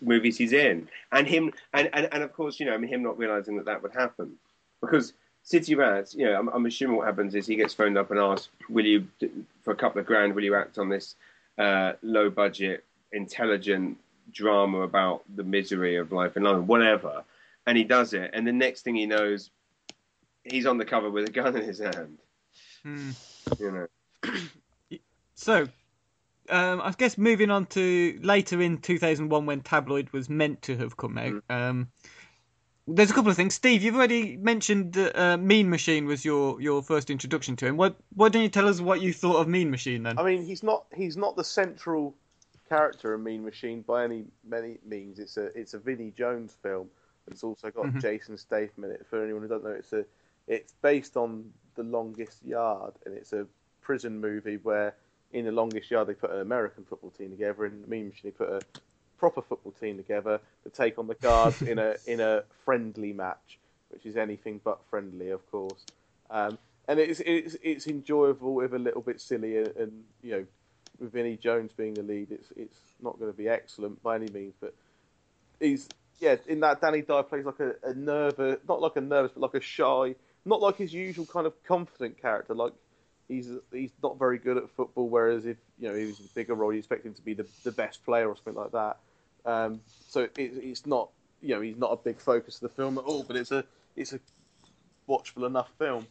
[0.02, 3.04] movies he's in, and him, and, and, and of course, you know, I mean, him
[3.04, 4.34] not realizing that that would happen,
[4.82, 5.14] because
[5.44, 8.20] City Rats, you know, I'm, I'm assuming what happens is he gets phoned up and
[8.20, 9.08] asked, "Will you,
[9.64, 11.16] for a couple of grand, will you act on this
[11.58, 13.98] uh, low budget, intelligent
[14.32, 17.24] drama about the misery of life in London, whatever?"
[17.68, 19.50] And he does it, and the next thing he knows,
[20.44, 22.18] he's on the cover with a gun in his hand.
[22.84, 23.12] Hmm.
[23.60, 24.34] You know.
[25.38, 25.68] So,
[26.50, 30.98] um, I guess moving on to later in 2001 when Tabloid was meant to have
[30.98, 31.44] come out.
[31.50, 31.90] Um,
[32.88, 33.56] there's a couple of things.
[33.56, 37.78] Steve, you've already mentioned that uh, Mean Machine was your, your first introduction to him.
[37.78, 40.20] What, why don't you tell us what you thought of Mean Machine then?
[40.20, 42.16] I mean, he's not he's not the central
[42.70, 45.20] character in Mean Machine by any many means.
[45.20, 46.90] It's a it's a Vinnie Jones film.
[47.28, 48.02] It's also got Mhm.
[48.02, 49.06] Jason Statham in it.
[49.10, 50.06] For anyone who doesn't know, it's a
[50.48, 53.48] it's based on The Longest Yard, and it's a
[53.82, 54.94] prison movie where
[55.34, 58.32] in The Longest Yard they put an American football team together, and Mean Machine they
[58.32, 58.62] put a
[59.26, 63.58] proper football team together to take on the guards in a in a friendly match,
[63.90, 65.84] which is anything but friendly, of course.
[66.30, 70.46] Um, and it's it's it's enjoyable with a little bit silly, and, and you know,
[71.00, 74.30] with Vinnie Jones being the lead, it's it's not going to be excellent by any
[74.32, 74.76] means, but
[75.60, 75.90] he's
[76.20, 79.42] yeah in that Danny Dyer plays like a, a nervous, not like a nervous, but
[79.42, 80.14] like a shy,
[80.46, 82.54] not like his usual kind of confident character.
[82.54, 82.74] Like
[83.28, 86.54] he's he's not very good at football, whereas if you know he was a bigger
[86.54, 88.98] role, you expect him to be the the best player or something like that.
[89.46, 91.10] Um, so it, it's not
[91.42, 93.64] you know he's not a big focus of the film at all, but it's a
[93.96, 94.20] it's a
[95.08, 96.06] watchable enough film.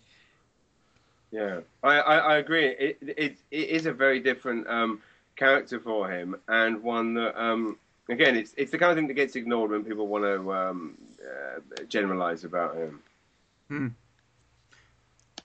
[1.31, 2.67] Yeah, I, I, I agree.
[2.67, 5.01] It, it it is a very different um,
[5.37, 7.77] character for him, and one that um,
[8.09, 10.97] again, it's it's the kind of thing that gets ignored when people want to um,
[11.21, 13.01] uh, generalize about him.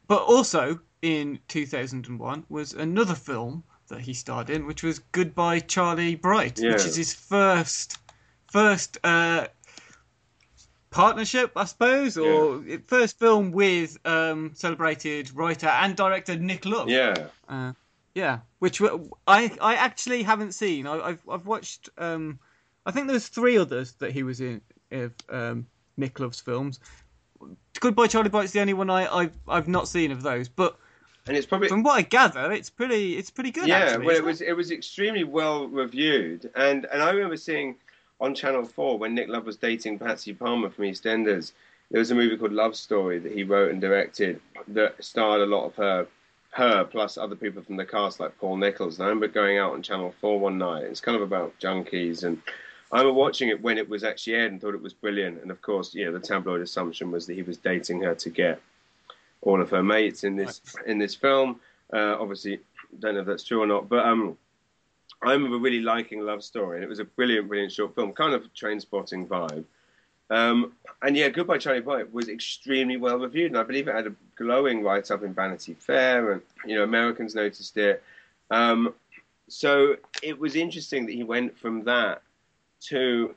[0.07, 6.15] But also in 2001 was another film that he starred in, which was Goodbye Charlie
[6.15, 6.71] Bright, Yeah.
[6.71, 7.97] which is his first
[8.51, 9.47] first uh,
[10.89, 16.89] partnership, I suppose, or first film with um, celebrated writer and director Nick Love.
[16.89, 17.73] Yeah, Uh,
[18.15, 18.81] yeah, which
[19.27, 20.87] I I actually haven't seen.
[20.87, 21.89] I, I've I've watched.
[21.97, 22.39] Um,
[22.85, 24.61] I think there's three others that he was in
[24.91, 25.67] of um,
[25.97, 26.79] Nick Love's films.
[27.79, 30.77] Goodbye Charlie Bright's the only one I I've, I've not seen of those, but
[31.29, 33.67] and it's probably from what I gather, it's pretty it's pretty good.
[33.67, 33.77] yeah.
[33.77, 37.75] actually, well, it was it was extremely well reviewed, and and I remember seeing
[38.19, 41.53] on Channel Four when Nick Love was dating Patsy Palmer from EastEnders.
[41.91, 45.45] There was a movie called Love Story that he wrote and directed that starred a
[45.45, 46.07] lot of her
[46.51, 48.97] her plus other people from the cast like Paul Nichols.
[48.97, 50.83] And I remember going out on Channel Four one night.
[50.83, 52.41] It's kind of about junkies and.
[52.91, 55.43] I remember watching it when it was actually aired and thought it was brilliant.
[55.43, 58.31] And of course, you know, the tabloid assumption was that he was dating her to
[58.31, 58.59] get
[59.41, 61.59] all of her mates in this in this film.
[61.91, 62.59] Uh, obviously,
[62.99, 64.37] don't know if that's true or not, but um,
[65.21, 68.33] I remember really liking Love Story, and it was a brilliant, brilliant short film, kind
[68.33, 69.65] of Trainspotting vibe.
[70.29, 74.07] Um, and yeah, Goodbye Charlie Bright was extremely well reviewed, and I believe it had
[74.07, 78.03] a glowing write up in Vanity Fair, and you know Americans noticed it.
[78.51, 78.93] Um,
[79.47, 82.21] so it was interesting that he went from that
[82.81, 83.33] to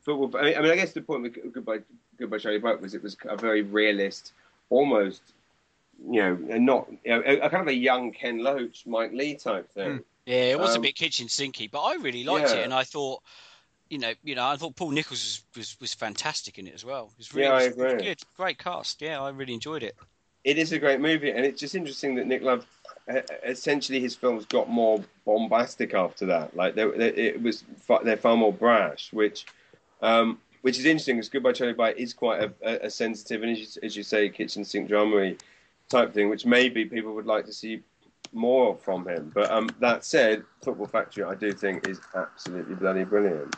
[0.00, 0.40] football.
[0.40, 1.80] I mean, I mean, I guess the point with Goodbye
[2.18, 4.32] Goodbye Charlie Bright was it was a very realist,
[4.70, 5.22] almost
[6.10, 9.12] you know, and not you know, a, a kind of a young Ken Loach, Mike
[9.12, 10.02] Leigh type thing.
[10.26, 12.54] Yeah, it was Um, a bit kitchen sinky, but I really liked yeah.
[12.54, 13.22] it, and I thought,
[13.90, 16.84] you know, you know, I thought Paul Nichols was, was, was fantastic in it as
[16.84, 17.08] well.
[17.12, 17.98] It was really Yeah, I agree.
[17.98, 19.02] good, great cast.
[19.02, 19.96] Yeah, I really enjoyed it.
[20.44, 22.66] It is a great movie, and it's just interesting that Nick Love,
[23.44, 26.56] essentially, his films got more bombastic after that.
[26.56, 29.46] Like they, they, it was, fa- they're far more brash, which
[30.00, 33.58] um, which is interesting because Goodbye Charlie Bright is quite a, a, sensitive and, as
[33.58, 35.34] you, as you say, kitchen sink drama
[35.88, 37.82] type thing, which maybe people would like to see
[38.32, 39.30] more from him.
[39.34, 43.56] But um, that said, Football Factory, I do think is absolutely bloody brilliant.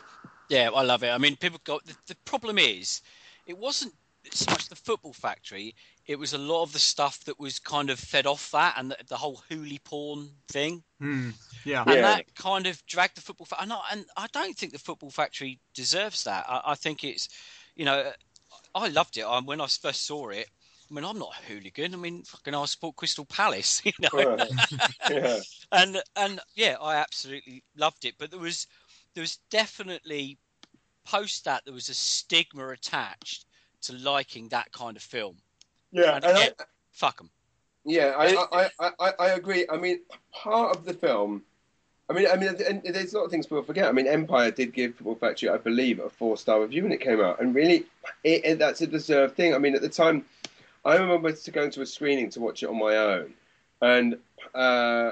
[0.49, 1.09] Yeah, I love it.
[1.09, 3.01] I mean, people got the, the problem is,
[3.47, 3.93] it wasn't
[4.31, 5.75] so much the Football Factory.
[6.11, 8.91] It was a lot of the stuff that was kind of fed off that, and
[8.91, 10.83] the, the whole hooly porn thing.
[10.99, 11.29] Hmm.
[11.65, 11.81] Yeah.
[11.83, 12.01] and Yeah.
[12.01, 13.45] that kind of dragged the football.
[13.45, 16.45] Fa- and, I, and I don't think the football factory deserves that.
[16.47, 17.29] I, I think it's,
[17.75, 18.11] you know,
[18.75, 19.23] I loved it.
[19.23, 20.47] I, when I first saw it,
[20.89, 21.93] I mean, I'm not a hooligan.
[21.93, 24.37] I mean, fucking, I support Crystal Palace, you know.
[25.09, 25.39] yeah.
[25.71, 28.15] and and yeah, I absolutely loved it.
[28.19, 28.67] But there was
[29.13, 30.37] there was definitely
[31.05, 33.45] post that there was a stigma attached
[33.83, 35.37] to liking that kind of film.
[35.91, 36.49] Yeah, And and I,
[36.91, 37.29] Fuck them.
[37.83, 39.65] Yeah, I, I, I, I, I agree.
[39.71, 40.01] I mean,
[40.31, 41.43] part of the film.
[42.09, 43.87] I mean, I mean, and there's a lot of things people forget.
[43.87, 47.21] I mean, Empire did give Football Factory, I believe, a four-star review when it came
[47.21, 47.85] out, and really,
[48.23, 49.55] it, it, that's a deserved thing.
[49.55, 50.25] I mean, at the time,
[50.83, 53.33] I remember to going to a screening to watch it on my own,
[53.81, 54.17] and
[54.53, 55.11] uh,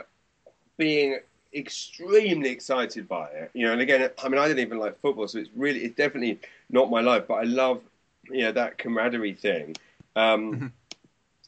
[0.77, 1.19] being
[1.53, 3.51] extremely excited by it.
[3.53, 5.95] You know, and again, I mean, I don't even like football, so it's really, it's
[5.95, 6.39] definitely
[6.69, 7.25] not my life.
[7.27, 7.81] But I love,
[8.29, 9.75] you know, that camaraderie thing.
[10.19, 10.73] Um,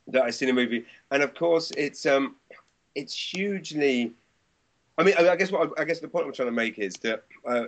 [0.07, 2.35] that I see in a movie, and of course, it's um,
[2.95, 4.13] it's hugely.
[4.97, 6.95] I mean, I guess what I, I guess the point I'm trying to make is
[6.97, 7.65] that uh,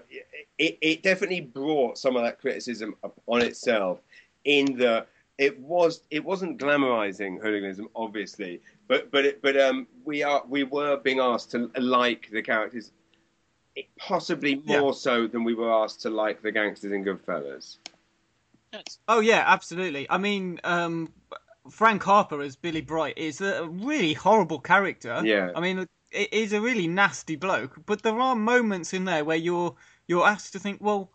[0.58, 2.96] it, it definitely brought some of that criticism
[3.28, 4.00] on itself.
[4.46, 5.08] In that
[5.38, 10.64] it was it wasn't glamorizing hooliganism, obviously, but but it, but um, we are we
[10.64, 12.92] were being asked to like the characters,
[13.98, 14.80] possibly Yeah.
[14.82, 17.78] more so than we were asked to like the gangsters in Goodfellas.
[19.08, 20.10] Oh yeah, absolutely.
[20.10, 21.14] I mean, um,
[21.70, 25.22] Frank Harper as Billy Bright is a really horrible character.
[25.24, 25.52] Yeah.
[25.56, 27.86] I mean, it is a really nasty bloke.
[27.86, 29.76] But there are moments in there where you're
[30.08, 31.12] you're asked to think, well,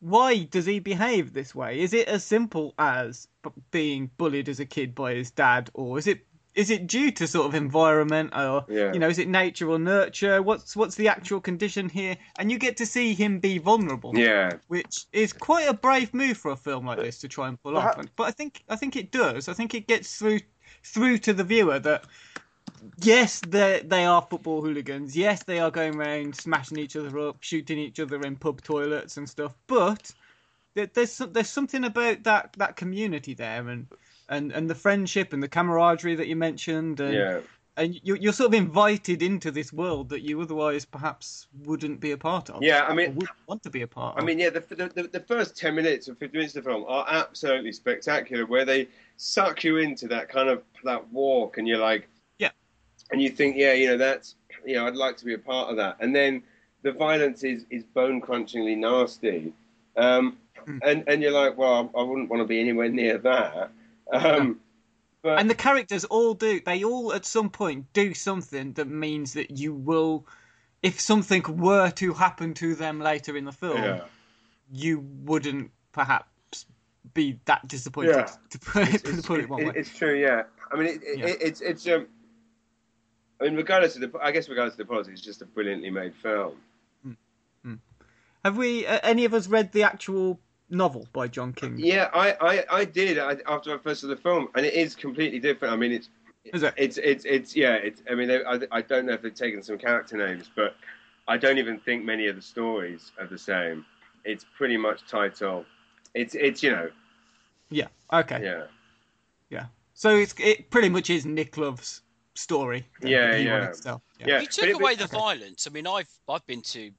[0.00, 1.80] why does he behave this way?
[1.80, 5.98] Is it as simple as b- being bullied as a kid by his dad, or
[5.98, 8.92] is it is it due to sort of environment, or Yeah.
[8.92, 10.42] you know, is it nature or nurture?
[10.42, 12.16] What's what's the actual condition here?
[12.38, 16.36] And you get to see him be vulnerable Yeah, which is quite a brave move
[16.36, 17.98] for a film like this to try and pull off.
[18.16, 19.48] But I think I think it does.
[19.48, 20.40] I think it gets through
[20.84, 22.04] through to the viewer that
[23.00, 25.16] yes, they they are football hooligans.
[25.16, 29.16] Yes, they are going around smashing each other up, shooting each other in pub toilets
[29.16, 29.54] and stuff.
[29.66, 30.12] But
[30.74, 33.86] there's there's something about that that community there and.
[34.32, 37.40] And, and the friendship and the camaraderie that you mentioned, and, yeah.
[37.76, 42.12] and you, you're sort of invited into this world that you otherwise perhaps wouldn't be
[42.12, 42.62] a part of.
[42.62, 44.22] Yeah, I mean- wouldn't want to be a part of.
[44.22, 46.84] I mean, yeah, the, the, the, first 10 minutes or 15 minutes of the film
[46.88, 48.88] are absolutely spectacular, where they
[49.18, 52.50] suck you into that kind of that walk, and you're like, Yeah.
[53.10, 55.68] and you think, yeah, you know, that's, you know, I'd like to be a part
[55.70, 55.96] of that.
[56.00, 56.42] And then
[56.82, 59.52] the violence is, is bone crunchingly nasty.
[59.96, 60.78] Um, Hmm.
[60.82, 63.70] and, and you're like, well, I wouldn't want to be anywhere near that.
[64.10, 64.60] Um,
[65.22, 69.34] but and the characters all do they all at some point do something that means
[69.34, 70.26] that you will
[70.82, 74.00] if something were to happen to them later in the film yeah.
[74.72, 76.26] you wouldn't perhaps
[77.14, 78.30] be that disappointed Yeah.
[78.50, 80.44] to put, it, it's, to put it one way it's true, yeah.
[80.70, 81.26] I mean, it, it, Yeah.
[81.40, 82.06] it's it's um.
[83.40, 85.90] I mean, regardless of the, I guess regardless of the politics, it's just a brilliantly
[85.90, 86.56] made film.
[88.44, 90.38] have we uh, any of us read the actual
[90.72, 94.16] novel by john king Yeah, I, I, I did I, after I first saw the
[94.16, 95.72] film, and it is completely different.
[95.72, 96.08] I mean, it's
[96.52, 96.74] Is it?
[96.76, 97.74] it's it's it's yeah.
[97.74, 100.74] It's I mean, they, I, I don't know if they've taken some character names, but
[101.28, 103.84] I don't even think many of the stories are the same.
[104.24, 105.64] It's pretty much title.
[106.14, 106.90] It's it's you know
[107.70, 108.64] yeah okay yeah
[109.50, 109.66] Yeah.
[109.94, 112.02] so it's it pretty much is nick love's
[112.34, 113.52] story Yeah, he yeah.
[113.60, 114.02] wanted to tell.
[114.20, 114.40] yeah yeah.
[114.40, 115.66] You took it- away but- the violence.
[115.66, 116.90] I mean, I've I've been to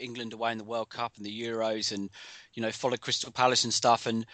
[0.00, 2.10] England away in the World Cup and the Euros, and
[2.54, 4.26] you know, followed Crystal Palace and stuff, and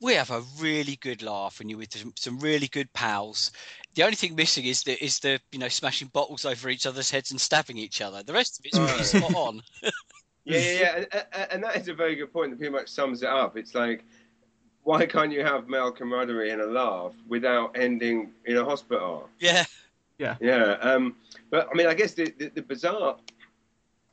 [0.00, 3.50] we have a really good laugh, and you're with some, some really good pals.
[3.94, 7.10] The only thing missing is the is the you know smashing bottles over each other's
[7.10, 8.22] heads and stabbing each other.
[8.22, 9.62] The rest of it's pretty spot on.
[10.44, 12.88] Yeah, yeah, yeah, and, and- and that is a very good point that pretty much
[12.88, 13.58] sums it up.
[13.58, 14.04] It's like,
[14.84, 19.28] why can't you have male camaraderie and a laugh without ending in a hospital?
[19.38, 19.64] Yeah.
[20.18, 21.16] Yeah, Yeah, um,
[21.50, 23.16] but I mean, I guess the, the, the bizarre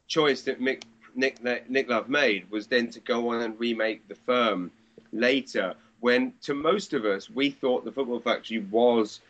[0.08, 0.84] choice that Mick,
[1.16, 4.72] Nick Nick Love made was then to go on and remake The Firm
[5.12, 9.22] later, when to most of us we thought The Football Factory was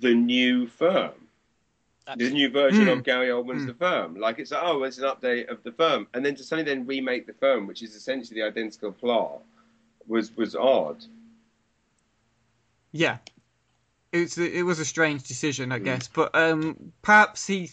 [0.00, 1.12] the new Firm,
[2.16, 2.92] the new version Mm.
[2.92, 3.68] of Gary Oldman's Mm.
[3.68, 4.14] The Firm.
[4.20, 6.86] Like it's like, oh, it's an update of The Firm, and then to suddenly then
[6.86, 9.40] remake The Firm, which is essentially the identical plot,
[10.06, 11.04] was was odd.
[12.92, 13.18] Yeah,
[14.12, 15.84] it's it was a strange decision, I Mm.
[15.84, 16.08] guess.
[16.08, 17.70] But um, perhaps he,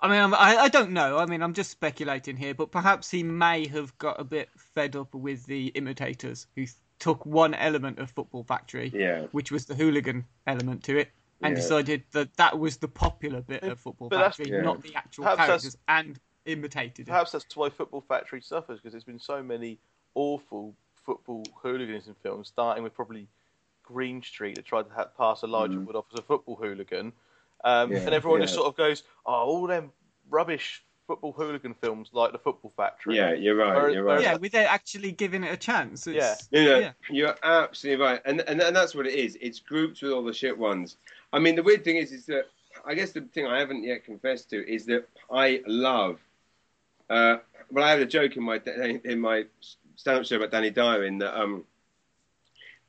[0.00, 1.18] I mean, I'm, I I don't know.
[1.18, 4.94] I mean, I'm just speculating here, but perhaps he may have got a bit fed
[4.94, 6.66] up with the imitators who
[7.00, 9.22] took one element of Football Factory, Yeah.
[9.32, 11.10] which was the hooligan element to it,
[11.42, 11.60] and Yeah.
[11.62, 14.62] decided that that was the popular bit of Football but Factory, Yeah.
[14.62, 17.10] not the actual Perhaps characters, and imitated it.
[17.10, 19.78] Perhaps that's why Football Factory suffers because there's been so many
[20.14, 23.26] awful football hooliganism films, starting with probably
[23.82, 25.86] Green Street that tried to ha- pass Elijah Mm.
[25.86, 27.12] Wood off as a football hooligan,
[27.64, 29.92] um, Yeah, and everyone just sort of goes, "Oh, all them
[30.30, 33.74] rubbish football hooligan films like the Football Factory." Yeah, you're right.
[33.76, 34.20] Whereas- You're right.
[34.20, 36.06] yeah, without actually giving it a chance.
[36.06, 36.92] It's, No, no, Yeah.
[37.10, 39.36] you're absolutely right, and, and and that's what it is.
[39.40, 40.96] It's grouped with all the shit ones.
[41.32, 42.44] I mean, the weird thing is, is that
[42.86, 46.20] I guess the thing I haven't yet confessed to is that I love.
[47.10, 47.38] Uh,
[47.70, 48.60] well, I had a joke in my
[49.04, 49.44] in my
[49.96, 51.64] stand-up show about Danny Dyer in that um,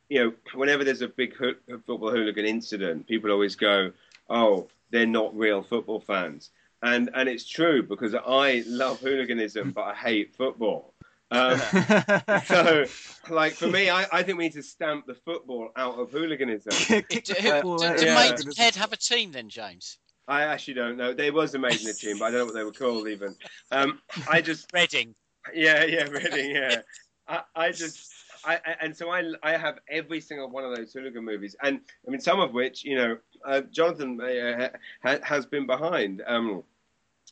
[0.10, 1.56] you know, whenever there's a big hoo-
[1.86, 3.92] football hooligan incident, people always go,
[4.30, 6.52] "Oh, they're not real football fans,"
[6.82, 10.94] and and it's true because I love hooliganism, but I hate football.
[11.32, 11.60] Um,
[12.46, 12.86] so,
[13.30, 16.72] like for me, I, I think we need to stamp the football out of hooliganism.
[17.10, 18.16] Kick Do, the football do, do of yeah.
[18.16, 19.98] Maidenhead have a team then, James?
[20.28, 21.14] I actually don't know.
[21.14, 23.36] They was amazing the team, but I don't know what they were called even.
[23.72, 24.00] Um,
[24.30, 25.16] I just, Reading.
[25.54, 26.82] yeah, yeah, really, yeah.
[27.28, 28.12] I, I just,
[28.46, 32.12] I, and so I, I have every single one of those hooligan movies, and I
[32.12, 34.70] mean some of which, you know, uh, Jonathan uh,
[35.04, 36.64] ha, has been behind, um,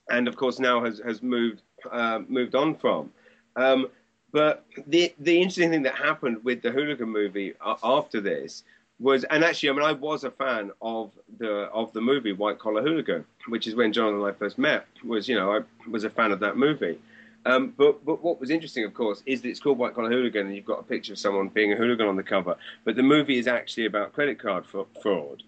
[0.10, 1.62] and of course now has has moved
[1.92, 3.12] uh, moved on from.
[3.56, 3.90] Um,
[4.32, 8.64] but the the interesting thing that happened with the hooligan movie uh, after this
[9.00, 12.60] was, and actually, I mean, I was a fan of the of the movie White
[12.60, 14.86] Collar Hooligan, which is when Jonathan and I first met.
[15.04, 17.00] Was you know I was a fan of that movie.
[17.45, 20.47] Um, but but what was interesting, of course, is that it's called White Collar Hooligan,
[20.47, 22.55] and you've got a picture of someone being a hooligan on the cover.
[22.84, 25.43] But the movie is actually about credit card fra- fraud,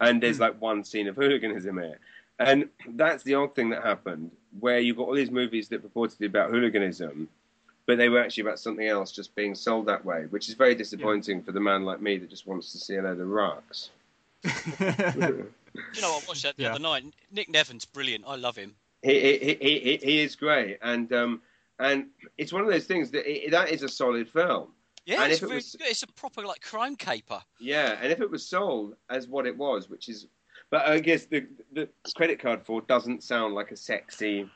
[0.00, 1.98] and there's like one scene of hooliganism here,
[2.40, 6.26] and that's the odd thing that happened, where you've got all these movies that purportedly
[6.26, 7.28] about hooliganism,
[7.86, 10.74] but they were actually about something else, just being sold that way, which is very
[10.74, 13.90] disappointing for the man like me that just wants to see a load of rocks.
[15.96, 16.70] You know, I watched that the Yeah.
[16.70, 17.04] other night.
[17.32, 18.24] Nick Nevern's brilliant.
[18.28, 18.76] I love him.
[19.04, 21.42] He, he, he, he, he is great, and um,
[21.78, 22.06] and
[22.38, 24.68] it's one of those things that it, that is a solid film.
[25.06, 25.86] Yeah, And it's, if it really was- good.
[25.88, 27.40] it's a proper like crime caper.
[27.60, 30.26] Yeah, and if it was sold as what it was, which is,
[30.70, 34.48] but I guess the the credit card fraud doesn't sound like a sexy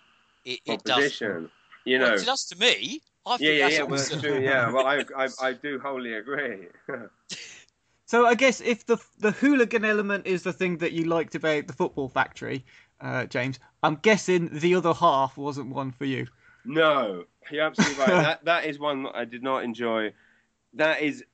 [0.44, 0.94] It, it does.
[0.94, 1.50] proposition.
[1.84, 3.00] You know, Well, it does to me.
[3.26, 3.82] I think yeah, yeah, that's yeah.
[3.82, 4.40] Well, that's true.
[4.40, 6.68] Yeah, well, I, I, I do wholly agree.
[8.06, 11.66] So I guess if the the hooligan element is the thing that you liked about
[11.66, 12.64] the Football Factory,
[13.00, 16.26] uh, James, I'm guessing the other half wasn't one for you.
[16.64, 18.08] no, you're absolutely right.
[18.22, 20.12] that that is one that I did not enjoy.
[20.74, 21.24] That is,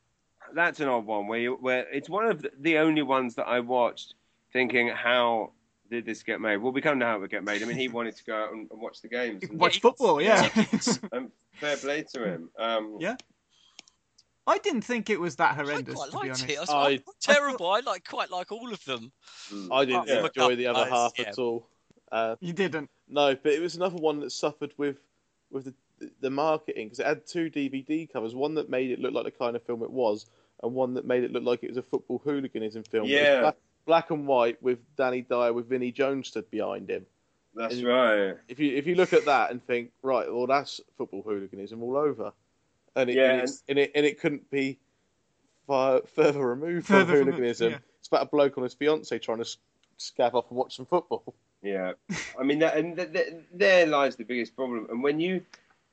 [0.54, 3.46] that's an odd one where you, where it's one of the, the only ones that
[3.46, 4.14] I watched,
[4.52, 5.52] thinking how.
[5.90, 6.56] Did this get made?
[6.56, 7.62] Well, we kind of know how it would get made.
[7.62, 9.42] I mean, he wanted to go out and, and watch the games.
[9.42, 10.48] And, Watch football, yeah.
[11.12, 11.30] and
[11.60, 12.50] fair play to him.
[12.58, 13.16] Um, Yeah.
[14.46, 15.98] I didn't think it was that horrendous.
[15.98, 16.50] I horrendous, quite to be liked honest.
[16.50, 16.56] it.
[16.56, 17.70] I was I- like, terrible.
[17.70, 19.12] I like quite like all of them.
[19.50, 19.68] mm.
[19.72, 20.26] I didn't Yeah.
[20.26, 21.28] enjoy the other half yeah.
[21.28, 21.66] at all.
[22.12, 22.90] Uh, You didn't.
[23.08, 24.96] no, but it was another one that suffered with
[25.50, 28.34] with the, the marketing because it had two DVD covers.
[28.34, 30.26] One that made it look like the kind of film it was,
[30.62, 33.06] and one that made it look like it was a football hooliganism film.
[33.06, 33.40] Yeah.
[33.40, 33.56] black,
[33.86, 37.06] black and white with Danny Dyer with Vinnie Jones stood behind him.
[37.54, 38.34] That's right.
[38.48, 41.96] If you if you look at that and think, right, well that's football hooliganism all
[41.96, 42.32] over,
[42.96, 44.78] and it Yeah, and, and it and it couldn't be
[45.66, 47.72] far, further removed Further from from hooliganism.
[47.72, 47.78] yeah.
[47.98, 49.56] It's about a bloke on his fiance trying to s-
[49.98, 51.34] scav off and watch some football.
[51.62, 51.92] Yeah,
[52.38, 54.86] I mean, that, and th- th- there lies the biggest problem.
[54.90, 55.42] And when you,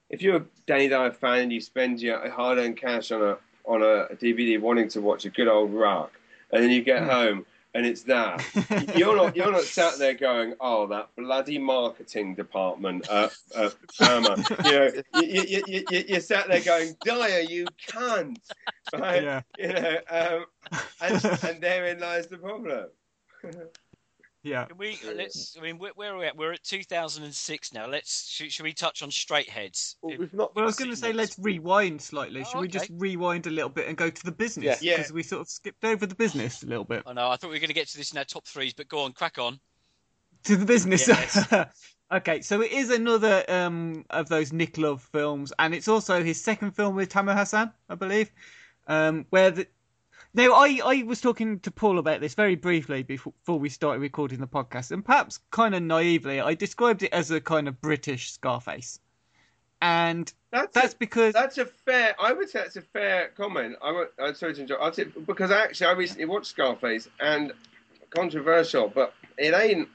[0.10, 3.82] if you're a Danny Dyer fan and you spend your hard-earned cash on a on
[3.82, 6.12] a DVD wanting to watch a good old rock,
[6.52, 7.10] and then you get hmm.
[7.10, 8.44] home and it's that,
[8.96, 14.44] you're not you're not sat there going, oh, that bloody marketing department at, at Burma.
[14.66, 18.40] You know, you, you, you, you, you're sat there going, Dyer, you can't.
[18.94, 19.24] Right?
[19.24, 19.42] Yeah.
[19.58, 20.46] You know, um,
[21.02, 22.88] and, and therein lies the problem.
[24.44, 24.66] Yeah.
[24.66, 25.56] Can we let's?
[25.58, 26.36] I mean, where, where are we at?
[26.36, 27.88] We're at 2006 now.
[27.88, 28.28] Let's.
[28.28, 29.96] Should, should we touch on Straightheads?
[30.02, 30.56] Well, we've not.
[30.56, 32.42] Well, I was going to say let's rewind slightly.
[32.42, 34.82] Oh, Should we just rewind a little bit and go to the business?
[34.82, 34.98] Yeah.
[34.98, 37.04] Because we sort of skipped over the business a little bit.
[37.06, 37.30] I know.
[37.30, 39.02] I thought we were going to get to this in our top threes, but go
[39.02, 39.60] on, crack on.
[40.46, 41.08] To the business.
[41.08, 41.54] Yes.
[42.12, 46.44] okay, so it is another um, of those Nick Love films, and it's also his
[46.44, 48.32] second film with Tamer Hassan, I believe.
[48.88, 49.68] Um, where the
[50.34, 54.00] now I, I was talking to Paul about this very briefly before, before we started
[54.00, 57.82] recording the podcast, and perhaps kind of naively, I described it as a kind of
[57.82, 59.00] British Scarface,
[59.82, 62.16] and That's, that's a, because that's a fair.
[62.20, 63.76] I would say that's a fair comment.
[63.82, 64.84] I would, I'm sorry to interrupt.
[64.84, 67.54] I'd say, because actually I recently watched Scarface and
[68.10, 69.88] controversial, but it ain't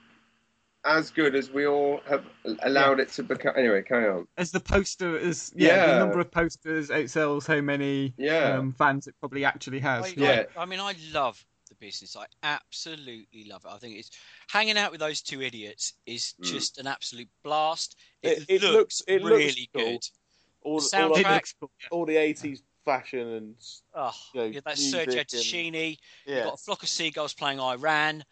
[0.86, 2.24] as good as we all have
[2.62, 3.52] allowed it to become.
[3.56, 4.26] Anyway, carry on.
[4.38, 5.86] As the poster, as yeah, Yeah.
[5.94, 8.56] the number of posters outsells how many Yeah.
[8.58, 10.04] um, fans it probably actually has.
[10.06, 10.44] I, Yeah.
[10.56, 12.16] I, I mean, I love the business.
[12.16, 13.70] I absolutely love it.
[13.72, 14.10] I think it's
[14.48, 16.44] hanging out with those two idiots is Mm.
[16.44, 17.96] just an absolute blast.
[18.22, 19.84] It, It- it looks, looks- it looks really cool.
[19.84, 20.08] good.
[20.62, 21.70] all, The all, It soundtrack- looks cool.
[21.80, 21.88] yeah.
[21.92, 23.54] all the '80s fashion and
[23.94, 25.98] Oh, You know, yeah, that music Sergio and- Tacchini.
[26.26, 26.34] yeah.
[26.36, 28.24] You've got a flock of seagulls playing I Ran.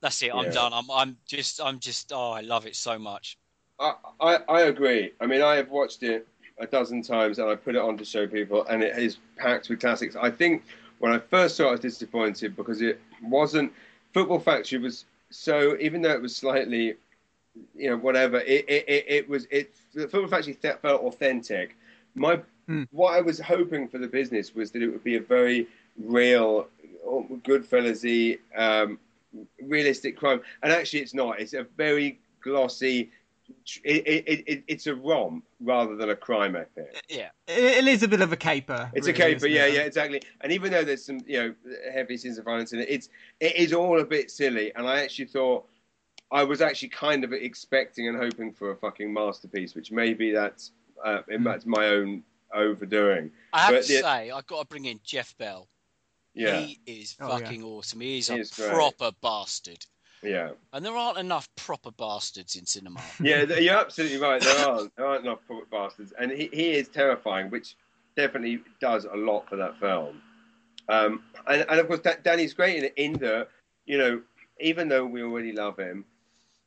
[0.00, 0.32] That's it.
[0.34, 0.50] I'm Yeah.
[0.50, 0.72] done.
[0.72, 2.12] I'm, I'm just, I'm just.
[2.12, 3.36] Oh, I love it so much.
[3.78, 5.12] I, I I agree.
[5.20, 6.26] I mean, I have watched it
[6.58, 9.68] a dozen times, and I put it on to show people, and it is packed
[9.68, 10.16] with classics.
[10.16, 10.64] I think
[10.98, 13.72] when I first saw it, I was disappointed because it wasn't.
[14.12, 16.96] Football Factory was so, even though it was slightly,
[17.74, 18.40] you know, whatever.
[18.40, 19.74] It it, it, it was it.
[19.94, 21.76] The Football Factory felt authentic.
[22.14, 22.84] My Hmm.
[22.92, 25.66] what I was hoping for the business was that it would be a very
[25.98, 26.68] real,
[27.06, 28.98] Goodfellas-y, um,
[29.62, 31.40] realistic crime, and actually, it's not.
[31.40, 33.10] It's a very glossy.
[33.84, 37.02] It, it, it, it's a romp rather than a crime epic.
[37.08, 37.30] Yeah.
[37.48, 38.88] It, is a bit of a caper.
[38.94, 40.22] It's a caper, yeah, yeah, exactly.
[40.40, 41.54] And even though there's some, you know,
[41.92, 43.08] heavy scenes of violence in it, it's
[43.40, 44.72] it is all a bit silly.
[44.76, 45.66] And I actually thought
[46.30, 50.70] I was actually kind of expecting and hoping for a fucking masterpiece, which maybe that's
[51.04, 51.42] uh, Hmm.
[51.42, 52.22] that's my own
[52.54, 53.32] overdoing.
[53.52, 55.66] I have But to the- say, I've got to bring in Geoff Bell.
[56.34, 57.38] Yeah, He is Oh, yeah.
[57.38, 58.00] fucking awesome.
[58.00, 58.70] He is He a is great.
[58.70, 59.84] proper bastard.
[60.22, 63.00] yeah, And there aren't enough proper bastards in cinema.
[63.22, 63.42] yeah.
[63.44, 64.40] You're absolutely right.
[64.40, 67.74] There aren't there aren't enough proper bastards, and he, he is terrifying, which
[68.16, 70.20] definitely does a lot for that film.
[70.88, 72.94] Um, and, and of course, Da- Danny's great in it.
[72.96, 73.48] In that,
[73.86, 74.20] you know,
[74.60, 76.04] even though we already love him,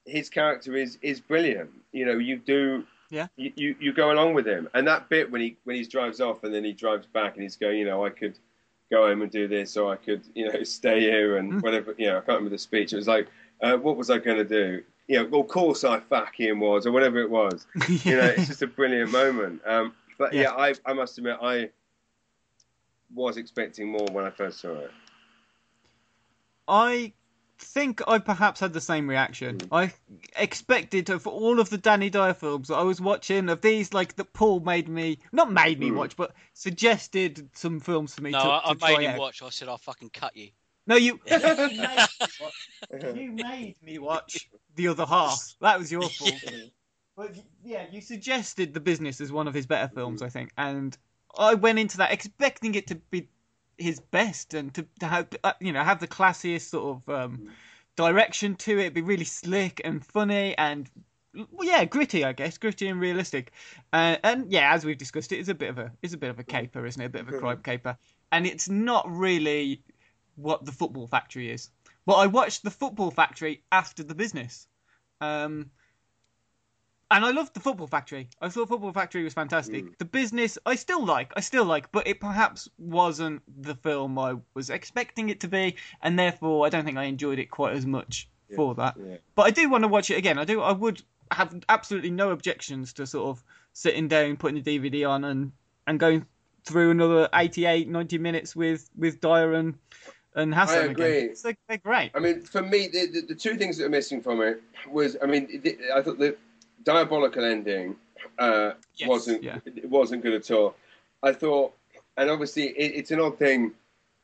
[0.06, 1.70] his character is is brilliant.
[1.92, 2.86] You know, you do.
[3.10, 3.28] Yeah.
[3.36, 6.20] You, you, you go along with him, and that bit when he when he drives
[6.20, 8.40] off and then he drives back and he's going, you know, I could
[8.94, 11.64] go home and do this, or I could, you know, stay here and Mm.
[11.64, 11.96] whatever.
[11.98, 12.94] You know, I can't remember the speech.
[12.94, 13.28] It was like,
[13.62, 14.84] uh, what was I going to do?
[15.08, 17.66] You know, of course I fucking was, or whatever it was.
[18.06, 19.62] You know, it's just a brilliant moment.
[19.66, 20.52] Um, but yeah, Yeah.
[20.52, 21.70] I I must admit I
[23.14, 24.92] was expecting more when I first saw it.
[26.68, 27.14] I
[27.60, 29.58] think I perhaps had the same reaction.
[29.58, 29.68] Mm.
[29.72, 29.94] I
[30.42, 34.16] expected of all of the Danny Dyer films that I was watching, of these, like
[34.16, 35.96] that Paul made me not made me Mm.
[35.96, 39.12] watch, but suggested some films for me no, to, I, to I try made him
[39.12, 39.20] out.
[39.20, 39.42] watch.
[39.42, 40.50] I said, I'll fucking cut you.
[40.86, 41.20] No, you.
[41.28, 45.56] you, made me watch, you made me watch the other half.
[45.62, 46.34] That was your fault.
[47.16, 50.98] But yeah, you suggested The Business as one of his better films, I think, and
[51.38, 53.28] I went into that expecting it to be
[53.78, 57.50] his best and to, to have uh, you know have the classiest sort of um,
[57.96, 60.90] direction to it, be really slick and funny and
[61.34, 63.52] well, yeah, gritty, I guess, gritty and realistic.
[63.92, 66.30] Uh, and yeah, as we've discussed, it is a bit of a it's a bit
[66.30, 67.06] of a caper, isn't it?
[67.06, 67.98] A bit of a crime caper,
[68.32, 69.82] and it's not really
[70.36, 71.70] what the Football Factory is.
[72.06, 74.68] But I watched the Football Factory after the business.
[75.22, 75.72] Um,
[77.12, 78.30] and I loved the Football Factory.
[78.42, 79.86] I thought Football Factory was fantastic.
[79.86, 79.98] Mm.
[79.98, 84.36] The business, I still like, I still like, but it perhaps wasn't the film I
[84.54, 87.86] was expecting it to be, and therefore I don't think I enjoyed it quite as
[87.86, 88.96] much for that.
[88.98, 89.18] yeah.
[89.36, 90.38] But I do want to watch it again.
[90.38, 90.62] I do.
[90.62, 91.02] I would
[91.32, 93.44] have absolutely no objections to sort of
[93.74, 95.52] sitting down, putting the DVD on, and
[95.88, 96.26] and going
[96.66, 99.76] through another 88, 90 minutes with with Dyer and
[100.36, 101.18] and Hassan I agree.
[101.18, 101.30] again.
[101.30, 102.12] It's like, they're great.
[102.16, 105.16] I mean, for me, the, the, the two things that are missing from it was,
[105.22, 106.36] I mean, the, I thought the
[106.84, 107.96] diabolical ending
[108.40, 109.10] uh, Yes.
[109.10, 109.60] wasn't Yeah.
[109.66, 110.76] it wasn't good at all.
[111.22, 111.74] I thought,
[112.18, 113.72] and obviously, it, it's an odd thing,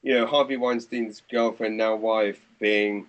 [0.04, 3.06] you know, Harvey Weinstein's girlfriend, now wife, being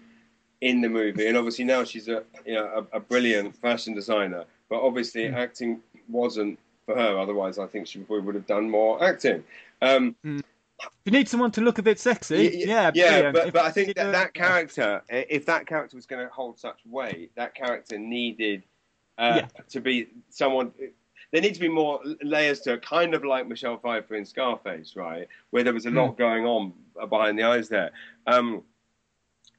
[0.61, 4.45] in the movie, and obviously now she's a you know a, a brilliant fashion designer,
[4.69, 5.35] but obviously Hmm.
[5.35, 7.19] acting wasn't for her.
[7.19, 9.45] Otherwise, I think she probably would have done more acting.
[9.83, 10.43] Um, If
[11.05, 13.65] you need someone to look a bit sexy, Y- y- yeah, yeah, but, If but
[13.65, 17.55] I think that that character, if that character was going to hold such weight, that
[17.55, 18.63] character needed
[19.21, 19.47] uh, Yeah.
[19.69, 20.73] to be someone.
[21.33, 24.97] There needs to be more layers to it, kind of like Michelle Pfeiffer in Scarface,
[24.97, 25.29] right?
[25.51, 25.97] Where there was a Hmm.
[25.99, 26.73] lot going on
[27.09, 27.93] behind the eyes there.
[28.27, 28.65] Um,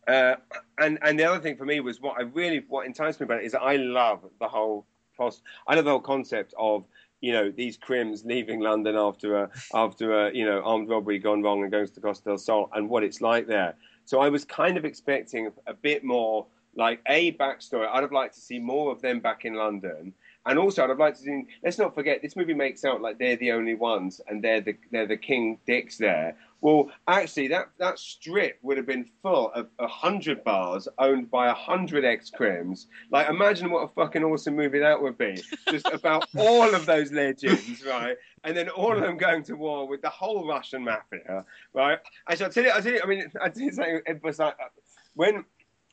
[0.08, 0.36] uh,
[0.80, 3.40] and and the other thing for me was what I really what enticed me about
[3.42, 4.86] it is I love the whole
[5.16, 6.86] pros- I love the whole concept of
[7.22, 11.42] you know these crims leaving London after a after a you know armed robbery gone
[11.44, 13.76] wrong and going to the Costa del Sol and what it's like there.
[14.06, 17.88] So I was kind of expecting a bit more like a backstory.
[17.88, 20.14] I'd have liked to see more of them back in London.
[20.46, 21.44] And also, I'd have liked to see.
[21.64, 24.76] Let's not forget, this movie makes out like they're the only ones, and they're the
[24.92, 26.36] they're the king dicks there.
[26.62, 31.48] Well, actually, that that strip would have been full of a hundred bars owned by
[31.48, 32.88] a hundred ex crims.
[33.12, 35.42] Like, imagine what a fucking awesome movie that would be.
[35.70, 38.16] Just about all of those legends, right?
[38.44, 42.00] And then all of them going to war with the whole Russian mafia, right?
[42.28, 43.02] Actually, I'll tell you, I'll tell you.
[43.04, 44.02] I mean, I did something.
[44.08, 44.70] It was like uh,
[45.14, 45.46] when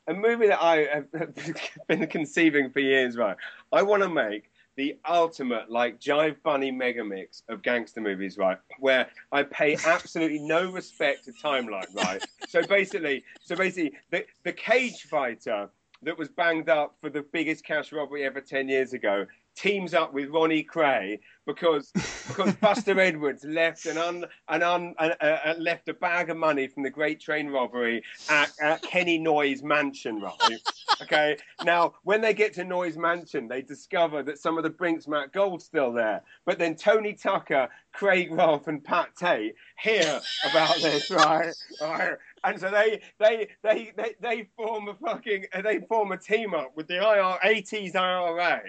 [0.09, 1.35] a movie that I have
[1.87, 3.15] been conceiving for years.
[3.15, 3.37] Right,
[3.71, 8.57] I want to make the ultimate like jive bunny mega mix of gangster movies, right?
[8.79, 12.21] Where I pay absolutely no respect to timeline, right?
[12.49, 15.69] So basically, so basically, the the cage fighter
[16.01, 19.27] that was banged up for the biggest cash robbery ever ten years ago
[19.59, 21.91] teams up with Ronnie Kray because
[22.27, 26.83] because Buster Edwards left an un, an un, uh, left a bag of money from
[26.83, 30.59] the Great Train robbery at, at Kenny Noye's mansion, right?
[31.01, 31.37] Okay.
[31.63, 35.33] Now, when they get to Noye's mansion, they discover that some of the Brinks' Brink's-Mat
[35.33, 36.21] gold's still there.
[36.45, 40.19] But then Tony Tucker, Craig Rolfe, and Pat Tate hear
[40.49, 41.53] about this, right?
[41.81, 42.13] right?
[42.43, 46.53] And so they they they they, they form a fucking uh, they form a team
[46.53, 48.61] up with the IR 80s IRA,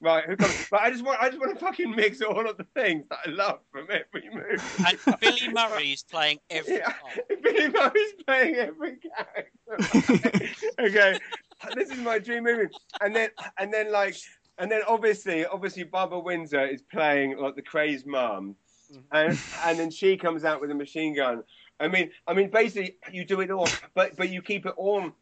[0.00, 0.24] right?
[0.24, 2.66] Who comes, but I just want I just want to fucking mix all of the
[2.74, 4.62] things that I love from every movie.
[4.86, 6.92] And Billy Murray is playing every Yeah.
[7.42, 10.54] Billy Murray's playing every character.
[10.80, 11.18] okay,
[11.74, 12.68] this is my dream movie,
[13.00, 14.16] and then and then like
[14.58, 18.56] and then obviously obviously Barbara Windsor is playing like the crazed mum,
[18.92, 19.02] mm.
[19.12, 21.42] and and then she comes out with a machine gun.
[21.80, 25.12] I mean, I mean, basically you do it all, but but you keep it all.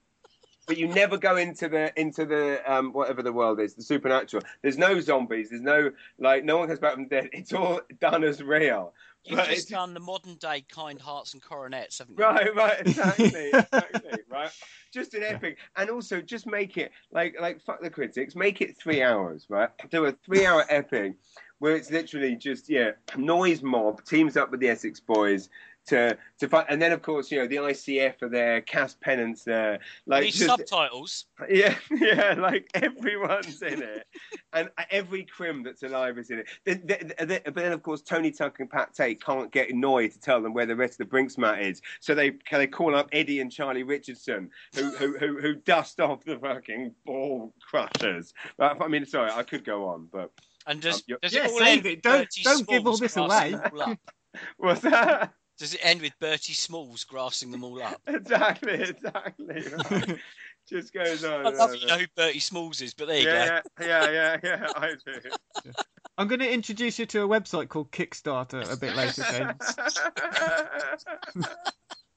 [0.66, 4.42] But you never go into the into the um, whatever the world is, the supernatural.
[4.62, 5.50] There's no zombies.
[5.50, 7.28] There's no like no one comes back from dead.
[7.32, 8.92] It's all done as real.
[9.24, 12.24] You've But just it's- done the modern day kind hearts and coronets, haven't you?
[12.24, 14.50] Right, right, exactly, exactly, right.
[14.92, 18.76] Just an epic, and also just make it like like fuck the critics, make it
[18.78, 19.68] three hours, right?
[19.90, 21.14] Do a three-hour epic
[21.58, 25.48] where it's literally just yeah, Noye's mob teams up with the Essex boys
[25.86, 29.44] to to fight, and then of course you know the ICF are there, Cass Pennant's
[29.44, 31.26] there, like These just, subtitles.
[31.48, 34.06] yeah, yeah, like everyone's in it,
[34.52, 36.48] and every crim that's alive is in it.
[36.64, 40.12] Then, then, then- but then, of course, Tony Tucker and Pat Tate can't get Noye
[40.12, 43.08] to tell them where the rest of the Brink's-Mat is, so they they call up
[43.12, 48.34] Eddie and Charlie Richardson, who who who, who dust off the fucking ball crushers.
[48.58, 50.30] Right, I mean, sorry, I could go on, but
[50.66, 52.02] And does, Um, does Yeah, it all save end it.
[52.02, 53.54] Don't- don't give all this away.
[53.54, 53.94] all
[54.58, 55.32] what's that?
[55.58, 58.00] Does it end with Bertie Smalls grasping them all up?
[58.06, 59.64] exactly, exactly.
[59.90, 60.18] Right.
[60.68, 61.46] Just goes on.
[61.46, 63.32] I love you know who Bertie Smalls is, but there you go.
[63.32, 65.72] yeah, yeah, yeah, yeah, yeah, I do.
[66.18, 69.76] I'm going to introduce you to a website called Kickstarter a bit later, James.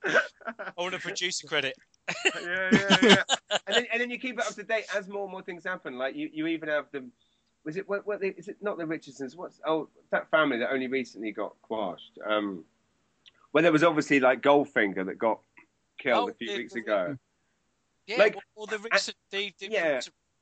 [0.04, 1.76] I want a producer credit.
[2.42, 3.24] yeah, yeah, yeah.
[3.68, 5.64] And then, and then you keep it up to date as more and more things
[5.64, 5.98] happen.
[5.98, 7.06] Like you, you even have the,
[7.66, 9.36] was it what, what they, is it not the Richardsons?
[9.36, 12.18] What's oh that family that only recently got quashed?
[12.28, 12.64] Um,
[13.54, 15.40] well, there was obviously like Goldfinger that got
[15.98, 16.82] killed Oh, a few yeah, weeks yeah.
[16.82, 17.18] ago.
[18.08, 20.00] Yeah, Like, or, or the, recent, the, the yeah.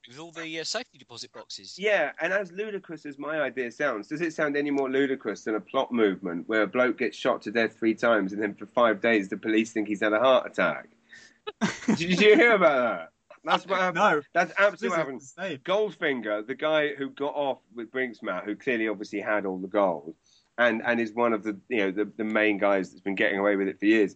[0.07, 1.77] with all the uh, safety deposit boxes.
[1.77, 5.55] Yeah, and as ludicrous as my idea sounds, does it sound any more ludicrous than
[5.55, 8.65] a plot movement where a bloke gets shot to death three times and then for
[8.67, 10.87] five days the police think he's had a heart attack?
[11.95, 13.09] Did you hear about that?
[13.43, 13.95] That's what happened.
[13.95, 14.97] No, That's absolutely what
[15.37, 15.63] happened.
[15.63, 20.15] Goldfinger, the guy who got off with Brink's-Mat, who clearly obviously had all the gold,
[20.57, 23.39] and and is one of the you know the, the main guys that's been getting
[23.39, 24.15] away with it for years,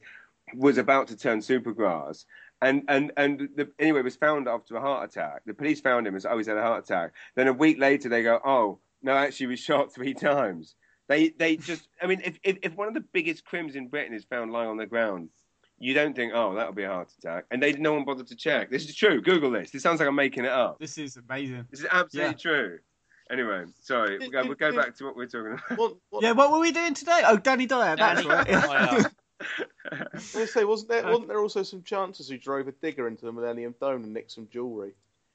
[0.55, 2.26] was about to turn supergrass.
[2.63, 5.41] And and and the, anyway, was found after a heart attack.
[5.45, 7.13] The police found him as oh he's had a heart attack.
[7.35, 10.76] Then a week later they go oh no actually he was shot three times.
[11.09, 14.13] They they just I mean if, if if one of the biggest crims in Britain
[14.13, 15.30] is found lying on the ground,
[15.80, 18.35] you don't think oh that'll be a heart attack, and they no one bothered to
[18.35, 18.69] check.
[18.69, 19.22] This is true.
[19.23, 19.72] Google this.
[19.72, 20.77] This sounds like I'm making it up.
[20.80, 21.65] This is amazing.
[21.72, 22.38] This is absolutely Yeah.
[22.38, 22.80] true.
[23.31, 25.77] Anyway, sorry, we'll go, we'll go back to what we're talking about.
[25.79, 27.21] What, what, Yeah, what were we doing today?
[27.25, 27.95] Oh, Danny Dyer.
[27.95, 28.47] That's Danny right.
[28.47, 29.11] Dyer.
[29.91, 33.07] I was gonna say, wasn't there wasn't there also some chances who drove a digger
[33.07, 34.91] into the Millennium Dome and nicked some jewellery?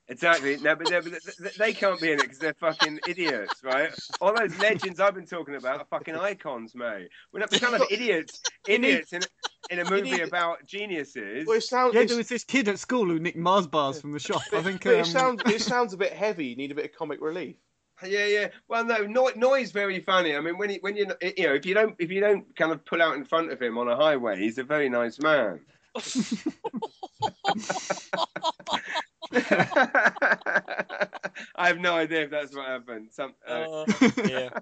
[0.09, 0.56] exactly.
[0.59, 3.93] No, but, they're- but they- they can't be in it because they're fucking idiots, right?
[4.20, 7.09] All those legends I've been talking about are fucking icons, mate.
[7.32, 11.44] We're not, we can't idiots, idiots in, a- in a movie need- about geniuses.
[11.48, 14.01] Well, it sounds Yeah, it's- there was this kid at school who nicked Mars bars
[14.01, 14.43] from the shop.
[14.52, 14.85] I think.
[14.85, 16.47] but Um, it sounds it sounds a bit heavy.
[16.47, 17.56] You need a bit of comic relief.
[18.05, 18.48] Yeah, yeah.
[18.68, 20.36] Well, no, Noye, Noye's very funny.
[20.36, 22.73] I mean, when he, when you you know if you don't if you don't kind
[22.73, 25.60] of pull out in front of him on a highway, he's a very nice man.
[31.56, 33.09] I have no idea if that's what happened.
[33.12, 34.51] Some, uh, Uh, yeah.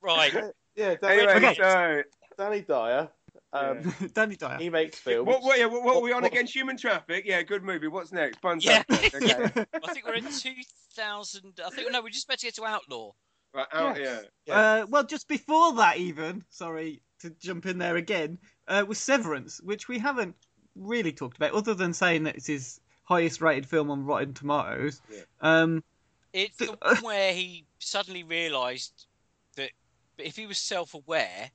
[0.00, 0.34] Right.
[0.76, 1.54] Yeah, Danny, anyway, okay.
[1.54, 2.02] so
[2.36, 3.08] Danny Dyer.
[3.54, 4.58] Um, Danny Dyer.
[4.58, 5.26] He makes films.
[5.26, 7.24] what, what, yeah, what, what, are we on What- against human traffic?
[7.26, 7.86] Yeah, good movie.
[7.88, 8.40] What's next?
[8.40, 8.82] Bun Yeah.
[8.90, 9.64] Okay.
[9.82, 11.60] I think we're in 2000.
[11.64, 13.12] I think no, we're just about to get to Outlaw.
[13.54, 14.24] Right, out, Yes.
[14.46, 14.58] yeah.
[14.58, 19.60] Uh, well, just before that, even sorry to jump in there again, uh, was Severance,
[19.62, 20.34] which we haven't
[20.74, 25.00] really talked about, other than saying that it's his highest-rated film on Rotten Tomatoes.
[25.08, 25.20] Yeah.
[25.40, 25.84] Um,
[26.32, 29.06] It's the one where he suddenly realised
[29.54, 29.70] that
[30.18, 31.50] if he was self-aware,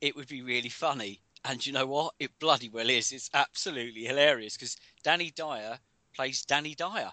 [0.00, 1.20] it would be really funny.
[1.44, 2.14] And you know what?
[2.18, 3.12] It bloody well is.
[3.12, 5.78] It's absolutely hilarious because Danny Dyer
[6.14, 7.10] plays Danny Dyer.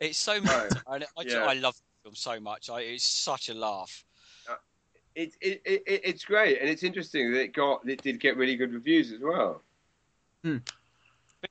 [0.00, 0.72] It's so mad.
[0.86, 1.44] I, I, Yeah.
[1.44, 2.68] I love the film so much.
[2.68, 4.04] I, it's such a laugh.
[5.14, 8.36] It, it, it, it- it's great, and it's interesting that it got it did get
[8.36, 9.62] really good reviews as well.
[10.42, 10.56] Hmm.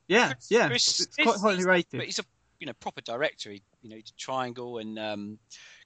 [0.08, 1.98] Yeah, yeah, Chris it's quite highly he's- rated.
[2.00, 2.26] But he's a
[2.60, 3.52] you know proper director.
[3.52, 5.40] He, you know, Triangle and um,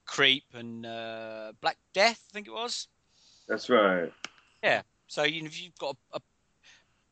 [0.05, 2.87] Creep and uh, Black Death, I think it was.
[3.47, 4.11] That's right.
[5.07, 6.21] So you know, you've got a, a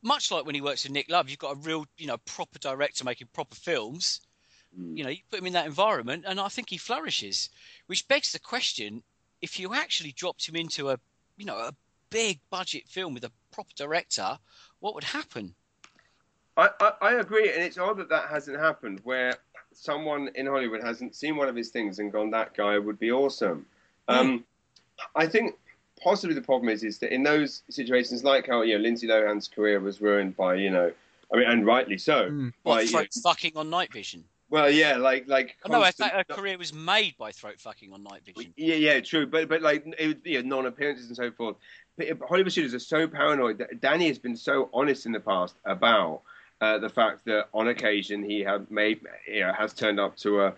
[0.02, 2.58] much like when he works with Nick Love, you've got a real you know proper
[2.58, 4.20] director making proper films.
[4.78, 4.96] Mm.
[4.96, 7.48] You know, you put him in that environment, and I think he flourishes.
[7.86, 9.02] Which begs the question:
[9.42, 10.98] if you actually dropped him into a
[11.36, 11.74] you know a
[12.10, 14.38] big budget film with a proper director,
[14.80, 15.54] what would happen?
[16.56, 19.00] I, I, I agree, and it's odd that that hasn't happened.
[19.04, 19.34] Where
[19.72, 23.10] someone in Hollywood hasn't seen one of his things and gone, "That guy would be
[23.10, 23.66] awesome."
[24.08, 24.44] Um,
[25.14, 25.56] I think
[26.02, 29.48] possibly the problem is is that in those situations, like how you know Lindsay Lohan's
[29.48, 30.92] career was ruined by you know,
[31.32, 32.30] I mean, and rightly so.
[32.30, 32.52] Mm.
[32.64, 34.24] By, What you know, throat fucking on Night Vision?
[34.48, 37.60] well, yeah, like like Oh, no, in constant- fact, her career was made by throat
[37.60, 38.52] fucking on Night Vision.
[38.56, 41.56] Yeah, yeah, true, but but like it, would- you know, non-appearances and so forth.
[41.98, 43.58] But Hollywood studios are so paranoid.
[43.58, 46.20] That Danny has been so honest in the past about
[46.60, 50.40] uh, the fact that on occasion he had made, you know, has turned up to
[50.42, 50.54] a,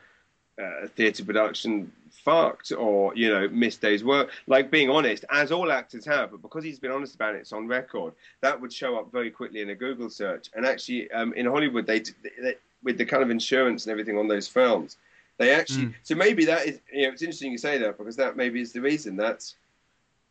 [0.59, 4.31] a theatre production fucked or you know missed days work.
[4.47, 7.53] Like being honest, as all actors have, but because he's been honest about it, it's
[7.53, 8.13] on record.
[8.41, 10.51] That would show up very quickly in a Google search.
[10.55, 12.01] And actually, um, in Hollywood, they,
[12.41, 14.97] they with the kind of insurance and everything on those films.
[15.37, 15.95] They actually, Mm.
[16.03, 18.73] so maybe that is, you know, it's interesting you say that because that maybe is
[18.73, 19.17] the reason.
[19.17, 19.55] That's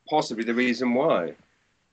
[0.09, 1.33] possibly the reason why.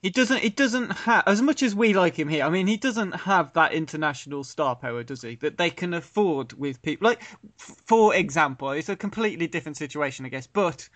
[0.05, 0.37] He doesn't.
[0.43, 2.45] He doesn't have as much as we like him here.
[2.45, 5.33] I mean, he doesn't have that international star power, does he?
[5.37, 7.07] That they can afford with people.
[7.07, 7.23] Like,
[7.57, 10.45] for example, it's a completely different situation, I guess.
[10.45, 10.87] But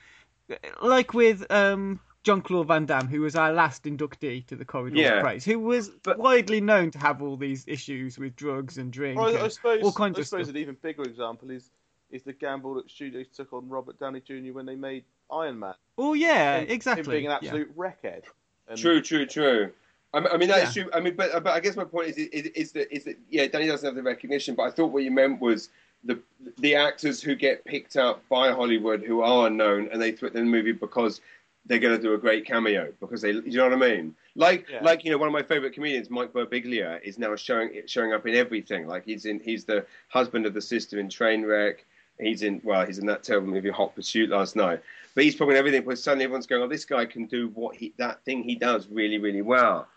[0.80, 4.98] like with um, John Claude Van Damme, who was our last inductee to the Corridor
[4.98, 5.14] Yeah.
[5.18, 8.94] of Praise, who was But- widely known to have all these issues with drugs and
[8.94, 9.20] drink.
[9.20, 10.56] Well, I, I suppose, all kinds I suppose stuff.
[10.56, 11.72] an even bigger example is
[12.12, 14.52] is the gamble that studios took on Robert Downey Jr.
[14.54, 15.74] when they made Iron Man.
[15.98, 17.04] Oh yeah, Him- exactly.
[17.04, 17.50] Him being an Yeah.
[17.50, 18.24] absolute wreckhead.
[18.70, 19.72] And True, true, true.
[20.14, 20.84] I mean, I mean that's Yeah.
[20.84, 20.92] true.
[20.94, 23.18] I mean, but uh, but I guess my point is is, is that is that
[23.30, 24.56] yeah, Danny doesn't have the recognition.
[24.56, 25.70] But I thought what you meant was
[26.04, 26.20] the
[26.60, 30.50] the actors who get picked up by Hollywood who are unknown and they threaten the
[30.50, 31.22] movie because
[31.66, 34.16] they're going to do a great cameo because they, you know what I mean?
[34.36, 34.84] Like Yeah.
[34.84, 38.26] like you know one of my favorite comedians, Mike Birbiglia, is now showing showing up
[38.26, 38.88] in everything.
[38.88, 41.80] Like he's in he's the husband of the sister in Trainwreck.
[42.20, 44.82] He's in well, he's in that terrible movie Hot Pursuit last night.
[45.16, 47.76] But he's probably in everything because suddenly everyone's going, "Oh, this guy can do what
[47.76, 49.88] he that thing he does really, really well."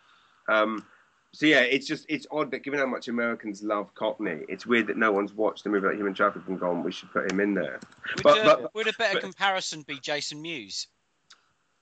[0.49, 0.85] Um,
[1.33, 4.87] so yeah, it's just it's odd that given how much Americans love Cockney, it's weird
[4.89, 7.41] that no one's watched a movie like Human Trafficking and gone, "We should put him
[7.41, 7.79] in there."
[8.17, 10.89] Would, But- uh, but- would a better but- comparison be Jason Mewes?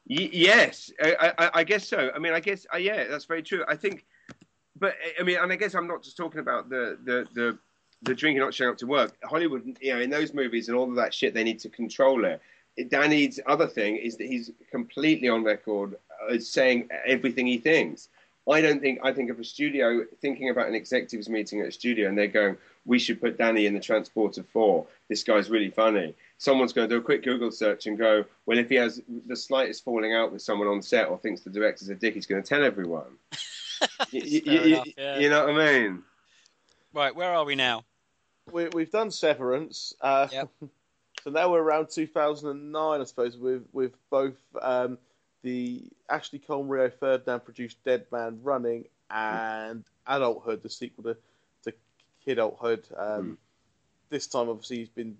[0.08, 2.10] Y- yes, I, I, I guess so.
[2.14, 3.64] I mean, I guess uh, yeah, that's very true.
[3.68, 4.04] I think,
[4.78, 7.58] but I mean, and I guess I'm not just talking about the the the,
[8.02, 9.16] the drinking, not showing up to work.
[9.22, 12.24] Hollywood, you know, in those movies and all of that shit, they need to control
[12.24, 12.40] it.
[12.88, 15.96] Danny's other thing is that he's completely on record
[16.30, 18.08] as saying everything he thinks.
[18.50, 21.72] I don't think I think of a studio thinking about an executives meeting at a
[21.72, 22.56] studio and they're going,
[22.86, 24.86] we should put Danny in the Transporter Four.
[25.08, 26.14] This guy's really funny.
[26.38, 29.36] Someone's going to do a quick Google search and go, well, if he has the
[29.36, 32.42] slightest falling out with someone on set or thinks the director's a dick, he's going
[32.42, 33.18] to tell everyone.
[34.12, 35.18] Y- y- enough, yeah.
[35.18, 36.02] You know what I mean?
[36.92, 37.84] Right, where are we now?
[38.52, 39.94] we, we've done Severance.
[40.00, 40.48] Uh, Yep.
[41.24, 44.98] so now we're around 2009, I suppose, with with both um,
[45.42, 51.16] the Ashley Cole Rio Ferdinand produced Dead Man Running and Adulthood, the sequel to,
[51.64, 51.72] to
[52.26, 52.84] Kidulthood.
[52.98, 53.32] Um, Hmm.
[54.10, 55.16] This time, obviously, he's been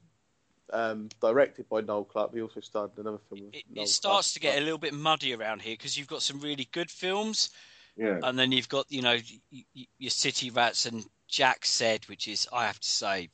[0.72, 2.34] um, directed by Noel Clarke.
[2.34, 3.44] He also starred in another film.
[3.46, 4.34] With It, Noel it starts Clarke.
[4.34, 7.50] to get a little bit muddy around here because you've got some really good films,
[7.96, 8.18] Yeah.
[8.24, 9.16] and then you've got you know
[9.52, 13.30] y- y- your City Rats and Jack Said, which is I have to say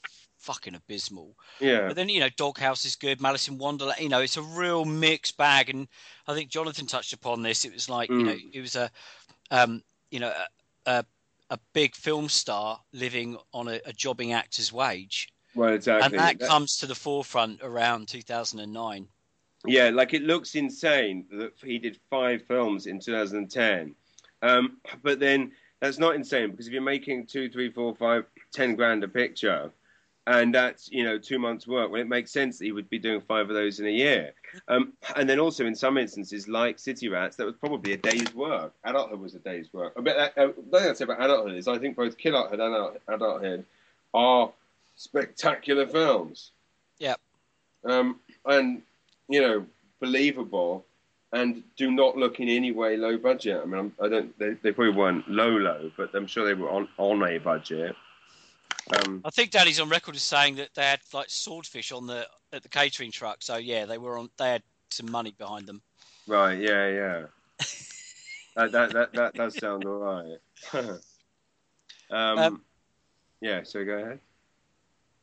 [0.46, 1.34] fucking abysmal.
[1.60, 1.88] Yeah.
[1.88, 4.00] But then you know Doghouse is good, Malice in Wonderland.
[4.00, 5.88] You know it's a real mixed bag, and
[6.28, 7.64] I think Jonathan touched upon this.
[7.64, 8.50] It was like you know Mm.
[8.54, 8.90] it was a
[9.50, 10.32] um, you know
[10.86, 11.04] a, a
[11.50, 16.06] a big film star living on a, a jobbing actor's wage, Well, exactly.
[16.06, 19.06] and that That- comes to the forefront around 2009.
[19.64, 23.94] Yeah, like it looks insane that he did five films in 2010.
[24.42, 25.50] Um, but then
[25.80, 29.70] that's not insane because if you're making two, three, four, five, ten grand a picture,
[30.26, 32.98] and that's you know two months' work, well, it makes sense that he would be
[32.98, 34.32] doing five of those in a year.
[34.68, 38.34] Um, and then also in some instances, like City Rats, that was probably a day's
[38.34, 38.72] work.
[38.84, 39.92] Adulthood was a day's work.
[39.96, 42.60] I bet that, uh, the thing I'd say about Adulthood is I think both Kidulthood
[42.60, 43.64] and Adulthood
[44.14, 44.50] are
[44.96, 46.50] spectacular films.
[46.98, 47.20] Yep.
[47.84, 48.82] Um, and
[49.28, 49.66] you know,
[50.00, 50.84] believable,
[51.32, 53.60] and do not look in any way low budget.
[53.62, 54.38] I mean, I'm, I don't.
[54.38, 57.94] They, they probably weren't low low, but I'm sure they were on on a budget.
[58.94, 62.26] Um, I think Danny's on record as saying that they had like swordfish on the
[62.52, 63.38] at the catering truck.
[63.40, 64.30] So yeah, they were on.
[64.38, 65.82] They had some money behind them.
[66.26, 67.26] right, yeah, yeah.
[68.56, 70.38] that, that that that does sound all right.
[72.10, 72.62] um, Um,
[73.40, 73.62] yeah.
[73.64, 74.20] So go ahead.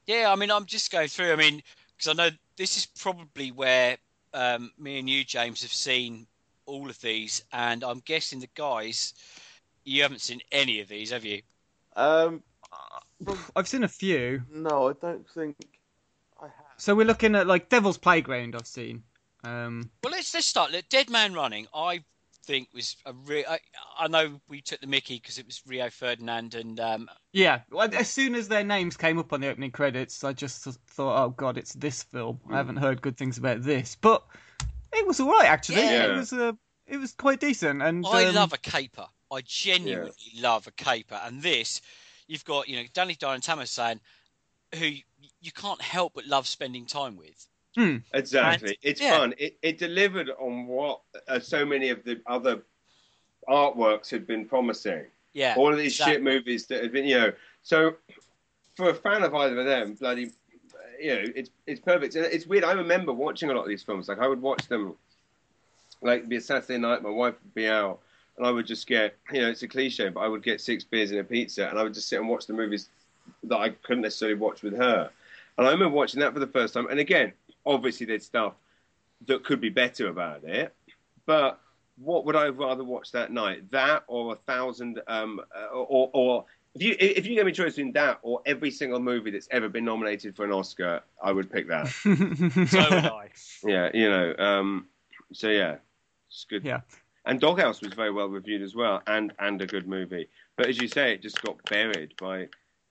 [0.06, 1.31] Yeah, I mean, I'm just going through.
[1.31, 1.64] I mean,
[1.95, 3.98] because I know this is probably where
[4.34, 6.27] um, me and you, James, have seen
[6.65, 9.14] all of these, and I'm guessing the guys,
[9.85, 11.41] you haven't seen any of these, have you?
[11.95, 12.44] Um,
[13.56, 14.44] I've seen a few.
[14.52, 15.56] no, I don't think
[16.41, 16.54] I have.
[16.78, 18.56] So we're looking at like Devil's Playground.
[18.56, 19.04] I've seen.
[19.44, 20.72] Um, Well, let's let's start.
[20.72, 22.04] Look, Dead Man Running, I
[22.45, 23.45] think was a real.
[23.48, 23.60] I,
[23.98, 27.90] I know we took the Mickey because it was Rio Ferdinand and um, yeah, well,
[27.94, 31.30] as soon as their names came up on the opening credits, I just thought, oh
[31.30, 32.40] god, it's this film.
[32.50, 34.24] I haven't heard good things about this, but
[34.91, 35.82] it was all right actually.
[35.82, 36.14] Yeah.
[36.14, 36.54] It was uh,
[36.88, 39.08] it was quite decent, and I um, love a caper.
[39.32, 41.82] I genuinely love a caper, and this,
[42.28, 44.00] you've got you know Danny Dyer and Tamer Hassan,
[44.76, 44.86] who
[45.41, 47.48] you can't help but love spending time with.
[48.14, 48.70] Exactly.
[48.70, 49.18] And- it's yeah.
[49.18, 49.34] fun.
[49.38, 52.62] It, it delivered on what uh, so many of the other
[53.48, 55.06] artworks had been promising.
[55.34, 56.14] Yeah, All of these exactly.
[56.14, 57.34] shit movies that have been, you know.
[57.64, 57.95] So
[58.76, 60.30] for a fan of either of them, bloody,
[61.02, 62.16] you know, it's it's perfect.
[62.16, 62.64] And it's weird.
[62.64, 64.08] I remember watching a lot of these films.
[64.08, 64.95] Like I would watch them,
[66.02, 67.02] like it'd be a Saturday night.
[67.02, 68.00] My wife would be out,
[68.38, 70.84] and I would just get, you know, it's a cliche, but I would get six
[70.84, 72.89] beers and a pizza, and I would just sit and watch the movies
[73.43, 75.10] that I couldn't necessarily watch with her.
[75.57, 76.88] And I remember watching that for the first time.
[76.89, 77.34] And again,
[77.65, 78.53] obviously, there's stuff
[79.27, 80.73] that could be better about it,
[81.26, 81.60] but
[81.97, 83.69] what would I rather watch that night?
[83.72, 86.45] That or a thousand, um, uh, or, or
[86.76, 89.47] if you if you gave me a choice between that or every single movie that's
[89.51, 91.88] ever been nominated for an Oscar, I would pick that.
[92.69, 93.30] So would I.
[93.64, 94.35] yeah, you know.
[94.38, 94.88] Um,
[95.34, 95.77] so yeah,
[96.30, 96.65] it's good.
[96.65, 96.81] Yeah.
[97.26, 100.28] And Doghouse was very well reviewed as well, and and a good movie.
[100.58, 102.48] But as you say, it just got buried by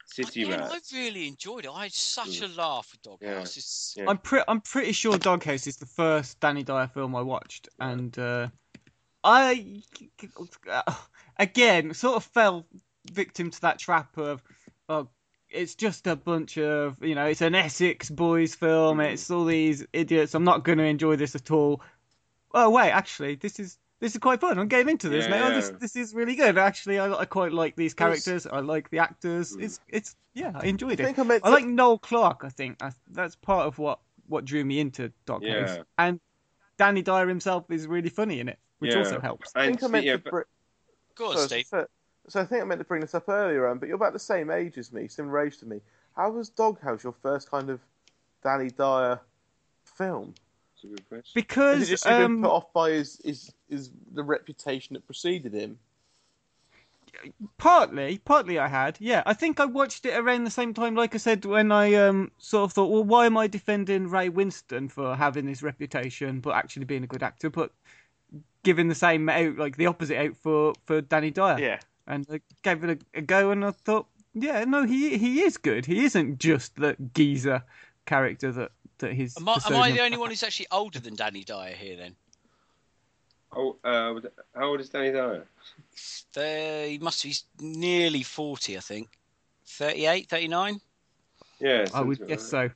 [0.07, 1.71] City yeah, I really enjoyed it.
[1.71, 3.21] I had such a laugh with Doghouse.
[3.23, 3.41] Yeah.
[3.41, 4.05] It's, Yeah.
[4.09, 8.19] I'm pretty I'm pretty sure Doghouse is the first Danny Dyer film I watched, and
[8.19, 8.49] uh,
[9.25, 9.83] I
[11.39, 12.67] again sort of fell
[13.13, 14.43] victim to that trap of
[14.89, 15.09] oh
[15.49, 19.01] it's just a bunch of you know it's an Essex boys film.
[19.01, 20.35] It's all these idiots.
[20.35, 21.81] I'm not going to enjoy this at all.
[22.53, 24.59] Oh wait, actually, this is this is quite fun.
[24.59, 25.43] I'm getting into this, Yeah, mate.
[25.45, 26.59] Oh, this this is really good.
[26.59, 28.49] Actually, I, I quite like these characters.
[28.49, 29.57] I like the actors.
[29.57, 29.63] Mm.
[29.63, 31.07] It's it's yeah, I enjoyed I it.
[31.07, 32.43] think I meant I to- like Noel Clarke.
[32.45, 35.77] I think I, that's part of what what drew me into Doghouse.
[35.77, 35.83] Yeah.
[35.99, 36.19] And
[36.79, 38.99] Danny Dyer himself is really funny in it, which Yeah.
[38.99, 39.53] also helps.
[39.55, 40.41] I think I meant yeah, to br-
[41.15, 41.67] go on, so, Steve.
[41.67, 41.87] so,
[42.29, 44.19] so I think I meant to bring this up earlier on, but you're about the
[44.19, 45.81] same age as me, similar age to me.
[46.17, 47.79] How was Doghouse your first kind of
[48.43, 49.21] Danny Dyer
[49.85, 50.35] film?
[50.83, 51.45] That's a good question.
[51.77, 54.95] Is it Because just you've been um, put off by his, his, his the reputation
[54.95, 55.79] that preceded him?
[57.59, 58.97] partly, partly I had.
[59.01, 60.95] Yeah, I think I watched it around the same time.
[60.95, 64.31] Like I said, when I um sort of thought, well, why am I defending Ray
[64.31, 67.73] Winstone for having this reputation, but actually being a good actor, but
[68.63, 71.59] giving the same out, like the opposite out for for Danny Dyer?
[71.61, 71.81] Yeah.
[72.07, 75.59] and I gave it a, a go, and I thought, yeah, no, he he is
[75.59, 75.87] good.
[75.87, 77.63] He isn't just the geezer
[78.07, 78.73] character that
[79.03, 79.37] that he's.
[79.37, 82.17] Am I, am I the only one who's actually older than Danny Dyer here then?
[83.55, 84.19] Oh, uh,
[84.57, 85.45] how old is Danny Dyer?
[86.33, 89.09] There, he must be nearly 40, I think.
[89.67, 90.81] 38, 39?
[91.61, 92.75] Yeah, I would guess like so.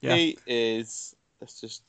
[0.00, 0.14] Yeah.
[0.14, 1.16] He is.
[1.40, 1.82] Let's just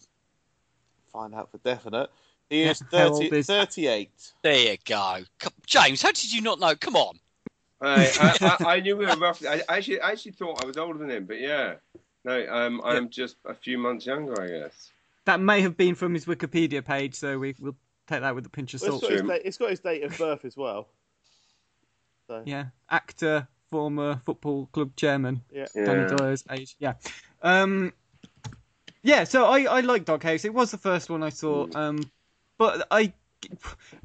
[1.14, 2.10] find out for definite.
[2.50, 4.10] He is 30, is- 38.
[4.42, 5.20] There you go.
[5.40, 6.76] Co- James, how did you not know?
[6.76, 7.20] Come on.
[7.82, 8.12] I,
[8.60, 9.48] I, I knew we were roughly.
[9.48, 11.76] I actually, I actually thought I was older than him, but yeah,
[12.26, 14.90] no, um, I'm just a few months younger, I guess.
[15.26, 17.76] That may have been from his Wikipedia page, so we will
[18.08, 19.04] take that with a pinch of Well, salt.
[19.04, 19.30] it's, got his True.
[19.30, 20.88] date, it's got his date of birth as well.
[22.28, 25.68] So, Yeah, actor, former football club chairman, yeah.
[25.76, 26.16] Danny Yeah.
[26.16, 26.76] Dyer's age.
[26.80, 26.94] Yeah,
[27.44, 27.94] um,
[29.04, 29.24] yeah.
[29.24, 30.46] So I I like Doghouse.
[30.46, 31.68] It was the first one I saw.
[31.68, 31.76] Mm.
[31.76, 32.12] Um,
[32.58, 33.14] but I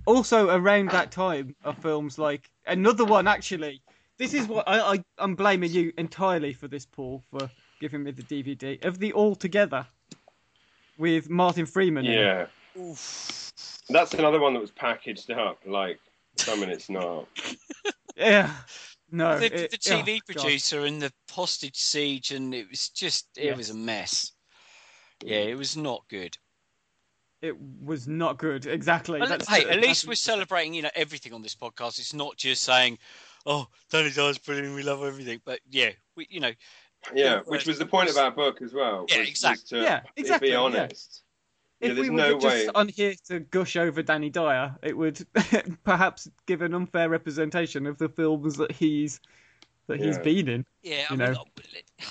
[0.04, 3.80] also around that time are films like another one actually.
[4.18, 7.48] This is what I, I I'm blaming you entirely for this, Paul, for
[7.80, 9.86] giving me the DVD of the All Together
[10.98, 12.06] with Martin Freeman.
[12.06, 12.12] in.
[12.12, 12.46] Yeah,
[13.88, 15.98] that's another one that was packaged up like
[16.36, 17.26] some and it's not.
[18.16, 18.50] Yeah.
[19.10, 19.38] No.
[19.38, 20.42] the, it- the oh, TV God.
[20.42, 23.56] producer and the hostage siege, and it was just, it Yes.
[23.56, 24.32] was a mess.
[25.24, 26.36] Yeah, it was not good.
[27.40, 28.66] It was not good.
[28.66, 29.18] Exactly.
[29.20, 31.98] Well, That's hey, the- at least the- we're celebrating, you know, everything on this podcast.
[31.98, 32.98] It's not just saying,
[33.46, 36.52] "Oh, Danny Dyer's brilliant, we love everything." But yeah, we, you know,
[37.14, 39.06] Yeah, which was the point of our book as well.
[39.08, 39.78] Yeah, was- was exactly.
[39.78, 41.22] to Yeah, exactly, Be honest.
[41.80, 42.68] Yeah, If there's we were no just way.
[42.74, 45.26] on here to gush over Danny Dyer, it would
[45.84, 49.20] perhaps give an unfair representation of the films that he's
[49.86, 50.66] that he's been in.
[50.82, 51.44] Yeah, I you mean, know.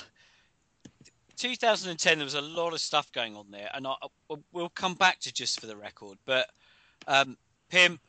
[1.37, 3.93] 2010 there was a lot of stuff going on there, and I,
[4.29, 6.17] I- we'll come back to just for the record.
[6.25, 6.49] But
[7.07, 7.37] um,
[7.69, 8.01] Pimp,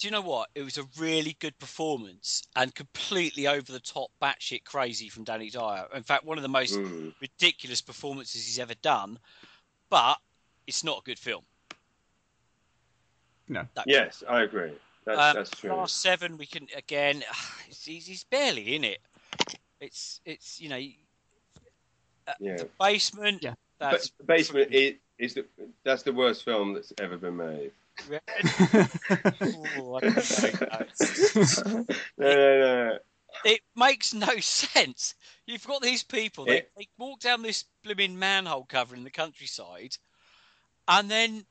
[0.00, 0.48] do you know what?
[0.54, 5.50] It was a really good performance and completely over the top, batshit crazy from Danny
[5.50, 5.86] Dyer.
[5.94, 7.14] In fact, one of the most Mm.
[7.20, 9.18] ridiculous performances he's ever done.
[9.90, 10.18] But
[10.66, 11.44] it's not a good film.
[13.48, 13.68] No.
[13.74, 14.72] That- Yes, I agree.
[15.04, 15.70] That's, um, that's true.
[15.70, 17.22] Last seven, we can again.
[17.84, 19.00] He's, he's barely in it.
[19.80, 20.96] It's it's you know Yeah.
[22.38, 23.42] the basement.
[23.42, 23.54] Yeah.
[23.78, 25.46] That's But basement is, is the
[25.84, 27.72] that's the worst film that's ever been made.
[29.44, 31.84] Ooh, I don't know.
[32.18, 32.98] no, no, no.
[33.44, 35.14] it makes no sense.
[35.46, 36.44] You've got these people.
[36.46, 39.96] They, It- they walk down this blooming manhole cover in the countryside,
[40.88, 41.44] and then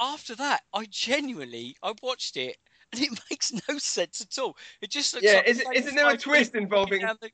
[0.00, 2.56] after that, I genuinely I watched it.
[2.92, 4.56] And it makes no sense at all.
[4.80, 7.02] It just looks Yeah, like isn't, the isn't there a twist involving?
[7.02, 7.30] the,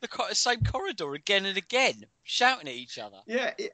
[0.00, 3.18] the same corridor again and again, shouting at each other.
[3.26, 3.72] Yeah, it,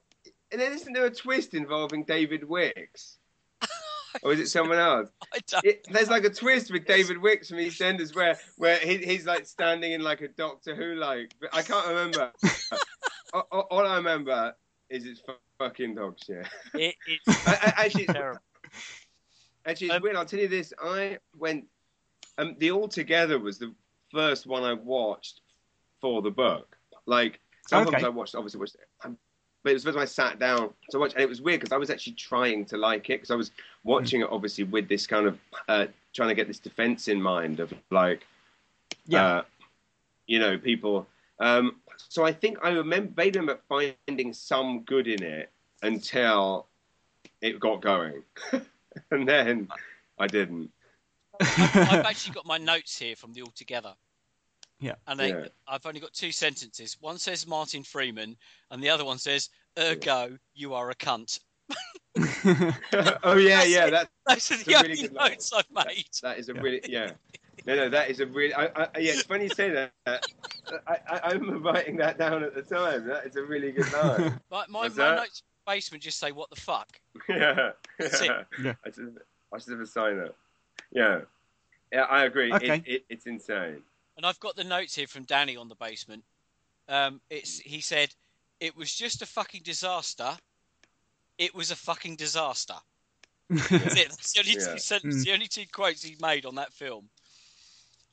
[0.51, 3.18] and then isn't there a twist involving David Wicks?
[4.23, 5.09] or is it someone else?
[5.65, 9.47] It, there's like a twist with David Wicks from EastEnders where where he, he's like
[9.47, 11.35] standing in like a Doctor Who like.
[11.41, 12.33] But I can't remember.
[13.33, 14.55] all, all- all I remember
[14.91, 15.21] is it's
[15.59, 16.47] fucking dog shit.
[16.75, 18.41] It, it's I, I, actually, terrible.
[19.67, 20.17] actually, it's Um, weird.
[20.17, 20.73] I'll tell you this.
[20.83, 21.67] I went.
[22.39, 23.75] Um, the All Together was the
[24.13, 25.41] first one I watched
[26.01, 26.77] for the book.
[27.07, 28.07] Like sometimes Okay.
[28.07, 29.19] I watched, obviously watched, um,
[29.63, 31.61] but it was the first time I sat down to watch, and it was weird
[31.61, 33.51] because I was actually trying to like it because I was
[33.85, 37.61] watching it obviously with this kind of uh, trying to get this defense in mind
[37.61, 38.27] of like,
[39.07, 39.25] Yeah.
[39.27, 39.43] uh,
[40.27, 41.07] you know, people.
[41.41, 45.51] Um, so I think I remember, vaguely remember finding some good in it
[45.83, 46.67] until
[47.41, 48.23] it got going,
[49.11, 49.69] and then
[50.19, 50.71] I didn't.
[51.41, 53.95] I've, I've actually got my notes here from the All Together.
[54.81, 54.95] Yeah.
[55.07, 55.47] And they, Yeah.
[55.67, 56.97] I've only got two sentences.
[57.01, 58.37] One says Martin Freeman,
[58.71, 59.49] and the other one says,
[59.79, 61.41] "Ergo, you are a cunt."
[63.25, 63.87] oh yeah, That's yeah.
[63.87, 63.91] it.
[63.91, 65.31] That Those are the a only really good line.
[65.33, 66.09] notes I've made.
[66.23, 66.61] that is a Yeah.
[66.61, 67.11] really yeah.
[67.67, 68.55] No, no, that is a really.
[68.55, 69.93] I, I, yeah, it's funny you say that.
[70.07, 73.07] I, I, I remember writing that down at the time.
[73.09, 74.41] That is a really good line.
[74.51, 76.89] My, my, my notes basement just say, "What the fuck."
[77.29, 77.73] yeah.
[77.99, 78.31] That's it.
[78.63, 78.75] Yeah.
[78.87, 79.19] I should,
[79.53, 80.37] I should have a sign up.
[80.93, 81.21] Yeah.
[81.93, 82.53] Yeah, I agree.
[82.53, 82.77] Okay.
[82.77, 83.83] It, it, it's insane.
[84.19, 86.25] And I've got the notes here from Danny on the basement.
[86.89, 88.13] Um, it's he said,
[88.59, 90.37] "It was just a fucking disaster.
[91.39, 92.75] It was a fucking disaster."
[93.51, 94.09] That's it.
[94.11, 94.73] That's the only Yeah.
[94.75, 95.25] two sentences, Mm.
[95.27, 97.09] the only two quotes he made on that film.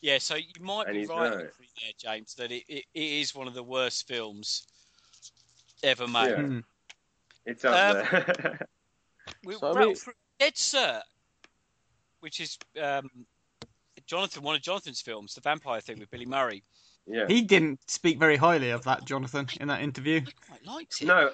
[0.02, 1.50] Yeah, so you might And be right, right.
[1.82, 4.68] there, James, that it, it, it is one of the worst films
[5.82, 6.30] ever made.
[6.30, 6.42] Yeah.
[6.42, 6.60] Hmm.
[7.48, 8.68] It's up Um, there.
[9.44, 9.98] We So, I rattled
[10.40, 11.02] Dead Cert,
[12.20, 13.10] which is um,
[14.08, 16.64] Jonathan, one of Jonathan's films, the vampire thing with Billy Murray.
[17.08, 17.26] yeah.
[17.28, 20.22] he didn't speak very highly of that, Jonathan, in that interview.
[20.26, 21.06] I quite liked it.
[21.06, 21.32] No,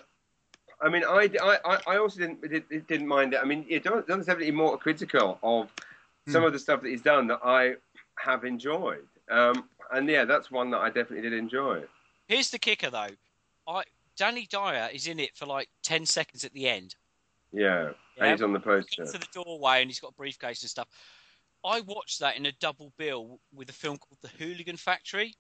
[0.82, 3.40] I mean, I, I, I- I also didn't did, didn't mind it.
[3.42, 5.70] I mean, yeah, John, definitely more critical of
[6.28, 6.48] some Hmm.
[6.48, 7.76] of the stuff that he's done that I
[8.18, 9.06] have enjoyed.
[9.30, 11.84] Um, and yeah, that's one that I definitely did enjoy.
[12.28, 13.08] Here's the kicker, though.
[13.68, 13.84] I
[14.18, 16.96] Danny Dyer is in it for like ten seconds at the end.
[17.54, 18.24] Yeah, Yeah.
[18.24, 19.02] and he's on the He poster.
[19.04, 20.88] gets to the doorway and he's got a briefcase and stuff.
[21.64, 25.36] I watched that in a double bill with a film called The Hooligan Factory.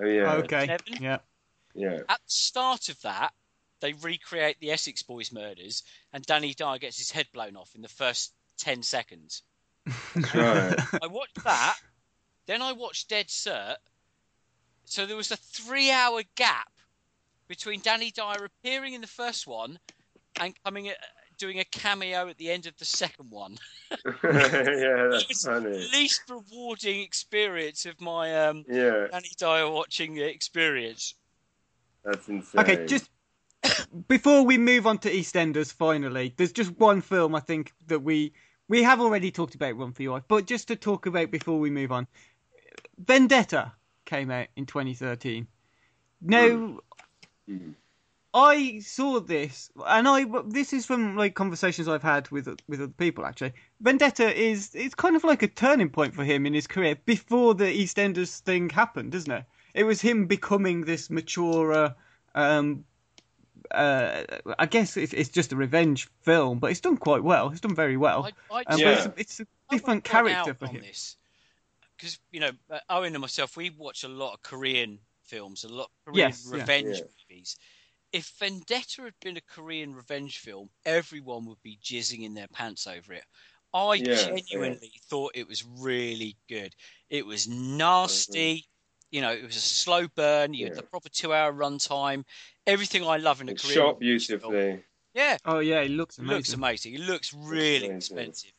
[0.00, 0.66] Oh yeah, oh, Okay.
[0.66, 1.02] Seven?
[1.02, 1.18] Yeah.
[1.74, 3.32] yeah, At the start of that,
[3.80, 5.82] they recreate the Essex Boys murders,
[6.12, 9.42] and Danny Dyer gets his head blown off in the first ten seconds.
[10.14, 10.74] that's right.
[11.02, 11.76] I watched that,
[12.46, 13.76] then I watched Dead Cert.
[14.84, 16.70] So there was a three-hour gap
[17.46, 19.78] between Danny Dyer appearing in the first one
[20.40, 20.96] and coming at,
[21.38, 23.56] doing a cameo at the end of the second one.
[23.90, 25.70] yeah, It that's was funny.
[25.70, 31.14] the least rewarding experience of my um, Yeah, Danny Dyer watching experience.
[32.04, 32.60] that's insane.
[32.60, 33.10] Okay, just
[34.08, 38.32] before we move on to EastEnders, finally, there's just one film I think that we
[38.68, 41.58] we have already talked about Run for Your Life, but just to talk about before
[41.58, 42.06] we move on,
[42.98, 43.72] Vendetta
[44.04, 45.46] came out in 2013.
[46.20, 46.78] Now,
[47.48, 47.74] Mm.
[48.34, 52.92] I saw this, and I this is from like conversations I've had with with other
[52.92, 53.24] people.
[53.24, 56.96] Actually, Vendetta is it's kind of like a turning point for him in his career
[57.06, 59.44] before the EastEnders thing happened, isn't it?
[59.74, 61.94] It was him becoming this maturer.
[62.34, 62.84] Um,
[63.70, 64.22] uh,
[64.58, 67.50] I guess it's, it's just a revenge film, but it's done quite well.
[67.50, 68.30] It's done very well.
[68.50, 68.86] I, I Um, Yeah.
[68.86, 70.82] but it's, it's a I different character out for him.
[71.96, 75.68] because you know uh, Owen and myself we watch a lot of Korean films, a
[75.68, 77.06] lot of Korean Yes, revenge Yeah.
[77.28, 77.56] movies.
[78.12, 82.86] If Vendetta had been a Korean revenge film, everyone would be jizzing in their pants
[82.86, 83.24] over it.
[83.74, 86.74] I Yeah, genuinely thought it was really good.
[87.10, 88.56] It was nasty.
[88.56, 89.16] Mm-hmm.
[89.16, 90.54] You know, it was a slow burn.
[90.54, 92.24] You had the proper two-hour runtime.
[92.66, 94.00] Everything I love in a It's Korean shot film.
[94.00, 94.84] beautifully.
[95.14, 96.36] Yeah, Oh yeah, it looks it amazing.
[96.36, 96.94] looks amazing.
[96.94, 97.96] It looks really amazing.
[97.96, 98.52] expensive.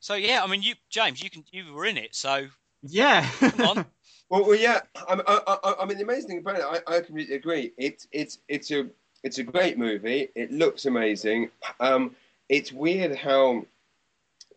[0.00, 2.48] So yeah, I mean, you James, you can you were in it, so
[2.82, 3.28] Yeah.
[3.38, 3.86] Come on.
[4.30, 4.80] Well, well, yeah.
[4.94, 7.72] I, I, I, I mean, the amazing thing about it, I, I completely agree.
[7.76, 8.86] It's it's it's a
[9.24, 10.28] it's a great movie.
[10.34, 11.50] It looks amazing.
[11.80, 12.16] Um,
[12.48, 13.66] it's weird how,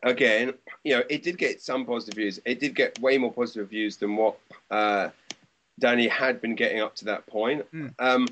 [0.04, 2.40] again, you know, it did get some positive views.
[2.46, 4.38] It did get way more positive views than what
[4.72, 5.10] uh,
[5.80, 7.66] Danny had been getting up to that point.
[7.74, 7.94] Mm.
[8.00, 8.28] Um,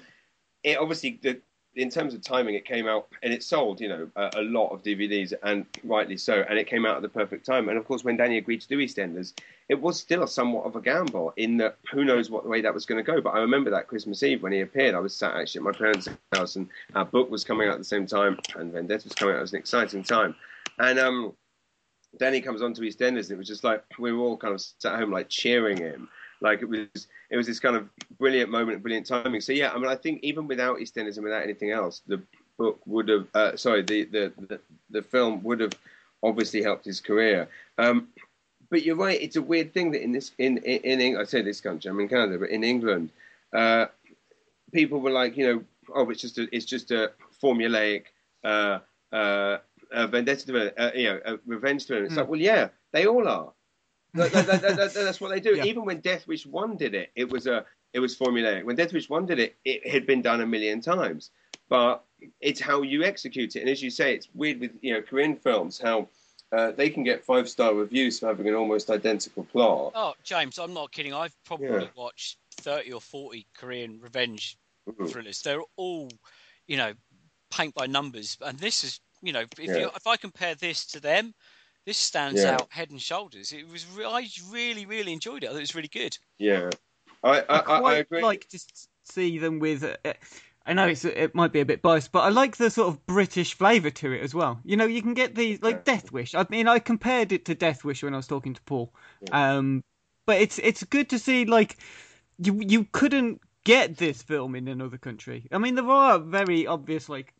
[0.64, 1.42] it obviously the.
[1.76, 4.70] In terms of timing, it came out and it sold, you know, a, a lot
[4.70, 6.44] of DVDs, and rightly so.
[6.50, 7.70] And it came out at the perfect time.
[7.70, 9.34] And of course, when Danny agreed to do EastEnders,
[9.70, 12.86] it was still somewhat of a gamble in that who knows what way that was
[12.86, 13.22] going to go.
[13.22, 15.72] But I remember that Christmas Eve when he appeared, I was sat actually at my
[15.72, 19.16] parents' house and our book was coming out at the same time and Vendetta was
[19.16, 19.38] coming out.
[19.38, 20.36] It was an exciting time.
[20.78, 21.34] And um,
[22.18, 24.60] Danny comes on to EastEnders and it was just like we were all kind of
[24.60, 26.10] sat at home like cheering him.
[26.42, 27.88] Like it was, it was this kind of
[28.18, 29.42] brilliant moment, brilliant timing.
[29.42, 32.22] So yeah, I mean, I think even without EastEnders and without anything else, the
[32.58, 34.60] book would have, uh, sorry, the, the the
[34.90, 35.74] the film would have
[36.24, 37.48] obviously helped his career.
[37.78, 38.08] Um,
[38.70, 39.22] but you're right.
[39.22, 42.00] It's a weird thing that in this in in, in I say this country, I'm
[42.00, 43.10] in Canada, but in England,
[43.54, 43.86] uh,
[44.72, 45.64] people were like, you know,
[45.94, 47.12] oh, it's just a it's just a
[47.42, 48.06] formulaic
[48.44, 48.80] uh,
[49.12, 49.58] uh,
[49.92, 52.18] uh, vendetta, uh, you know, a revenge to It's Mm.
[52.18, 53.54] like, well, yeah, they all are.
[54.14, 55.56] That- that- that- that- that's what they do.
[55.56, 55.66] Yeah.
[55.66, 58.64] Even when Death Wish One did it, it was a it was formulaic.
[58.64, 61.30] When Death Wish One did it, it had been done a million times.
[61.70, 62.04] But
[62.42, 63.62] it's how you execute it.
[63.62, 66.08] And as you say, it's weird with you know Korean films how
[66.52, 69.94] uh, they can get five star reviews for having an almost identical plot.
[69.96, 71.14] Oh, James, I'm not kidding.
[71.14, 71.88] I've probably Yeah.
[71.96, 74.58] watched 30 or 40 Korean revenge
[74.90, 75.10] Mhm.
[75.10, 75.42] thrillers.
[75.42, 76.10] They're all,
[76.68, 76.94] you know,
[77.52, 78.38] paint by numbers.
[78.42, 79.78] And this is, you know, if, Yeah.
[79.78, 81.34] you, if I compare this to them,
[81.86, 82.56] this stands Yeah.
[82.56, 83.52] out head and shoulders.
[83.52, 85.48] It was, re- I really, really enjoyed it.
[85.48, 86.18] I thought it was really good.
[86.40, 86.70] Yeah,
[87.24, 88.22] I I, I I, quite I agree.
[88.22, 88.60] like to
[89.04, 89.84] see them with.
[89.84, 90.14] Uh,
[90.66, 93.06] I know it's, it might be a bit biased, but I like the sort of
[93.08, 94.60] British flavour to it as well.
[94.64, 95.96] You know, you can get these like Yeah.
[95.96, 96.36] Death Wish.
[96.36, 98.94] I mean, I compared it to Death Wish when I was talking to Paul.
[99.32, 99.84] Um,
[100.28, 101.78] but it's it's good to see like
[102.38, 105.48] you you couldn't get this film in another country.
[105.52, 107.34] I mean, there are very obvious like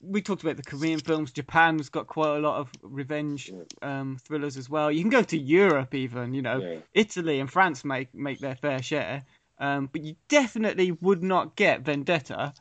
[0.00, 1.32] we talked about the Korean films.
[1.32, 3.52] Japan's got quite a lot of revenge
[3.82, 4.90] um, thrillers as well.
[4.92, 6.34] You can go to Europe even.
[6.34, 6.78] You know, Yeah.
[6.94, 9.24] Italy and France make make their fair share.
[9.58, 12.54] Um, but you definitely would not get Vendetta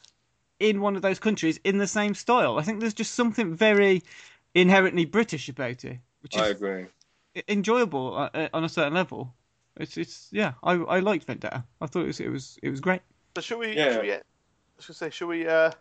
[0.59, 2.57] in one of those countries in the same style.
[2.57, 4.01] I think there's just something very
[4.55, 6.85] inherently British about it, which I is agree.
[7.47, 9.33] enjoyable uh, uh, on a certain level.
[9.79, 11.63] It's it's yeah, I I liked Vendetta.
[11.79, 13.01] I thought it was it was it was great.
[13.35, 13.75] So should we?
[13.75, 13.93] Yeah.
[13.93, 14.21] Should we I
[14.77, 15.71] was gonna say, should we uh,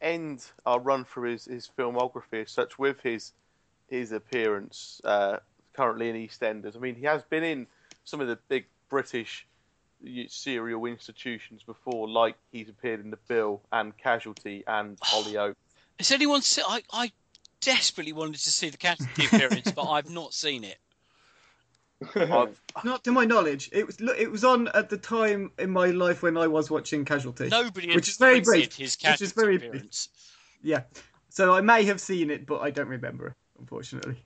[0.00, 3.32] end our run through his, his filmography as such with his
[3.88, 5.38] his appearance uh,
[5.72, 6.76] currently in EastEnders?
[6.76, 7.66] I mean, he has been in
[8.04, 9.46] some of the big British
[10.28, 15.56] serial institutions before, like he's appeared in The Bill and Casualty and Hollyoaks.
[15.98, 16.64] Has anyone seen?
[16.68, 17.12] I, I
[17.60, 20.78] desperately wanted to see the casualty appearance, but I've not seen it.
[22.14, 25.70] I've, Not to my knowledge, it was look, it was on at the time in
[25.70, 27.48] my life when I was watching Casualty.
[27.48, 30.08] Nobody Which is very brief, his which is very brief.
[30.62, 30.82] Yeah,
[31.28, 34.24] so I may have seen it, but I don't remember it, unfortunately.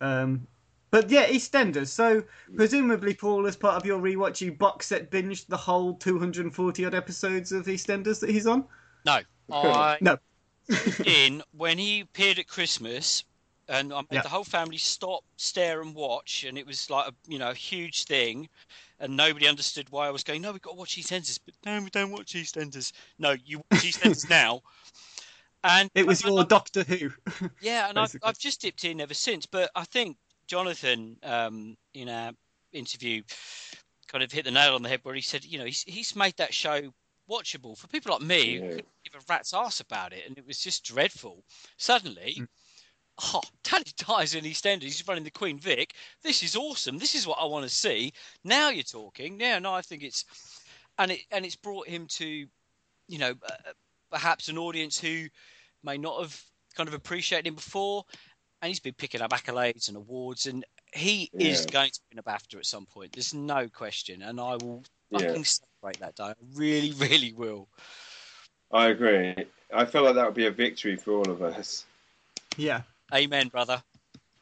[0.00, 0.46] Um,
[0.90, 1.88] but yeah, EastEnders.
[1.88, 2.22] So
[2.56, 6.94] presumably, Paul, as part of your rewatch, you box set binged the whole 240 odd
[6.94, 8.64] episodes of EastEnders that he's on.
[9.04, 9.20] No,
[9.52, 10.18] I No.
[11.04, 13.24] in when he appeared at Christmas,
[13.68, 14.22] and I made Yeah.
[14.22, 17.54] the whole family stop, stare, and watch, and it was like a you know a
[17.54, 18.48] huge thing,
[19.00, 20.42] and nobody understood why I was going.
[20.42, 22.92] No, we've got to watch EastEnders, but no, we don't watch EastEnders.
[23.18, 24.62] No, you watch EastEnders now.
[25.62, 27.10] And It was I- your I- Doctor Who.
[27.60, 28.14] yeah, and I've.
[28.22, 29.46] I've just dipped in ever since.
[29.46, 30.16] But I think
[30.46, 32.32] Jonathan, um, in our
[32.72, 33.22] interview,
[34.08, 36.14] kind of hit the nail on the head where he said, you know, he's, he's
[36.14, 36.92] made that show
[37.30, 40.46] watchable for people like me who couldn't give a rat's ass about it, and it
[40.46, 41.42] was just dreadful.
[41.78, 42.36] Suddenly.
[42.40, 42.48] Mm.
[43.22, 44.82] Oh, Danny Dyer's in EastEnders.
[44.82, 45.94] He's running the Queen Vic.
[46.22, 46.98] This is awesome.
[46.98, 48.12] This is what I want to see.
[48.44, 49.38] Now you're talking.
[49.40, 50.24] Yeah, no, I think it's,
[50.98, 52.46] and it and it's brought him to,
[53.08, 53.72] you know, uh,
[54.10, 55.26] perhaps an audience who
[55.82, 56.40] may not have
[56.76, 58.04] kind of appreciated him before,
[58.62, 62.22] and he's been picking up accolades and awards, and he is going to win a
[62.22, 63.12] BAFTA at some point.
[63.12, 65.18] There's no question, and I will Yeah.
[65.20, 66.24] fucking celebrate that day.
[66.24, 67.68] I really, really will.
[68.72, 69.34] I agree.
[69.72, 71.84] I feel like that would be a victory for all of us.
[72.56, 72.82] yeah.
[73.12, 73.82] Amen, brother.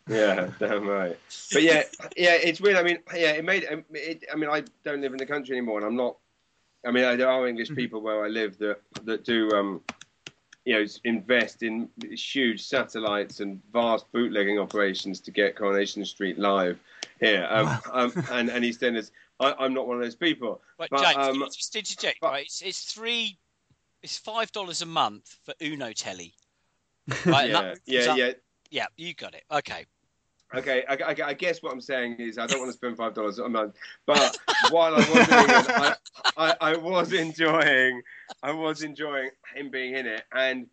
[0.08, 1.18] Yeah, damn right.
[1.52, 1.84] But yeah,
[2.16, 2.76] yeah, it's weird.
[2.76, 3.64] I mean, yeah, it made.
[3.92, 6.16] It, I mean, I don't live in the country anymore, and I'm not.
[6.84, 9.80] I mean, there are English people where I live that that do um,
[10.64, 16.78] you know, invest in huge satellites and vast bootlegging operations to get Coronation Street live
[17.20, 17.46] here.
[17.50, 19.10] Um, um, and, and EastEnders,
[19.40, 20.60] I, I'm not one of those people.
[20.78, 22.44] But, But, James, um, just interject, but- right?
[22.44, 23.38] It's, it's three,
[24.02, 26.34] it's five dollars a month for Uno Telly.
[27.26, 28.32] Right, Yeah, yeah, yeah.
[28.72, 28.86] Yeah.
[28.96, 29.44] You got it.
[29.50, 29.86] Okay.
[30.54, 33.14] Okay, I, I, I guess what I'm saying is I don't want to spend five
[33.14, 33.74] dollars a month,
[34.04, 34.36] but
[34.70, 35.98] while I was doing it,
[36.36, 38.02] I, I, was enjoying,
[38.42, 40.66] I was enjoying him being in it, and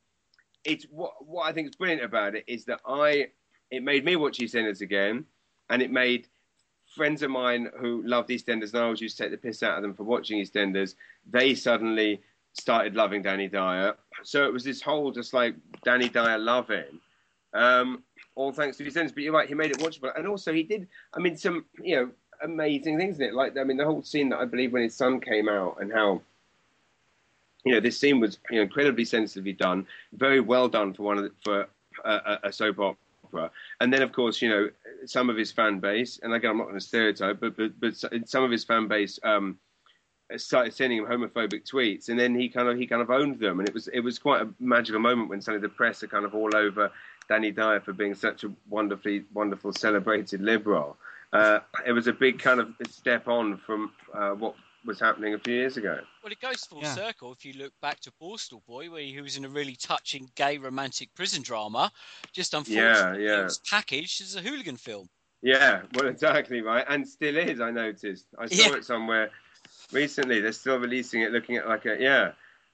[0.66, 3.28] it's what what I think is brilliant about it is that I
[3.72, 5.24] it made me watch EastEnders again,
[5.70, 6.28] and it made
[6.94, 9.78] friends of mine who loved EastEnders and I always used to take the piss out
[9.78, 10.96] of them for watching EastEnders.
[11.30, 12.22] They suddenly
[12.52, 15.56] started loving Danny Dyer, so it was this whole just like
[15.86, 17.00] Danny Dyer loving.
[17.54, 18.04] Um,
[18.36, 20.88] all thanks to EastEnders, but you're right, he made it watchable, and also he did.
[21.14, 22.10] I mean, some you know
[22.42, 23.34] amazing things in it.
[23.34, 25.92] Like I mean, the whole scene that I believe when his son came out and
[25.92, 26.22] how
[27.66, 31.18] you know this scene was you know, incredibly sensitively done, very well done for one
[31.18, 31.68] of the, for
[32.06, 33.52] a, a, a soap opera.
[33.82, 34.70] And then of course you know
[35.06, 37.96] some of his fan base, and again I'm not going to stereotype, but but but
[37.96, 39.20] some of his fan base.
[39.24, 39.60] Um,
[40.38, 43.60] started sending him homophobic tweets, and then he kind of he kind of owned them,
[43.60, 46.24] and it was it was quite a magical moment when suddenly the press are kind
[46.24, 46.92] of all over
[47.30, 50.98] Danny Dyer for being such a wonderfully wonderful celebrated liberal.
[51.32, 55.40] Uh, it was a big kind of step on from uh, what was happening a
[55.40, 56.00] few years ago.
[56.24, 56.96] Well, it goes full Yeah.
[56.96, 60.30] circle if you look back to Borstal Boy, where he was in a really touching
[60.36, 61.92] gay romantic prison drama.
[62.34, 63.42] Just unfortunately, yeah.
[63.42, 65.08] it was packaged as a hooligan film.
[65.42, 67.62] Yeah, well, exactly right, and still is.
[67.62, 68.26] I noticed.
[68.38, 68.76] I saw Yeah.
[68.78, 69.30] it somewhere
[69.92, 70.40] recently.
[70.42, 72.32] They're still releasing it, looking at like a yeah.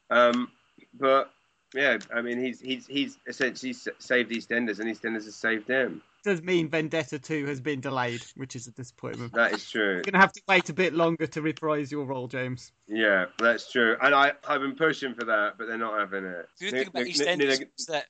[0.10, 0.49] Um,
[0.94, 1.32] but
[1.76, 6.02] yeah, I mean, he's he's he's essentially s- saved EastEnders, and EastEnders has saved him.
[6.23, 9.34] Does mean Vendetta 2 has been delayed, which is a disappointment.
[9.34, 9.95] That is true.
[9.95, 12.72] You're gonna have to wait a bit longer to reprise your role, James.
[12.88, 13.97] Yeah, that's true.
[14.02, 16.47] And I I've been pushing for that, but they're not having it.
[16.60, 18.06] The good thing about N- n- EastEnders n- is that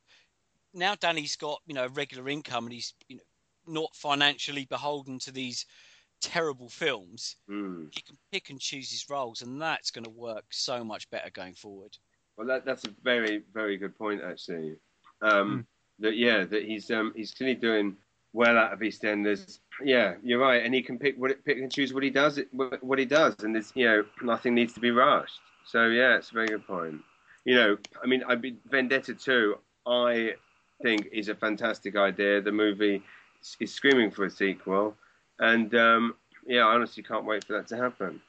[0.74, 3.24] now Danny's got you know a regular income and he's you know
[3.68, 5.66] not financially beholden to these
[6.22, 7.36] terrible films.
[7.48, 7.86] Hmm.
[7.92, 11.30] He can pick and choose his roles, and that's going to work so much better
[11.32, 11.98] going forward.
[12.38, 14.76] Well, that, that's a very, very good point, actually.
[15.22, 15.66] Um,
[15.99, 17.95] That yeah, that he's um, he's clearly doing
[18.34, 19.60] well out of EastEnders.
[19.82, 22.38] Yeah, you're right, and he can pick what pick and choose what he does.
[22.82, 25.40] What he does, and there's you know nothing needs to be rushed.
[25.66, 26.99] So yeah, it's a very good point.
[27.45, 29.57] You know, I mean, I mean, Vendetta too.
[29.88, 30.34] I
[30.84, 32.41] think is a fantastic idea.
[32.41, 33.02] The movie
[33.41, 34.98] is- is screaming for a sequel,
[35.40, 38.22] and um, yeah, I honestly can't wait for that to happen.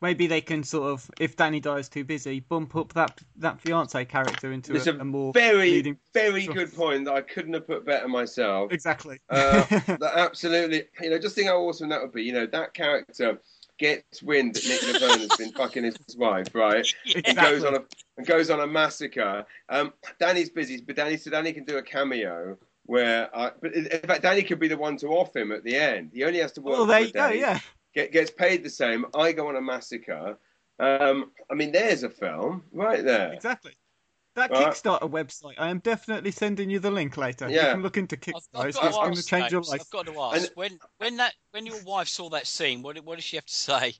[0.00, 4.04] Maybe they can sort of, if Danny Dyer's too busy, bump up that that fiance
[4.04, 7.54] character into It's a, a a more Very, leading- very good point that I couldn't
[7.54, 8.72] have put better myself.
[8.72, 9.18] Exactly.
[9.30, 12.22] Uh, that absolutely, you know, just think how awesome that would be.
[12.22, 13.40] You know, that character
[13.78, 16.86] gets wind that Nick Nevern has been fucking his wife, right?
[17.26, 17.84] And goes on a
[18.16, 19.44] and goes on a massacre.
[19.68, 22.56] Um, Danny's busy, but Danny so Danny can do a cameo
[22.86, 25.64] where, I, but in in fact, Danny could be the one to off him at
[25.64, 26.12] the end.
[26.14, 26.76] He only has to work.
[26.76, 27.28] well, there for you go.
[27.28, 27.60] Yeah.
[27.96, 29.06] Get, gets paid the same.
[29.14, 30.38] I go on a massacre.
[30.78, 33.32] Um, I mean, there's a film right there.
[33.32, 33.72] Exactly.
[34.34, 34.66] That Right.
[34.66, 37.48] Kickstarter website, I am definitely sending you the link later.
[37.48, 37.68] Yeah.
[37.68, 38.60] You can look into I've, Kickstarter.
[38.60, 39.80] I've It's got to going to change your life.
[39.80, 43.02] I've got to ask And- when when that when your wife saw that scene, what
[43.02, 43.94] what does she have to say?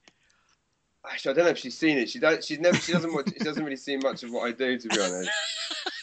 [1.11, 2.11] Actually, I don't know if she's seen it.
[2.11, 2.43] She don't.
[2.43, 2.77] She's never.
[2.77, 3.29] She doesn't watch.
[3.33, 5.31] She doesn't really see much of what I do, to be honest.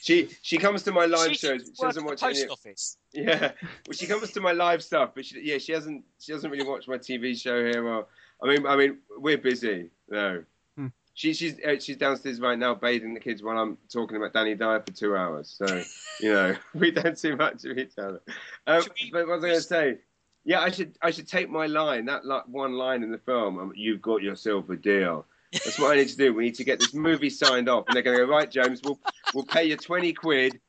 [0.01, 1.61] She she comes to my live she shows.
[1.63, 2.49] She work doesn't at the watch post any.
[2.49, 2.97] office.
[3.13, 3.51] Yeah,
[3.87, 6.03] well, she comes to my live stuff, but she, yeah, she hasn't.
[6.19, 7.87] She doesn't really watch my TV show here.
[7.87, 8.05] Or
[8.43, 9.91] I mean, I mean, we're busy.
[10.09, 10.43] No,
[10.75, 10.87] Hmm.
[11.13, 14.55] she, she's uh, she's downstairs right now bathing the kids while I'm talking about Danny
[14.55, 15.55] Dyer for two hours.
[15.57, 15.81] So
[16.19, 18.21] you know, we don't see much of each other.
[18.67, 19.97] Um, we- but what was I going to say?
[20.45, 23.59] Yeah, I should I should take my line that like, one line in the film.
[23.59, 25.25] Um, You've got yourself a deal.
[25.53, 26.33] That's what I need to do.
[26.33, 28.81] We need to get this movie signed off, and they're going to go right, James.
[28.83, 28.99] We'll
[29.33, 30.59] we'll pay you twenty quid,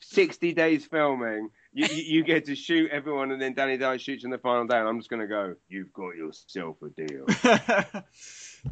[0.00, 1.50] sixty days filming.
[1.74, 4.66] You, you, you get to shoot everyone, and then Danny Dyer shoots in the final
[4.66, 4.78] day.
[4.78, 5.54] And I'm just going to go.
[5.68, 7.24] You've got yourself a deal.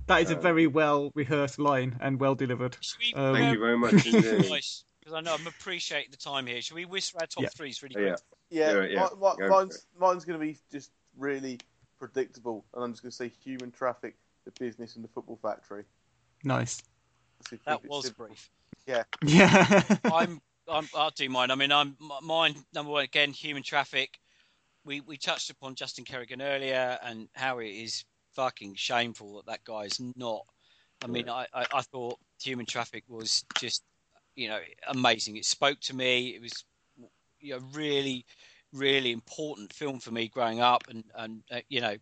[0.06, 2.76] that is a Um, very well rehearsed line and well delivered.
[2.80, 4.50] Should we, Um, Thank you very much indeed.
[4.50, 6.60] Nice, because I know I'm appreciating the time here.
[6.60, 7.48] Should we whisper our top Yeah.
[7.50, 8.10] threes really Yeah.
[8.10, 8.20] quick?
[8.50, 9.08] Yeah, Do it, yeah.
[9.12, 11.58] mi- mi- Go for mine's mine's going to be just really
[11.98, 15.84] predictable, and I'm just going to say human traffic, the business, and the football factory.
[16.44, 16.82] Nice.
[17.66, 18.26] That was simple.
[18.26, 18.50] brief.
[18.86, 19.04] Yeah.
[19.24, 19.82] Yeah.
[20.12, 21.50] I'm, I'm, I'll do mine.
[21.50, 22.54] I mean, I'm mine.
[22.74, 24.18] Number one again, human traffic.
[24.84, 28.04] We we touched upon Justin Kerrigan earlier and how it is
[28.34, 30.46] fucking shameful that that guy is not.
[31.02, 33.82] I mean, I, I, I thought human traffic was just,
[34.40, 34.58] you know,
[34.88, 35.36] amazing.
[35.36, 36.28] It spoke to me.
[36.28, 36.64] It was,
[37.40, 38.24] you know, really,
[38.72, 41.94] really important film for me growing up, and and uh, you know,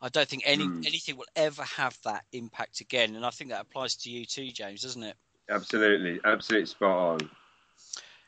[0.00, 0.80] I don't think any Hmm.
[0.86, 3.14] anything will ever have that impact again.
[3.14, 5.16] And I think that applies to you too, James, doesn't it?
[5.50, 7.30] Absolutely, absolutely spot on.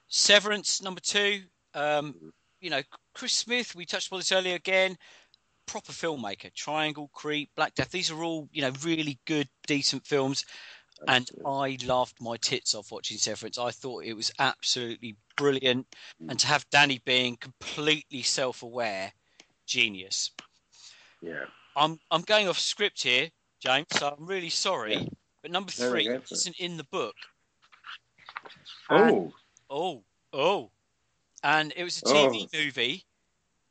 [0.09, 1.41] Severance number two.
[1.73, 2.15] Um,
[2.61, 2.82] you know,
[3.15, 3.74] Chris Smith.
[3.74, 4.99] We touched upon this earlier again.
[5.66, 6.53] Proper filmmaker.
[6.53, 7.91] Triangle, Creep, Black Death.
[7.91, 10.45] These are all you know really good, decent films.
[11.08, 13.58] And I laughed my tits off watching Severance.
[13.58, 15.86] I thought it was absolutely brilliant.
[16.22, 16.30] Mm.
[16.30, 19.12] And to have Danny being completely self-aware,
[19.66, 20.30] genius.
[21.20, 21.44] Yeah.
[21.76, 23.28] I'm I'm going off script here,
[23.60, 23.86] James.
[23.92, 24.94] So I'm really sorry.
[24.94, 25.04] Yeah.
[25.42, 26.32] But number three go for it.
[26.32, 27.16] isn't in the book.
[28.88, 29.32] And- Oh,
[29.70, 30.70] Oh, oh.
[31.42, 32.56] And it was a TV Oh.
[32.56, 33.04] movie.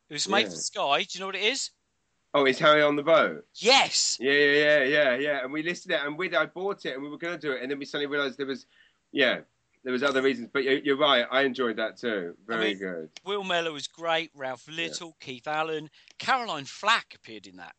[0.10, 0.50] It was made Yeah.
[0.50, 1.04] for Sky.
[1.04, 1.72] Do you know what it is?
[2.36, 3.46] Oh, it's Harry on the boat.
[3.56, 4.18] Yes.
[4.20, 5.44] Yeah, yeah, yeah, yeah, yeah.
[5.44, 7.54] And we listed it, and we I bought it, and we were going to do
[7.54, 8.66] it, and then we suddenly realised there was,
[9.12, 9.40] yeah,
[9.84, 10.50] there was other reasons.
[10.52, 11.28] But you're, you're right.
[11.30, 12.36] I enjoyed that too.
[12.48, 13.10] Very mean, good.
[13.24, 14.32] Will Mellor was great.
[14.36, 17.76] Ralph Little, Keith Allen, Caroline Flack appeared in that.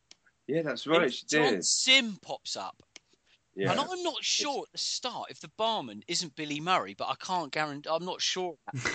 [0.47, 1.13] Yeah, that's right.
[1.13, 1.65] She John did.
[1.65, 2.83] Simm pops up.
[3.57, 3.71] Yeah.
[3.71, 7.15] And I'm not sure at the start if the barman isn't Billy Murray, but I
[7.25, 7.89] can't guarantee.
[7.93, 8.57] I'm not sure.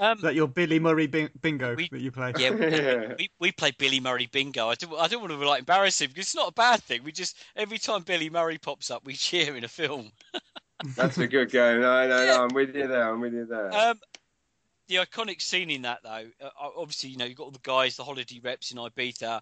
[0.00, 2.32] Um, that your Billy Murray bing- bingo We- that you play.
[2.38, 4.68] yeah, we, we, we play Billy Murray bingo.
[4.68, 7.04] I don't, I don't want to like embarrass him because it's not a bad thing.
[7.04, 10.10] We just every time Billy Murray pops up, we cheer in a film.
[10.96, 11.80] That's a good game.
[11.80, 12.36] No, no, Yeah.
[12.36, 12.44] no.
[12.44, 13.08] I'm with you there.
[13.12, 13.72] I'm with you there.
[13.72, 13.98] Um,
[14.88, 17.96] the iconic scene in that, though, uh, obviously, you know, you've got all the guys,
[17.96, 19.40] the holiday reps in Ibiza,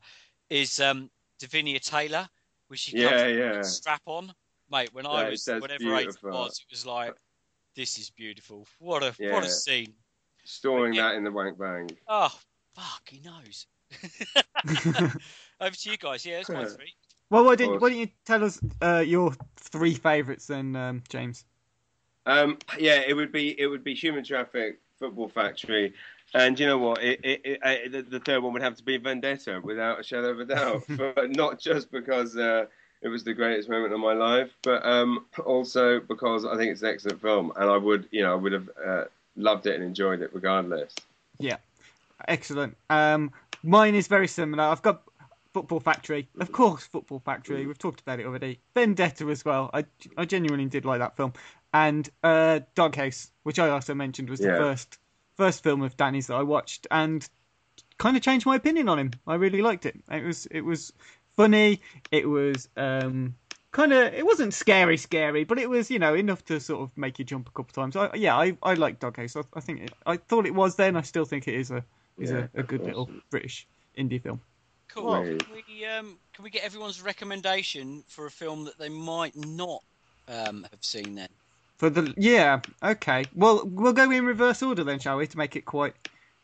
[0.50, 1.09] is um,
[1.40, 2.28] Davinia Taylor,
[2.68, 3.62] where she Yeah, comes yeah.
[3.62, 4.32] strap on.
[4.70, 7.14] Mate, when I was, that's whatever age it was, it was like,
[7.74, 8.66] this is beautiful.
[8.78, 9.94] What a what a scene.
[10.44, 11.08] Storing yeah.
[11.08, 11.90] that in the wank bang.
[12.06, 12.32] Oh,
[12.74, 13.66] fuck, he knows.
[15.60, 16.24] Over to you guys.
[16.26, 16.94] Yeah, that's my three.
[17.30, 17.82] well, why didn't course.
[17.82, 21.44] why don't you tell us uh, your three favourites then, um, James?
[22.26, 25.94] Um, yeah, it would be it would be Human Traffic, Football Factory,
[26.34, 27.02] and you know what?
[27.02, 30.30] It, it, it, the, the third one would have to be Vendetta, without a shadow
[30.30, 30.82] of a doubt.
[30.88, 32.66] but not just because uh,
[33.02, 36.82] it was the greatest moment of my life, but um, also because I think it's
[36.82, 39.05] an excellent film, and I would you know I would have uh,
[39.36, 40.94] loved it and enjoyed it regardless.
[41.38, 41.56] Yeah,
[42.26, 42.76] excellent.
[42.90, 43.30] Um,
[43.62, 44.64] mine is very similar.
[44.64, 45.02] I've got
[45.55, 46.84] Football Factory, of course.
[46.84, 47.66] Football Factory.
[47.66, 48.60] We've talked about it already.
[48.74, 49.70] Vendetta as well.
[49.72, 49.84] I,
[50.16, 51.32] I genuinely did like that film,
[51.72, 54.56] and uh, Doghouse, which I also mentioned was the Yeah.
[54.59, 54.98] first
[55.39, 57.27] first film of Danny's that I watched, and
[57.98, 59.12] kind of changed my opinion on him.
[59.27, 59.97] I really liked it.
[60.10, 60.93] It was it was
[61.36, 61.81] funny.
[62.10, 63.35] It was um,
[63.73, 66.97] kind of it wasn't scary, scary, but it was you know enough to sort of
[66.97, 67.97] make you jump a couple times.
[67.97, 69.36] I, yeah, I I like Doghouse.
[69.36, 70.97] I, I think it, I thought it was then.
[70.97, 71.85] I still think it is a
[72.19, 73.66] is Yeah, a, a good little British
[73.97, 74.40] indie film.
[74.89, 75.12] Cool.
[75.12, 75.39] Right.
[75.39, 79.82] Can we, um, can we get everyone's recommendation for a film that they might not
[80.27, 81.28] um, have seen then?
[81.78, 83.24] For the yeah, okay.
[83.34, 85.94] Well, we'll go in reverse order then, shall we, to make it quite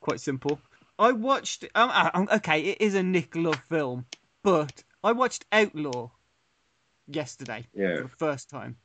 [0.00, 0.60] quite simple.
[0.98, 1.64] I watched.
[1.74, 4.06] Um, uh, um, okay, it is a Nick Love film,
[4.44, 6.10] but I watched Outlaw
[7.08, 7.96] yesterday Yeah.
[7.96, 8.76] for the first time,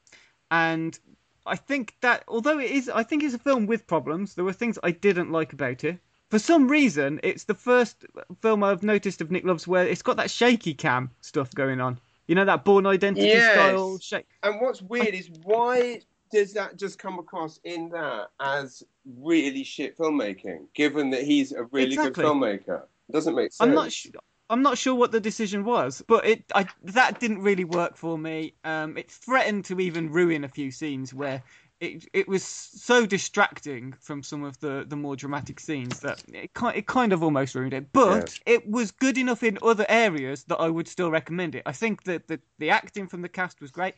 [0.49, 0.97] and
[1.45, 4.33] I think that although it is, I think it's a film with problems.
[4.33, 5.99] There were things I didn't like about it.
[6.29, 8.05] For some reason, it's the first
[8.41, 11.99] film I've noticed of Nick Love's where it's got that shaky cam stuff going on.
[12.27, 13.51] You know that Bourne Identity Yes.
[13.51, 14.27] style shake.
[14.43, 16.01] And what's weird is why
[16.31, 18.83] does that just come across in that as
[19.17, 20.65] really shit filmmaking?
[20.73, 22.23] Given that he's a really Exactly.
[22.23, 23.67] good filmmaker, it doesn't make sense.
[23.67, 23.91] I'm not.
[23.91, 24.07] Sh-
[24.51, 28.17] I'm not sure what the decision was, but it I, that didn't really work for
[28.17, 28.55] me.
[28.63, 31.43] Um, it threatened to even ruin a few scenes where
[31.79, 36.53] it it was so distracting from some of the, the more dramatic scenes that it
[36.53, 37.91] kind it kind of almost ruined it.
[37.93, 41.63] But it was good enough in other areas that I would still recommend it.
[41.65, 43.93] I think that the the acting from the cast was great.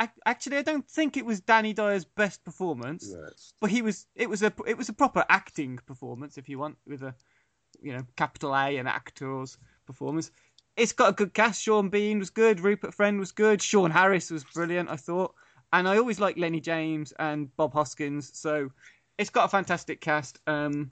[0.00, 3.52] Ac- Actually, I don't think it was Danny Dyer's best performance Yes.
[3.60, 6.76] but he was it was a it was a proper acting performance if you want
[6.86, 7.14] with a
[7.80, 10.30] you know capital A and actors performance.
[10.76, 11.62] It's got a good cast.
[11.62, 12.60] Sean Bean was good.
[12.60, 13.60] Rupert Friend was good.
[13.60, 14.88] Sean Harris was brilliant.
[14.88, 15.34] I thought,
[15.72, 18.30] and I always like Lenny James and Bob Hoskins.
[18.36, 18.70] So
[19.18, 20.38] it's got a fantastic cast.
[20.46, 20.90] Um,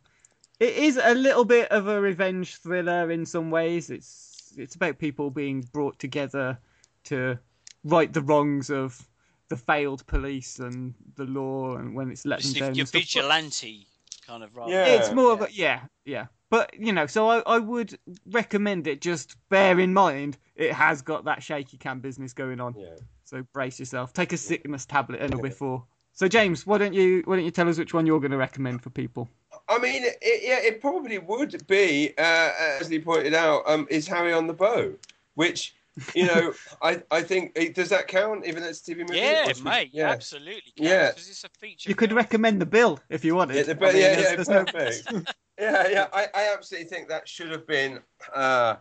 [0.58, 3.88] it is a little bit of a revenge thriller in some ways.
[3.88, 6.58] It's it's about people being brought together
[7.04, 7.38] to
[7.84, 9.06] right the wrongs of
[9.48, 12.74] the failed police and the law, and when it's let Just them down.
[12.74, 13.00] your and stuff.
[13.00, 13.86] But- vigilante
[14.26, 14.70] kind of role.
[14.70, 14.86] Yeah.
[14.86, 16.26] it's more of a yeah, yeah.
[16.50, 19.00] But you know, so I, I would recommend it.
[19.00, 22.74] Just bear in mind it has got that shaky cam business going on.
[22.76, 22.96] Yeah.
[23.24, 24.12] So brace yourself.
[24.12, 25.84] Take a sickness tablet and a before.
[26.12, 28.36] So James, why don't you why don't you tell us which one you're going to
[28.36, 29.28] recommend for people?
[29.68, 32.50] I mean, it, yeah, it probably would be, uh,
[32.80, 35.00] as he pointed out, um, is Harry on the Boat,
[35.34, 35.74] which,
[36.14, 36.52] you know,
[36.82, 39.18] I, I think, eh, does that count, even though it's a TV movie?
[39.18, 40.10] Yeah, Or should we- mate, yeah.
[40.10, 40.72] absolutely.
[40.76, 41.08] Yeah.
[41.10, 41.88] because it's a feature.
[41.88, 43.56] You could recommend the bill if you wanted.
[43.56, 45.12] Yeah, the, I mean, yeah, yeah, perfect.
[45.58, 48.00] yeah, yeah, I, I absolutely think that should have been,
[48.34, 48.76] uh,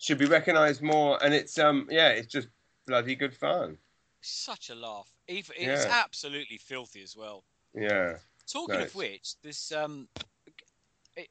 [0.00, 2.48] should be recognised more, and it's, um, yeah, it's just
[2.86, 3.78] bloody good fun.
[4.20, 5.08] Such a laugh.
[5.28, 6.02] Even it's Yeah.
[6.04, 7.44] absolutely filthy as well.
[7.74, 8.16] Yeah.
[8.46, 8.86] Talking Right.
[8.86, 10.08] of which, this um,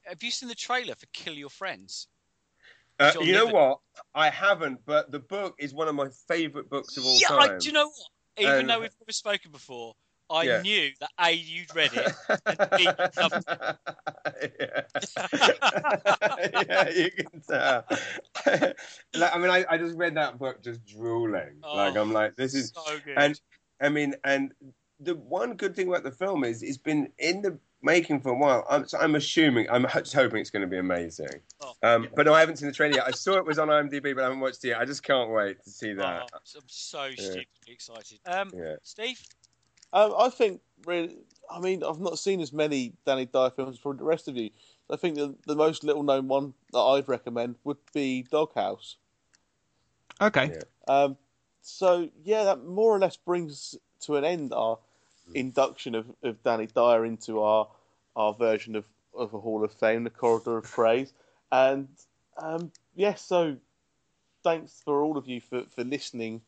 [0.06, 2.08] have you seen the trailer for Kill Your Friends?
[3.04, 3.80] Uh, you know what?
[4.16, 7.48] I haven't, but the book is one of my favourite books of all yeah, I,
[7.48, 7.60] time.
[7.60, 8.08] do you know what?
[8.38, 9.94] Even And- though we've never spoken before,
[10.30, 10.62] I Yeah.
[10.62, 12.12] knew that A, you'd read it,
[12.48, 12.86] and B, you
[13.22, 13.46] loved
[14.60, 14.82] yeah.
[16.68, 17.86] yeah, you can tell.
[19.14, 21.60] like, I mean, I, I just read that book just drooling.
[21.62, 23.18] like, Oh, I'm like, this is so good.
[23.18, 23.40] and
[23.82, 24.54] I mean, and
[25.00, 28.38] the one good thing about the film is it's been in the making for a
[28.38, 28.66] while.
[28.70, 31.28] I'm, so I'm assuming, I'm just hoping it's going to be amazing.
[31.62, 31.74] Oh.
[31.84, 33.08] Um, but no, I haven't seen the trailer yet.
[33.08, 34.80] I saw it was on IMDb, but I haven't watched it yet.
[34.80, 36.30] I just can't wait to see Oh, that.
[36.34, 38.20] I'm so stupidly excited.
[38.26, 38.76] Um, Yeah.
[38.84, 39.22] Steve,
[39.92, 41.18] Um, I think really,
[41.52, 44.50] I mean, I've not seen as many Danny Dyer films as the rest of you.
[44.90, 48.98] I think the, the most little known one that I'd recommend would be Doghouse.
[50.22, 50.52] Okay.
[50.54, 50.94] Yeah.
[50.94, 51.18] Um,
[51.62, 54.78] so yeah, that more or less brings to an end our
[55.34, 57.68] induction of, of Danny Dyer into our
[58.16, 58.86] our version of,
[59.18, 61.12] of a Hall of Fame, the Corridor of Praise.
[61.52, 61.88] And
[62.38, 63.58] um, yes, so
[64.44, 66.42] thanks for all of you for, for listening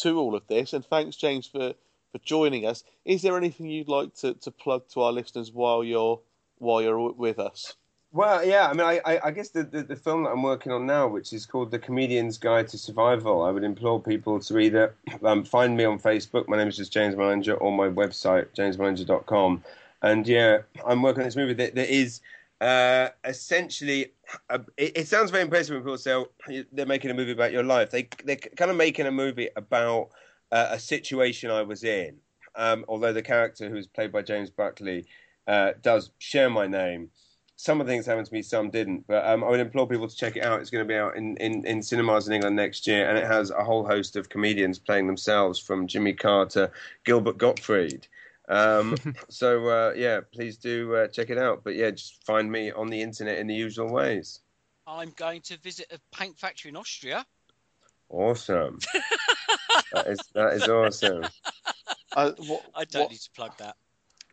[0.00, 1.74] to all of this, and thanks James for,
[2.12, 2.82] for joining us.
[3.04, 6.20] Is there anything you'd like to, to plug to our listeners while you're
[6.58, 7.74] while you're with us?
[8.14, 10.70] Well, yeah, I mean, I, I, I guess the, the, the film that I'm working
[10.70, 14.58] on now, which is called The Comedian's Guide to Survival, I would implore people to
[14.58, 14.94] either
[15.24, 19.64] um, find me on Facebook, my name is just James Mullinger, or my website, jamesmullinger.com.
[20.02, 22.20] And yeah, I'm working on this movie that, that is
[22.60, 24.12] uh, essentially,
[24.76, 26.28] it, it sounds very impressive when people say oh,
[26.70, 27.90] they're making a movie about your life.
[27.90, 30.10] They, they're kind of making a movie about
[30.50, 32.16] uh, a situation I was in.
[32.56, 35.06] Um, although the character who is played by James Buckley
[35.46, 37.08] uh, does share my name
[37.56, 39.06] some of the things happened to me, some didn't.
[39.06, 40.60] But um, I would implore people to check it out.
[40.60, 43.24] It's going to be out in, in, in cinemas in England next year, and it
[43.24, 46.70] has a whole host of comedians playing themselves, from Jimmy Carr to
[47.04, 48.06] Gilbert Gottfried.
[48.48, 48.96] Um,
[49.28, 51.62] so uh, yeah, please do uh, check it out.
[51.64, 54.40] But yeah, just find me on the internet in the usual ways.
[54.86, 57.24] I'm going to visit a paint factory in Austria.
[58.08, 58.78] Awesome.
[59.92, 61.24] that is that is awesome.
[62.14, 63.76] Uh, what, I don't what- need to plug that.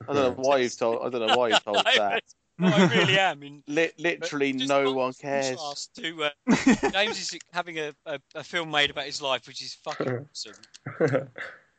[0.07, 1.05] I don't know why you've told.
[1.05, 2.23] I don't know why you've told that.
[2.60, 3.44] No, I really am.
[3.44, 5.90] In, Li- literally, no not one cares.
[5.95, 6.30] To, uh,
[6.91, 11.27] James is having a, a, a film made about his life, which is fucking awesome.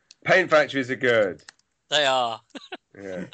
[0.25, 1.43] Paint factories are good.
[1.89, 2.41] They are.
[2.99, 3.25] Yeah.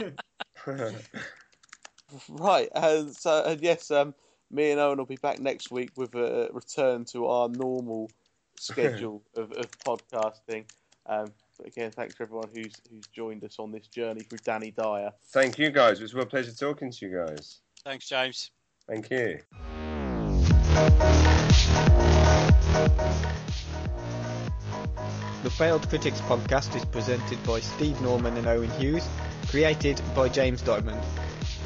[2.30, 4.14] Right, and so and yes, um,
[4.50, 8.10] me and Owen will be back next week with a return to our normal
[8.58, 10.66] schedule of, of podcasting.
[11.06, 14.72] Um, but again, thanks for everyone who's who's joined us on this journey through Danny
[14.72, 15.12] Dyer.
[15.30, 16.00] Thank you guys.
[16.00, 17.62] It was a real pleasure talking to you guys.
[17.84, 18.52] Thanks, James.
[18.88, 19.40] Thank you.
[25.44, 29.08] The Failed Critics podcast is presented by Steve Norman and Owen Hughes,
[29.48, 31.00] created by James Diamond,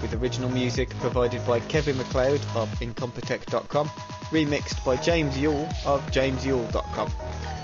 [0.01, 3.87] with original music provided by Kevin MacLeod of Incompetech.com,
[4.29, 7.11] remixed by James Yule of JamesYule.com.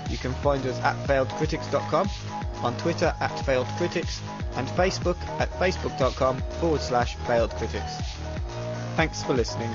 [0.08, 2.08] You can find us at FailedCritics.com,
[2.62, 4.20] on Twitter at FailedCritics,
[4.56, 8.02] and Facebook at Facebook.com forward slash FailedCritics.
[8.96, 9.70] Thanks for listening.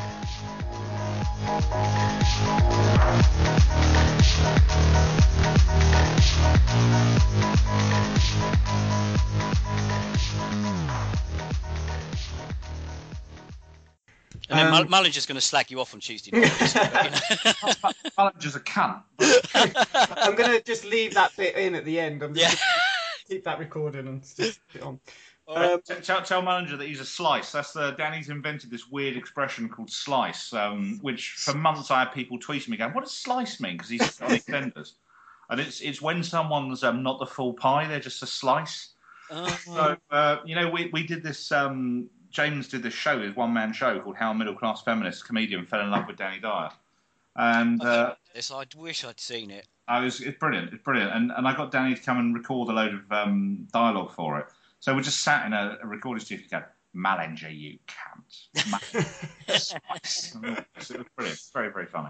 [14.54, 16.52] And then Um, Mull- Mullinger's going to slag you off on Tuesday night.
[16.60, 17.92] just so you know.
[18.18, 19.02] Mullinger's a cunt.
[20.18, 22.22] I'm going to just leave that bit in at the end.
[22.24, 22.54] I'm Yeah.
[23.28, 25.00] keep that recording and just put it on.
[25.48, 27.52] Um, tell, tell Mullinger that he's a slice.
[27.52, 32.14] That's the Danny's invented this weird expression called slice, um, which for months I had
[32.14, 34.94] people tweeting me going, "What does slice mean?" Because he's on EastEnders,
[35.50, 38.94] and it's it's when someone's um, not the full pie, they're just a slice.
[39.32, 41.52] Oh, So uh, you know, we we did this.
[41.52, 45.26] Um, James did this show, his one man show called "How a Middle Class Feminist
[45.26, 46.72] Comedian Fell in Love with Danny Dyer,"
[47.36, 49.68] and uh, yes, I wish I'd seen it.
[49.88, 52.70] I was it's brilliant, it's brilliant, and and I got Danny to come and record
[52.70, 54.48] a load of um, dialogue for it.
[54.80, 56.46] So we just sat in a, a recording studio.
[56.50, 56.64] Going,
[56.96, 58.98] Mullinger, you cunt.
[59.48, 62.10] Slice." it was brilliant, very very funny.